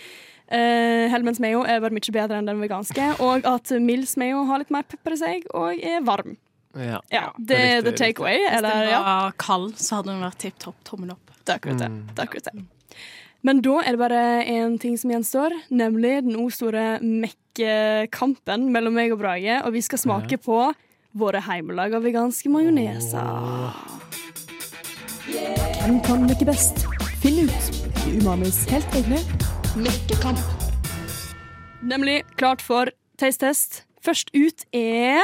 uh, 0.52 1.06
Helmens 1.10 1.39
mayo 1.41 1.64
er 1.66 1.82
bare 1.82 1.95
mye 1.95 2.14
bedre 2.14 2.38
enn 2.38 2.49
den 2.49 2.62
veganske, 2.62 3.08
og 3.24 3.47
at 3.49 3.74
Mills 3.82 4.14
mayo 4.22 4.43
har 4.49 4.62
litt 4.62 4.74
mer 4.74 4.86
pepper 4.86 5.18
i 5.18 5.22
seg 5.24 5.47
og 5.58 5.80
er 5.80 6.06
varm. 6.06 6.38
ja. 6.78 7.02
Ja, 7.12 7.32
Det 7.38 7.58
er 7.58 7.82
the 7.82 7.95
takeaway. 7.95 8.38
Hvis 8.45 8.62
den 8.62 8.70
den 8.70 8.91
ja, 8.93 9.02
var 9.02 9.34
kald, 9.41 9.74
så 9.82 9.99
hadde 9.99 10.14
den 10.14 10.22
vært 10.22 10.39
tipp 10.43 10.60
topp. 10.60 10.78
Tommel 10.86 11.16
opp. 11.16 11.34
Takk, 11.49 11.66
det. 11.66 11.89
Mm. 11.89 12.04
Takk, 12.16 12.38
det. 12.45 12.54
Men 13.42 13.62
da 13.66 13.80
er 13.82 13.96
det 13.96 14.02
bare 14.02 14.22
én 14.46 14.76
ting 14.82 14.98
som 15.02 15.10
gjenstår, 15.10 15.56
nemlig 15.74 16.20
den 16.28 16.36
o 16.38 16.46
store 16.54 17.00
mekkekampen 17.02 18.68
mellom 18.74 18.94
meg 18.94 19.16
og 19.16 19.22
Brage, 19.24 19.56
og 19.66 19.74
vi 19.74 19.82
skal 19.82 19.98
smake 20.02 20.38
på 20.42 20.60
våre 21.18 21.42
hjemmelaga 21.42 22.00
veganske 22.04 22.52
majoneser. 22.54 23.74
Hvem 25.82 25.98
kan 26.06 26.28
mekke 26.30 26.46
best? 26.52 26.86
Finn 27.22 27.42
ut 27.50 27.82
i 28.06 28.20
Umamis 28.20 28.62
helt 28.70 28.98
egne 29.02 29.18
mekkekamp. 29.82 30.42
Nemlig 31.82 32.22
klart 32.38 32.62
for 32.62 32.94
taste-test. 33.18 33.84
Først 34.06 34.30
ut 34.38 34.66
er 34.74 35.22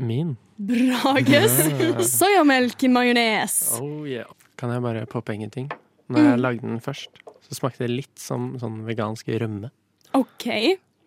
Min. 0.00 0.34
Brages 0.58 1.54
soyamelk-majones. 2.18 3.56
Oh 3.78 4.02
yeah. 4.08 4.26
Kan 4.58 4.74
jeg 4.74 4.82
bare 4.82 5.06
påpenge 5.06 5.46
en 5.46 5.54
ting? 5.54 5.70
Når 6.10 6.26
jeg 6.32 6.40
lagde 6.42 6.66
den 6.66 6.80
først, 6.82 7.10
så 7.50 7.58
smakte 7.58 7.82
det 7.82 7.90
litt 7.90 8.22
som 8.22 8.52
sånn 8.62 8.84
vegansk 8.86 9.28
rømme. 9.42 9.72
OK. 10.14 10.46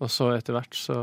Og 0.03 0.09
så 0.11 0.27
etter 0.35 0.55
hvert 0.57 0.75
så 0.75 0.95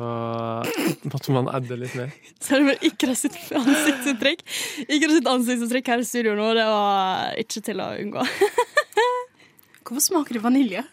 måtte 1.09 1.32
man 1.32 1.49
adde 1.49 1.78
litt 1.80 1.95
mer. 1.97 2.12
Selv 2.45 2.68
om 2.68 2.84
Ikra 2.84 3.14
sitt 3.16 3.38
ansiktsuttrykk. 3.57 4.45
Ikra 4.84 5.14
sitt 5.14 5.30
ansiktsuttrykk 5.30 5.88
her 5.95 6.05
i 6.05 6.09
studio 6.09 6.36
nå, 6.36 6.51
det 6.59 6.66
var 6.68 7.38
ikke 7.41 7.64
til 7.70 7.80
å 7.80 7.88
unngå. 8.03 8.26
Hvorfor 9.88 10.05
smaker 10.05 10.36
det 10.36 10.45
vanilje? 10.45 10.84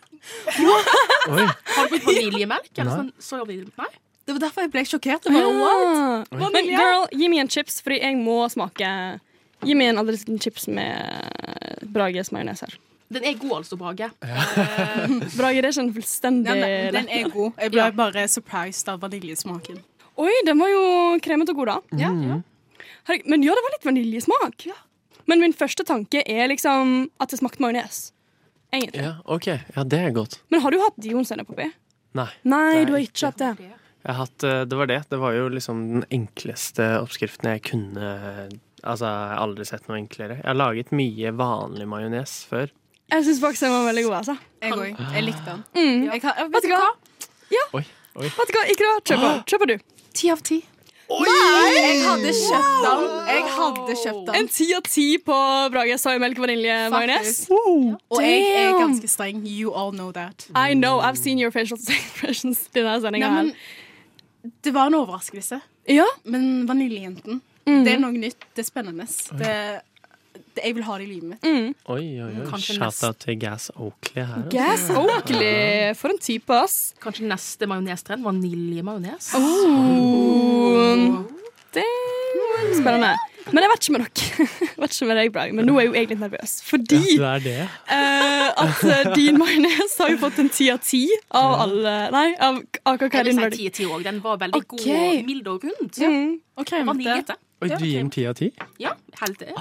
Oi! 0.56 0.80
Har 1.28 1.90
du 1.90 1.92
brukt 1.92 2.08
vaniljemelk? 2.08 2.72
Eller 2.78 3.04
Nei. 3.04 3.12
sånn? 3.20 3.68
Nei? 3.78 3.92
Det 4.28 4.36
var 4.36 4.44
derfor 4.44 4.66
jeg 4.66 4.72
ble 4.74 4.84
sjokkert. 4.88 5.28
Jeg 5.28 5.36
bare, 5.36 5.52
what? 5.60 6.26
Ah. 6.32 6.48
Men 6.56 6.72
girl, 6.72 7.06
gi 7.16 7.30
meg 7.32 7.44
en 7.44 7.52
chips, 7.52 7.82
fordi 7.84 8.02
jeg 8.02 8.18
må 8.20 8.40
smake. 8.52 8.90
Gi 9.68 9.76
meg 9.78 9.92
en 9.92 10.02
aldri 10.02 10.18
liten 10.18 10.40
chips 10.44 10.68
med 10.72 11.86
Brages 11.96 12.32
majones 12.36 12.64
her. 12.66 12.76
Den 13.14 13.24
er 13.24 13.38
god, 13.40 13.54
altså, 13.62 13.78
Brage. 13.80 14.10
Brage, 15.38 15.62
det 15.62 15.70
er 15.70 15.72
ikke 15.72 15.84
en 15.86 15.94
fullstendig 15.96 16.52
Ja, 16.52 16.56
men, 16.60 16.94
den 16.98 17.08
er 17.10 17.30
god. 17.32 17.54
Jeg 17.62 17.72
ble 17.72 17.86
Ja. 17.86 17.92
bare 17.96 18.26
surprised 18.28 18.90
av 18.92 19.00
vaniljesmaken. 19.06 19.80
Oi, 20.18 20.34
den 20.46 20.60
var 20.60 20.68
jo 20.74 20.84
kremete 21.24 21.54
og 21.54 21.62
god, 21.62 21.68
da. 21.72 21.78
Ja, 22.02 22.12
ja. 22.12 22.42
Herregud, 23.08 23.30
men 23.32 23.44
ja, 23.46 23.54
det 23.56 23.64
var 23.64 23.76
litt 23.78 23.88
vaniljesmak. 23.88 24.68
Men 25.28 25.40
min 25.44 25.54
første 25.56 25.86
tanke 25.88 26.24
er 26.28 26.48
liksom 26.52 27.10
at 27.20 27.30
det 27.32 27.40
smakte 27.40 27.64
majones. 27.64 28.12
Egentlig. 28.74 29.04
Ja, 29.06 29.14
OK. 29.26 29.48
Ja, 29.48 29.84
det 29.88 30.00
er 30.10 30.12
godt. 30.16 30.40
Men 30.52 30.62
har 30.66 30.72
du 30.76 30.80
hatt 30.82 30.98
dionsennep 31.00 31.50
oppi? 31.54 31.70
Nei. 32.18 32.28
Nei, 32.44 32.84
du 32.88 32.94
har 32.98 33.04
ikke. 33.06 33.30
hatt 33.30 33.38
det. 33.40 33.54
Jeg 34.08 34.14
har 34.16 34.20
hatt, 34.26 34.44
eh, 34.44 34.64
det 34.66 34.76
var 34.80 34.88
det. 34.88 35.02
Det 35.10 35.20
var 35.20 35.32
jo 35.36 35.48
liksom 35.52 35.82
den 35.94 36.06
enkleste 36.12 36.90
oppskriften 37.02 37.50
jeg 37.56 37.64
kunne 37.72 38.12
Altså, 38.88 39.08
jeg 39.10 39.30
har 39.32 39.40
aldri 39.42 39.66
sett 39.66 39.88
noe 39.90 39.98
enklere. 39.98 40.36
Jeg 40.38 40.46
har 40.46 40.56
laget 40.56 40.92
mye 40.96 41.32
vanlig 41.36 41.88
majones 41.90 42.46
før. 42.48 42.70
Jeg 43.12 43.24
syns 43.24 43.60
den 43.62 43.72
var 43.72 43.86
veldig 43.88 44.04
god, 44.08 44.16
altså. 44.22 44.38
Jeg 44.62 44.74
òg. 44.74 45.04
Jeg 45.16 45.24
likte 45.24 45.46
den. 45.48 45.62
Mm. 45.76 46.08
Jeg 46.12 46.22
kan, 46.22 46.34
jeg, 46.38 46.50
Vet 46.54 46.64
du 46.64 46.72
hva? 46.74 46.88
Oi, 47.78 47.84
oi. 48.20 48.32
Vet 48.40 48.50
du 48.52 48.58
hva, 48.58 48.66
Ikke 48.74 48.88
noe. 48.90 49.04
Kjøper, 49.08 49.44
kjøper 49.48 49.72
du. 49.72 49.78
Ti 50.18 50.32
av 50.34 50.42
ti. 50.44 50.58
Jeg 51.08 52.00
hadde 52.04 52.32
kjøpt 52.36 52.82
den. 52.84 53.04
Jeg 53.32 53.44
hadde 53.56 53.94
kjøpt 54.02 54.32
En 54.34 54.34
den. 54.42 54.50
ti 54.52 54.66
av 54.76 54.84
ti 54.84 55.06
på 55.24 55.38
Brage 55.72 55.96
soyamelk 56.04 56.42
vanilje-majones. 56.44 57.46
Faktisk. 57.48 57.52
Og 58.12 58.20
jeg 58.26 58.42
er 58.66 58.76
ganske 58.82 59.08
streng. 59.08 59.40
You 59.48 59.72
all 59.72 59.94
know 59.96 60.12
that. 60.12 60.48
I 60.54 60.74
know, 60.76 61.00
I've 61.00 61.18
seen 61.18 61.40
your 61.40 61.52
facial 61.56 61.80
expressions 61.88 62.66
i 62.74 62.82
denne 62.82 62.98
sendinga 63.06 63.30
Nei, 63.38 63.54
det 64.64 64.74
var 64.76 64.92
en 64.92 65.00
overraskelse. 65.00 65.62
Ja, 65.88 66.06
Men 66.26 66.66
vaniljejenten, 66.68 67.42
Mm. 67.68 67.82
det 67.84 67.94
er 67.94 67.98
noe 68.00 68.16
nytt. 68.16 68.46
Det 68.56 68.62
er 68.64 68.68
spennende. 68.68 69.04
Det, 69.40 69.82
jeg 70.58 70.76
vil 70.78 70.86
ha 70.88 70.98
det 70.98 71.08
i 71.08 71.12
livet 71.12 71.30
mitt. 71.34 71.46
mm. 71.46 71.70
Oi, 71.94 72.06
oi, 72.24 72.32
oi. 72.42 72.60
Shout-out 72.64 73.22
til 73.24 73.40
Gas 73.42 73.70
Oakley 73.76 74.24
her. 74.24 74.44
Også. 74.44 74.52
Gas 74.56 74.90
Oakley. 74.92 75.96
For 76.00 76.14
en 76.14 76.22
type, 76.22 76.60
ass. 76.66 76.78
Kanskje 77.04 77.30
neste 77.30 77.70
majonestrend? 77.70 78.26
Vaniljemajones? 78.28 79.32
Oh. 79.38 81.24
Det 81.74 81.86
er 81.86 82.78
spennende. 82.78 83.16
Men 83.48 83.64
jeg 83.64 83.72
vet 83.72 83.86
ikke 83.86 83.94
med 83.96 84.04
dere. 84.04 84.48
Jeg 84.68 84.82
vet 84.84 84.94
ikke 84.94 85.08
med 85.08 85.18
deg, 85.18 85.30
Brage, 85.34 85.54
men 85.56 85.68
nå 85.68 85.76
er 85.78 85.86
jeg 85.86 85.88
jo 85.88 85.96
egentlig 85.96 86.16
litt 86.18 86.24
nervøs. 86.26 86.54
Fordi 86.68 87.00
ja, 87.16 87.32
det 87.40 87.46
det? 87.46 87.64
Uh, 87.90 88.50
at 88.64 88.84
eh, 88.92 89.10
din 89.18 89.40
majones 89.40 89.96
har 90.02 90.12
jo 90.12 90.20
fått 90.22 90.42
en 90.44 90.52
ti 90.54 90.68
av 90.74 90.82
ti 90.84 91.02
av 91.32 91.56
alle 91.64 91.96
Nei, 92.14 92.28
av, 92.44 92.60
er 92.60 93.02
si 93.08 93.88
av. 93.88 94.04
Den 94.06 94.20
var 94.24 94.40
veldig 94.44 94.62
okay. 94.62 94.84
god, 94.84 95.26
mild 95.32 95.50
og 95.54 95.66
rund. 95.66 95.98
Mm. 95.98 96.36
Kremete. 96.62 96.88
Vaniljete. 96.92 97.38
Oi, 97.58 97.72
du 97.74 97.86
gir 97.88 97.98
den 97.98 98.10
ti 98.14 98.24
av 98.30 98.36
ti? 98.38 98.52
Ja, 98.78 98.92
helt 99.18 99.40
det. 99.42 99.54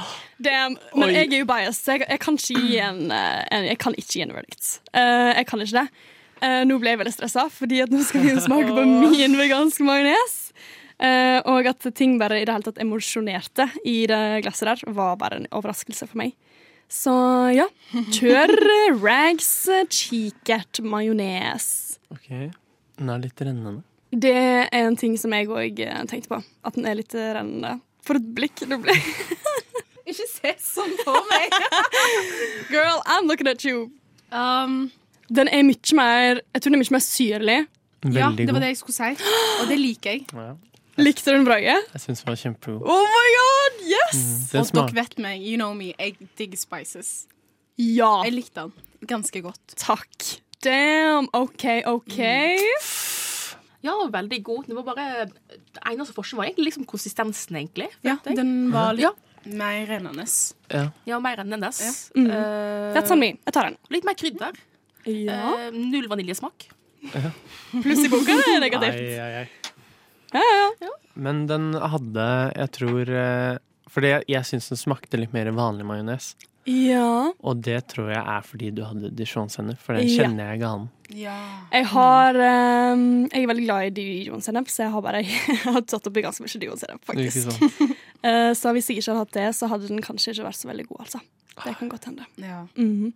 det 0.45 0.53
Men 0.53 1.07
Oi. 1.07 1.13
jeg 1.15 1.31
er 1.31 1.39
jo 1.41 1.47
biased, 1.49 1.81
så 1.81 1.95
jeg, 1.97 2.05
jeg 2.11 2.21
kan 2.21 2.37
ikke 2.37 2.61
gi 2.61 2.77
en, 2.85 2.99
eh, 3.15 3.45
en 3.57 3.69
Jeg 3.71 3.79
kan 3.81 3.97
ikke 3.97 4.19
gi 4.19 4.25
en 4.27 4.35
verdict. 4.37 4.73
Uh, 4.93 5.33
jeg 5.33 5.47
kan 5.49 5.65
ikke 5.65 5.79
det. 5.79 5.87
Uh, 6.43 6.63
nå 6.69 6.77
ble 6.83 6.93
jeg 6.93 7.01
veldig 7.01 7.15
stressa, 7.15 7.47
fordi 7.53 7.81
at 7.87 7.95
nå 7.95 8.03
skal 8.05 8.27
vi 8.27 8.35
smake 8.45 8.75
på 8.77 8.85
min 9.17 9.39
veganske 9.41 9.87
majones. 9.87 10.37
Uh, 11.01 11.41
og 11.49 11.71
at 11.73 11.89
ting 11.97 12.19
bare 12.21 12.43
i 12.43 12.45
det 12.45 12.53
hele 12.53 12.69
tatt 12.69 12.83
emosjonerte 12.85 13.71
i 13.89 14.03
det 14.11 14.23
glasset 14.45 14.69
der, 14.69 14.85
var 14.97 15.17
bare 15.21 15.41
en 15.41 15.51
overraskelse 15.57 16.09
for 16.11 16.21
meg. 16.21 16.37
Så 16.93 17.17
ja, 17.57 17.65
kjør 18.15 18.53
Rags 19.01 19.51
kikert 19.89 20.85
majones. 20.85 21.97
Ok. 22.13 22.29
Den 22.97 23.13
er 23.13 23.25
litt 23.25 23.41
rennende. 23.41 23.81
Det 24.13 24.33
er 24.37 24.69
en 24.73 24.97
ting 24.97 25.17
som 25.19 25.33
jeg 25.35 25.49
òg 25.51 25.81
tenkte 26.09 26.29
på. 26.31 26.39
At 26.65 26.75
den 26.79 26.87
er 26.87 26.95
litt 26.99 27.15
eh, 27.15 27.33
rennende. 27.37 27.81
For 28.07 28.17
et 28.21 28.29
blikk 28.37 28.63
det 28.71 28.79
ble. 28.85 28.95
Ikke 30.07 30.27
se 30.31 30.53
sånn 30.63 30.93
på 31.03 31.15
meg. 31.33 31.57
Girl, 32.73 33.01
I'm 33.07 33.27
looking 33.27 33.49
at 33.51 33.65
you. 33.67 33.89
Um, 34.31 34.91
Den 35.31 35.49
er 35.51 35.63
mye 35.67 35.95
mer 35.99 36.39
Jeg 36.55 36.63
tror 36.63 36.71
den 36.71 36.79
er 36.79 36.83
mye 36.85 36.95
mer 36.95 37.03
syrlig. 37.03 37.59
Veldig 38.07 38.21
ja, 38.21 38.29
det 38.39 38.53
var 38.55 38.63
det 38.63 38.69
jeg 38.75 38.79
skulle 38.85 38.95
si. 38.95 39.29
Og 39.63 39.69
det 39.71 39.79
liker 39.81 40.13
jeg. 40.15 40.27
Ja, 40.35 40.53
Likte 40.97 41.29
du 41.29 41.37
den, 41.37 41.45
Brage? 41.45 41.75
jeg 41.93 42.01
syns 42.01 42.23
den 42.23 42.31
var 42.31 42.39
kjempegod. 42.41 42.87
Oh 42.89 43.03
my 43.13 43.27
god, 43.35 43.81
yes! 43.91 44.21
Mm, 44.55 44.61
Og 44.63 44.71
dere 44.79 44.95
vet 44.97 45.19
meg, 45.21 45.43
you 45.45 45.59
know 45.59 45.75
me, 45.77 45.91
jeg 45.99 46.15
digger 46.39 46.57
spices. 46.57 47.11
Ja, 47.77 48.23
Jeg 48.25 48.33
likte 48.39 48.63
den 48.71 49.11
ganske 49.11 49.43
godt. 49.45 49.75
takk. 49.77 50.31
Damn, 50.65 51.29
OK, 51.37 51.67
OK. 51.85 52.17
Ja, 53.87 53.95
veldig 54.13 54.41
god. 54.47 54.67
Det 54.69 54.77
var 54.79 54.87
bare 54.91 55.07
Det 55.31 55.83
eneste 55.87 56.15
forskjellen 56.17 56.43
var 56.43 56.49
egentlig 56.51 56.69
liksom 56.73 56.87
konsistensen, 56.91 57.57
egentlig. 57.61 57.89
Ja, 58.07 58.17
jeg. 58.27 58.37
den 58.41 58.53
var 58.75 58.93
litt 58.97 59.07
Ja. 59.07 59.13
mer 59.47 59.85
rennende. 59.87 60.25
Ja. 60.75 60.89
Ja, 61.07 61.19
mer 61.23 61.39
enn 61.45 61.53
hennes. 61.55 61.81
Mm. 62.17 62.31
Eh, 62.31 62.95
That's 62.97 63.13
on 63.15 63.21
me. 63.23 63.33
Jeg 63.47 63.55
tar 63.55 63.71
den. 63.71 63.77
litt 63.95 64.05
mer 64.09 64.15
krydder. 64.19 64.59
Ja. 65.07 65.53
Uh, 65.55 65.71
null 65.71 66.09
vaniljesmak. 66.11 66.67
Pluss 67.85 68.03
i 68.03 68.09
boka 68.11 68.35
er 68.35 68.59
negativt. 68.65 68.99
ai, 69.23 69.45
ai. 69.45 69.49
Ja, 70.35 70.43
ja, 70.43 70.71
ja. 70.89 70.91
Men 71.15 71.45
den 71.47 71.69
hadde, 71.79 72.25
jeg 72.59 72.71
tror 72.75 73.09
eh, 73.15 73.59
Fordi 73.95 74.09
jeg, 74.11 74.25
jeg 74.35 74.49
syns 74.49 74.67
den 74.73 74.81
smakte 74.81 75.21
litt 75.21 75.33
mer 75.33 75.47
vanlig 75.55 75.87
majones. 75.87 76.33
Ja. 76.67 77.33
Og 77.47 77.61
det 77.63 77.81
tror 77.93 78.09
jeg 78.11 78.23
er 78.23 78.43
fordi 78.47 78.71
du 78.75 78.83
hadde 78.85 79.11
dijon-sennep, 79.15 79.79
for 79.79 79.95
den 79.95 80.09
Ja. 80.09 80.23
kjenner 80.25 80.51
jeg 80.53 80.61
ganen. 80.61 80.89
Ja. 81.15 81.37
Jeg 81.71 81.87
har 81.87 82.35
um, 82.35 83.03
Jeg 83.31 83.43
er 83.45 83.47
veldig 83.47 83.65
glad 83.69 83.85
i 83.87 83.91
dijonsennep, 83.95 84.67
så 84.69 84.83
jeg 84.87 84.91
har 84.91 85.03
bare 85.05 85.21
jeg 85.27 85.59
har 85.63 85.81
tatt 85.87 86.07
oppi 86.11 86.23
ganske 86.25 86.43
mye 86.43 86.59
dijonsennep, 86.65 87.05
faktisk. 87.07 87.47
Sånn. 87.47 87.93
uh, 88.27 88.51
så 88.61 88.73
hvis 88.75 88.91
jeg 88.91 88.99
ikke 88.99 89.13
hadde 89.15 89.23
hatt 89.23 89.37
det, 89.39 89.47
så 89.55 89.69
hadde 89.71 89.87
den 89.93 90.03
kanskje 90.03 90.35
ikke 90.35 90.49
vært 90.49 90.59
så 90.59 90.69
veldig 90.73 90.87
god, 90.91 91.01
altså. 91.07 91.23
Det 91.65 91.77
kan 91.79 91.89
godt 91.89 92.05
hende. 92.11 92.27
ja. 92.43 92.65
Mhm. 92.77 93.13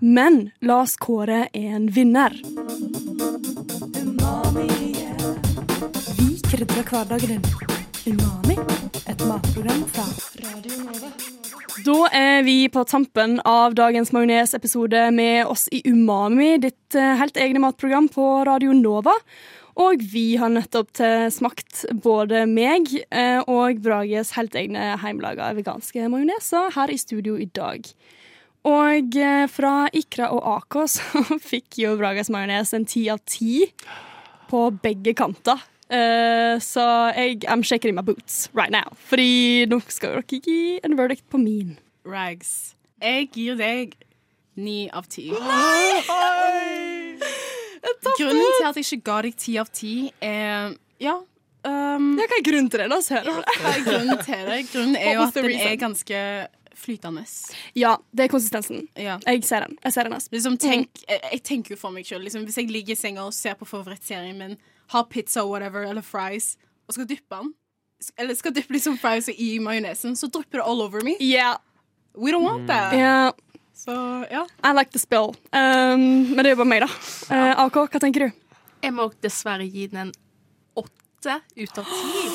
Men 0.00 0.50
la 0.64 0.78
oss 0.80 0.94
kåre 0.96 1.42
en 1.52 1.90
vinner. 1.92 2.32
Vi 6.18 6.40
krydrer 6.48 6.82
hverdagen 6.88 7.28
din. 7.28 7.42
Umami, 8.08 8.56
et 9.06 9.20
matprogram 9.28 9.84
fra. 9.92 10.06
Da 11.86 11.98
er 12.14 12.42
vi 12.46 12.56
på 12.70 12.82
tampen 12.86 13.38
av 13.48 13.74
dagens 13.78 14.10
majonesepisode 14.14 15.08
med 15.14 15.46
oss 15.46 15.68
i 15.74 15.80
Umami, 15.86 16.56
ditt 16.62 16.96
eh, 16.98 17.14
helt 17.18 17.38
egne 17.38 17.62
matprogram 17.62 18.08
på 18.12 18.26
Radio 18.46 18.74
Nova. 18.76 19.14
Og 19.78 20.02
vi 20.12 20.36
har 20.40 20.50
nettopp 20.50 20.90
til 20.98 21.28
smakt 21.30 21.84
både 22.02 22.44
meg 22.50 22.90
eh, 23.14 23.38
og 23.46 23.78
Brages 23.84 24.34
helt 24.34 24.56
egne 24.58 24.96
heimelaga 25.02 25.52
veganske 25.58 26.08
majoneser 26.10 26.72
her 26.74 26.90
i 26.90 26.98
studio 26.98 27.38
i 27.38 27.46
dag. 27.54 27.86
Og 28.66 29.18
eh, 29.18 29.46
fra 29.50 29.74
Ikra 29.94 30.32
og 30.34 30.42
Akos 30.56 30.98
fikk 31.50 31.78
jo 31.84 31.94
Bragas 32.00 32.30
majones 32.34 32.74
en 32.74 32.86
ti 32.90 33.06
av 33.12 33.22
ti 33.26 33.68
på 34.50 34.68
begge 34.82 35.14
kanter. 35.18 35.62
Eh, 35.90 36.58
så 36.60 36.84
jeg 37.16 37.44
I'm 37.48 37.62
shaking 37.64 37.88
in 37.90 37.94
my 37.96 38.02
boots 38.04 38.48
right 38.54 38.70
now. 38.70 38.92
Fordi 39.08 39.64
nå 39.70 39.80
skal 39.88 40.18
dere 40.18 40.40
gi 40.44 40.80
en 40.84 40.96
verdict 40.98 41.24
på 41.30 41.40
min. 41.40 41.78
Rags. 42.06 42.74
Jeg 43.00 43.30
gir 43.32 43.56
deg 43.56 43.94
ni 44.58 44.88
av 44.92 45.06
ti. 45.08 45.30
Grunnen 48.18 48.52
til 48.58 48.66
at 48.68 48.76
jeg 48.76 48.84
ikke 48.84 49.04
ga 49.06 49.18
deg 49.22 49.36
ti 49.38 49.56
av 49.60 49.72
ti, 49.72 50.12
er 50.20 50.74
Ja. 51.00 51.18
Um, 51.64 52.14
Ja, 52.18 52.24
hva 52.30 52.36
er 52.38 52.44
grunnen 52.46 52.70
til 52.70 52.80
det? 52.80 52.88
La 52.88 52.96
oss 52.96 53.08
høre. 53.12 53.24
det. 53.24 53.56
hva 53.60 53.72
er 53.74 53.82
grunnen 53.86 54.20
til 54.24 54.46
det? 54.46 54.58
Grunnen 54.72 54.96
er 54.96 55.14
jo 55.14 55.22
at 55.24 55.34
den 55.34 55.46
reason? 55.46 55.66
er 55.68 55.76
ganske 55.76 56.20
flytende. 56.78 57.24
Ja, 57.74 57.96
det 58.14 58.24
er 58.24 58.28
konsistensen. 58.28 58.88
Ja. 58.96 59.18
Jeg 59.26 59.44
ser 59.44 59.66
den. 59.66 59.76
Jeg 59.84 59.92
ser 59.92 60.08
den. 60.08 60.14
Liksom, 60.32 60.58
tenk, 60.58 61.02
jeg, 61.08 61.20
jeg 61.32 61.42
tenker 61.42 61.74
jo 61.74 61.80
for 61.80 61.90
meg 61.94 62.06
sjøl. 62.06 62.22
Liksom, 62.22 62.44
hvis 62.46 62.56
jeg 62.60 62.70
ligger 62.70 62.94
i 62.94 62.98
senga 62.98 63.26
og 63.26 63.34
ser 63.34 63.58
på 63.58 63.66
favorittserien 63.66 64.38
min, 64.38 64.56
har 64.92 65.04
pizza 65.12 65.44
whatever, 65.46 65.84
eller 65.88 66.02
fries, 66.02 66.56
og 66.88 66.94
skal 66.96 67.06
dyppe 67.10 67.36
den 67.36 67.54
Eller 68.18 68.34
skal 68.38 68.54
dyppe 68.54 68.72
liksom 68.76 68.94
fries 68.98 69.28
i 69.32 69.58
majonesen, 69.58 70.14
så 70.16 70.28
drypper 70.30 70.60
det 70.60 70.66
all 70.66 70.80
over 70.84 71.02
me. 71.04 71.16
Yeah, 71.20 71.56
We 72.18 72.32
don't 72.32 72.42
want 72.44 72.66
that. 72.68 72.92
yeah, 72.94 73.32
Så 73.74 73.92
ja. 74.30 74.46
I 74.64 74.72
like 74.74 74.90
the 74.90 74.98
spill. 74.98 75.34
Um, 75.52 76.30
men 76.34 76.42
det 76.42 76.50
er 76.50 76.54
jo 76.56 76.60
bare 76.64 76.70
meg, 76.72 76.82
da. 76.82 76.88
Uh, 77.30 77.66
AK, 77.66 77.76
hva 77.92 78.00
tenker 78.02 78.26
du? 78.26 78.30
Jeg 78.82 78.94
må 78.94 79.08
dessverre 79.22 79.66
gi 79.66 79.86
den 79.90 80.08
en 80.08 80.12
åtte 80.78 81.40
ut 81.58 81.78
av 81.78 81.84
ti. 81.92 82.28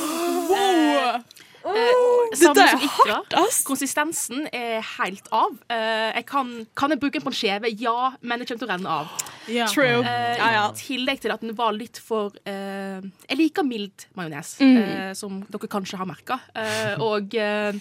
Wow. 1.64 1.78
Eh, 1.80 2.34
Dette 2.36 2.60
er 2.60 2.82
hardt, 3.08 3.34
ass! 3.40 3.62
Konsistensen 3.64 4.50
er 4.52 4.82
helt 4.98 5.30
av. 5.32 5.54
Eh, 5.72 6.10
jeg 6.18 6.26
kan, 6.28 6.50
kan 6.76 6.92
jeg 6.92 7.00
bruke 7.00 7.16
den 7.16 7.24
på 7.24 7.32
en 7.32 7.38
skjeve? 7.38 7.72
Ja, 7.80 8.12
men 8.20 8.42
det 8.44 8.50
kommer 8.50 8.66
til 8.66 8.68
å 8.68 8.72
renne 8.74 8.98
av. 9.00 9.14
ja. 9.48 9.68
True. 9.68 10.02
Eh, 10.06 10.38
Ja, 10.38 10.52
ja. 10.54 10.64
I 10.72 10.78
tillegg 10.80 11.20
til 11.22 11.32
at 11.34 11.42
den 11.42 11.54
var 11.56 11.74
litt 11.74 11.98
for 12.00 12.32
eh, 12.46 13.02
Jeg 13.30 13.38
liker 13.38 13.64
mild 13.68 14.06
majones, 14.16 14.56
Mm. 14.60 14.78
eh, 14.78 15.14
som 15.14 15.42
dere 15.50 15.68
kanskje 15.68 15.98
har 15.98 16.06
merka. 16.10 16.40
Eh, 16.56 16.96
og 17.10 17.34
eh, 17.36 17.74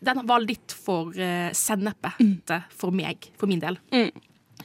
den 0.00 0.20
var 0.26 0.38
litt 0.44 0.70
for 0.70 1.08
uh, 1.10 1.50
sennepete 1.52 2.60
for 2.70 2.94
meg, 2.94 3.30
for 3.36 3.50
min 3.50 3.58
del. 3.58 3.78
Mm. 3.90 4.12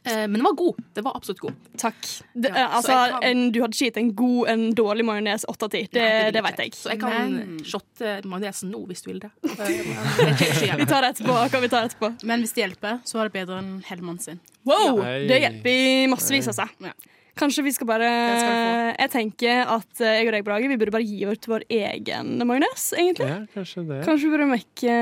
Eh, 0.05 0.15
men 0.27 0.33
den 0.33 0.43
var 0.43 0.53
god. 0.59 0.79
Det 0.93 1.01
var 1.05 1.15
absolutt 1.15 1.39
god. 1.39 1.53
Takk. 1.79 1.99
Det, 2.33 2.49
Ja, 2.49 2.65
eh, 2.65 2.75
altså, 2.77 2.91
kan- 3.13 3.23
en, 3.23 3.51
du 3.51 3.61
hadde 3.61 3.71
ikke 3.77 3.85
gitt 3.87 3.97
en 4.01 4.09
god, 4.15 4.47
en 4.49 4.63
dårlig 4.75 5.05
majones 5.05 5.45
åtte 5.47 5.63
av 5.63 5.69
ti. 5.69 5.83
Det, 5.91 6.07
det 6.35 6.43
vet 6.43 6.57
jeg. 6.59 6.71
Så 6.75 6.89
jeg 6.91 6.99
kan 6.99 7.31
Men- 7.37 7.63
shotte 7.63 8.17
majonesen 8.27 8.71
nå, 8.73 8.81
hvis 8.87 9.01
du 9.05 9.11
vil 9.13 9.19
det. 9.23 9.31
Eh, 9.63 10.67
kan 10.67 10.79
Vi 10.79 10.85
tar 10.85 11.01
det 11.01 11.13
etterpå. 11.15 11.33
Hva 11.49 11.61
vi 11.61 11.69
tar 11.71 11.87
etterpå. 11.87 12.11
Men 12.23 12.41
hvis 12.43 12.53
det 12.53 12.65
hjelper, 12.67 12.99
så 13.07 13.17
var 13.21 13.29
det 13.29 13.33
bedre 13.39 13.59
enn 13.63 13.83
Hellmann 13.87 14.19
sin. 14.19 14.39
Wow, 14.65 14.99
Ja. 15.03 15.17
Det 15.27 15.39
hjelper 15.41 15.69
i 15.69 16.07
massevis, 16.07 16.47
altså. 16.47 16.67
Ja. 16.79 16.91
Kanskje 17.33 17.63
vi 17.65 17.71
skal 17.73 17.87
bare 17.89 18.07
skal 18.37 18.93
Jeg 18.99 19.09
tenker 19.09 19.63
at 19.73 20.01
jeg 20.05 20.27
og 20.29 20.33
deg, 20.35 20.43
Brage, 20.45 20.67
vi 20.69 20.77
burde 20.77 20.93
bare 20.93 21.05
gi 21.07 21.23
vårt 21.25 21.47
vår 21.49 21.63
egen 21.73 22.35
majones, 22.45 22.83
egentlig. 22.93 23.25
Ja, 23.31 23.39
kanskje 23.55 23.83
det. 23.89 24.01
Kanskje 24.05 24.27
vi 24.29 24.33
burde 24.35 24.47
mekke 24.51 24.97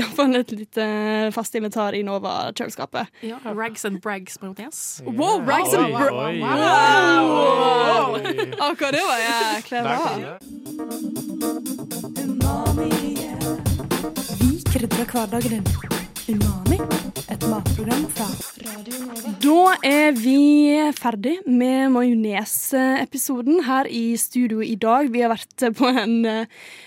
iallfall 0.00 0.38
et 0.40 0.54
lite 0.56 0.86
fast 1.36 1.54
inventar 1.60 1.92
i 1.98 2.00
Nova-kjøleskapet. 2.06 3.12
Ja, 3.28 3.36
Rags 3.44 3.84
and 3.84 4.00
Brags 4.00 4.40
majones. 4.40 4.80
Wow, 5.04 5.44
rags 5.44 5.74
and 5.76 5.84
Oi, 5.84 5.92
bra- 5.92 6.24
oi, 6.24 6.40
Wow! 6.40 8.16
oi. 8.16 8.48
Akkurat 8.70 8.92
det 8.96 9.04
var 9.04 9.18
jækla 9.28 9.84
bra. 9.84 10.00
Vi 14.40 14.50
krydrer 14.72 15.04
hverdagen 15.12 15.50
din. 15.58 16.03
Umami, 16.24 16.78
et 17.28 17.42
matprogram 17.52 18.04
fra 18.08 18.24
Radio 18.64 19.00
Nova. 19.04 19.32
Da 19.42 19.74
er 19.84 20.14
vi 20.16 20.36
ferdig 20.96 21.34
med 21.44 21.90
majonesepisoden 21.92 23.58
her 23.66 23.84
i 23.92 24.16
studio 24.16 24.62
i 24.64 24.72
dag. 24.80 25.10
Vi 25.12 25.20
har 25.20 25.34
vært 25.34 25.66
på 25.76 25.90
en 25.90 26.14
eh, 26.24 26.46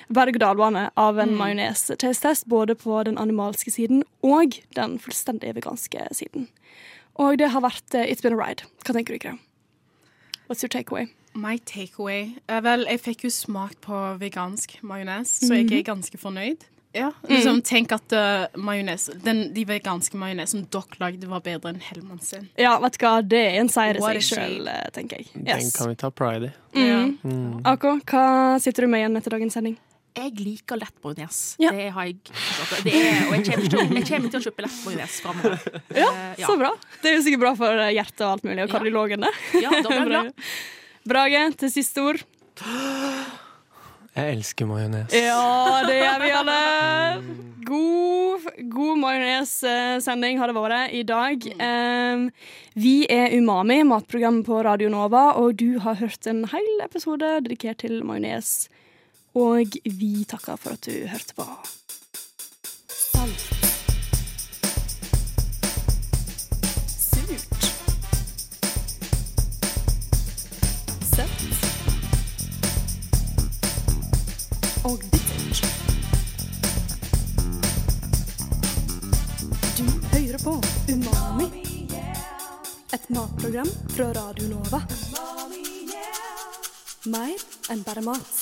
berg-og-dal-bane 0.09 0.87
av 0.97 1.21
en 1.21 1.35
majones-taste-test, 1.37 2.47
både 2.49 2.73
på 2.81 2.97
den 3.05 3.19
animalske 3.21 3.75
siden 3.75 4.01
og 4.25 4.57
den 4.73 4.95
fullstendig 5.03 5.53
veganske 5.59 6.07
siden. 6.17 6.47
Og 7.21 7.37
det 7.37 7.51
har 7.53 7.61
vært 7.61 7.93
eh, 7.93 8.09
It's 8.09 8.25
been 8.25 8.33
a 8.33 8.39
ride. 8.41 8.65
Hva 8.87 8.95
tenker 8.97 9.13
du, 9.13 9.19
Ikra? 9.19 9.35
What's 10.49 10.65
your 10.65 10.73
takeaway? 10.73 11.11
My 11.37 11.59
takeaway 11.61 12.39
er 12.49 12.65
vel 12.65 12.87
Jeg 12.89 13.03
fikk 13.05 13.27
jo 13.27 13.31
smakt 13.35 13.83
på 13.85 14.01
vegansk 14.17 14.79
majones, 14.81 15.35
så 15.45 15.61
jeg 15.61 15.69
er 15.83 15.85
ganske 15.91 16.17
fornøyd. 16.17 16.65
Ja, 16.97 17.11
liksom 17.29 17.61
Tenk 17.67 17.91
at 17.93 18.13
uh, 18.17 18.45
majones 18.57 19.07
den, 19.23 19.43
De 19.53 19.63
veganske 19.69 20.17
majonesen 20.17 20.65
dere 20.73 21.01
lagde, 21.01 21.29
var 21.29 21.43
bedre 21.45 21.73
enn 21.73 21.81
Hellmann 21.83 22.21
sin. 22.25 22.47
Ja, 22.57 22.77
vet 22.83 22.97
du 22.97 23.05
hva, 23.05 23.15
det 23.21 23.43
er 23.51 23.59
en 23.61 23.69
seier 23.71 23.99
i 23.99 24.05
seg 24.05 24.23
sjøl, 24.31 24.71
tenker 24.95 25.21
jeg. 25.21 25.29
Den 25.35 25.69
kan 25.75 25.91
vi 25.91 25.99
ta 25.99 26.09
pride 26.11 26.49
i. 26.49 26.55
Mm. 26.81 27.11
Mm. 27.23 27.59
AK, 27.69 27.91
hva 28.09 28.25
sitter 28.63 28.85
du 28.85 28.91
med 28.91 29.05
igjen 29.05 29.21
etter 29.21 29.37
dagens 29.37 29.59
sending? 29.59 29.77
jeg 30.17 30.33
liker 30.41 30.79
lett 30.81 30.95
majones. 31.03 31.39
Ja. 31.61 31.71
Det 31.75 31.89
har 31.93 32.07
jeg. 32.09 32.15
Det 32.83 32.93
er, 32.93 33.19
og 33.27 33.35
jeg 33.35 33.43
kommer, 33.45 33.67
til, 33.69 33.97
jeg 33.99 34.07
kommer 34.09 34.31
til 34.33 34.39
å 34.39 34.43
kjøpe 34.47 34.65
lett 34.65 34.79
majones 34.87 35.17
framover. 35.21 35.81
Ja, 35.93 36.07
Eh, 36.37 36.45
så 36.45 36.55
bra. 36.57 36.71
Det 37.03 37.11
er 37.11 37.17
jo 37.17 37.23
sikkert 37.25 37.43
bra 37.43 37.51
for 37.59 37.83
hjertet 37.93 38.23
og 38.25 38.31
alt 38.31 38.47
mulig, 38.47 38.63
og 38.63 38.67
Ja. 38.67 38.73
kardiologene. 38.73 39.33
Ja, 39.61 39.81
da 39.85 39.99
blir. 40.09 40.31
Brage, 41.11 41.43
til 41.61 41.71
siste 41.71 42.01
ord. 42.01 42.23
Jeg 44.17 44.33
elsker 44.33 44.65
majones. 44.65 45.13
Ja, 45.13 45.83
det 45.85 45.99
gjør 45.99 46.23
vi 46.23 46.29
alle. 46.33 46.53
God, 47.67 48.47
god 48.71 48.97
majonessending 49.03 50.39
har 50.41 50.49
det 50.49 50.55
vært 50.57 50.95
i 50.97 51.03
dag. 51.05 51.45
Um, 51.61 52.23
vi 52.73 52.95
er 53.13 53.35
Umami, 53.37 53.83
matprogrammet 53.85 54.47
på 54.47 54.63
Radio 54.65 54.89
Nova, 54.89 55.35
og 55.37 55.59
du 55.61 55.77
har 55.83 55.99
hørt 56.01 56.25
en 56.25 56.47
hel 56.49 56.85
episode 56.87 57.29
dedikert 57.45 57.83
til 57.85 58.01
majones. 58.01 58.71
Og 59.37 59.77
vi 59.85 60.25
takker 60.25 60.57
for 60.57 60.79
at 60.79 60.89
du 60.89 61.05
hørte 61.11 61.37
på. 61.37 61.45
Og 74.87 74.99
bittert. 75.11 75.59
Du 79.77 79.83
hører 80.13 80.39
på 80.43 80.53
Umami. 80.93 81.47
Et 82.95 83.09
matprogram 83.09 83.71
fra 83.95 84.11
Radio 84.15 84.47
Nova. 84.53 84.81
Mer 87.11 87.47
enn 87.71 87.83
bare 87.83 88.05
mat. 88.05 88.36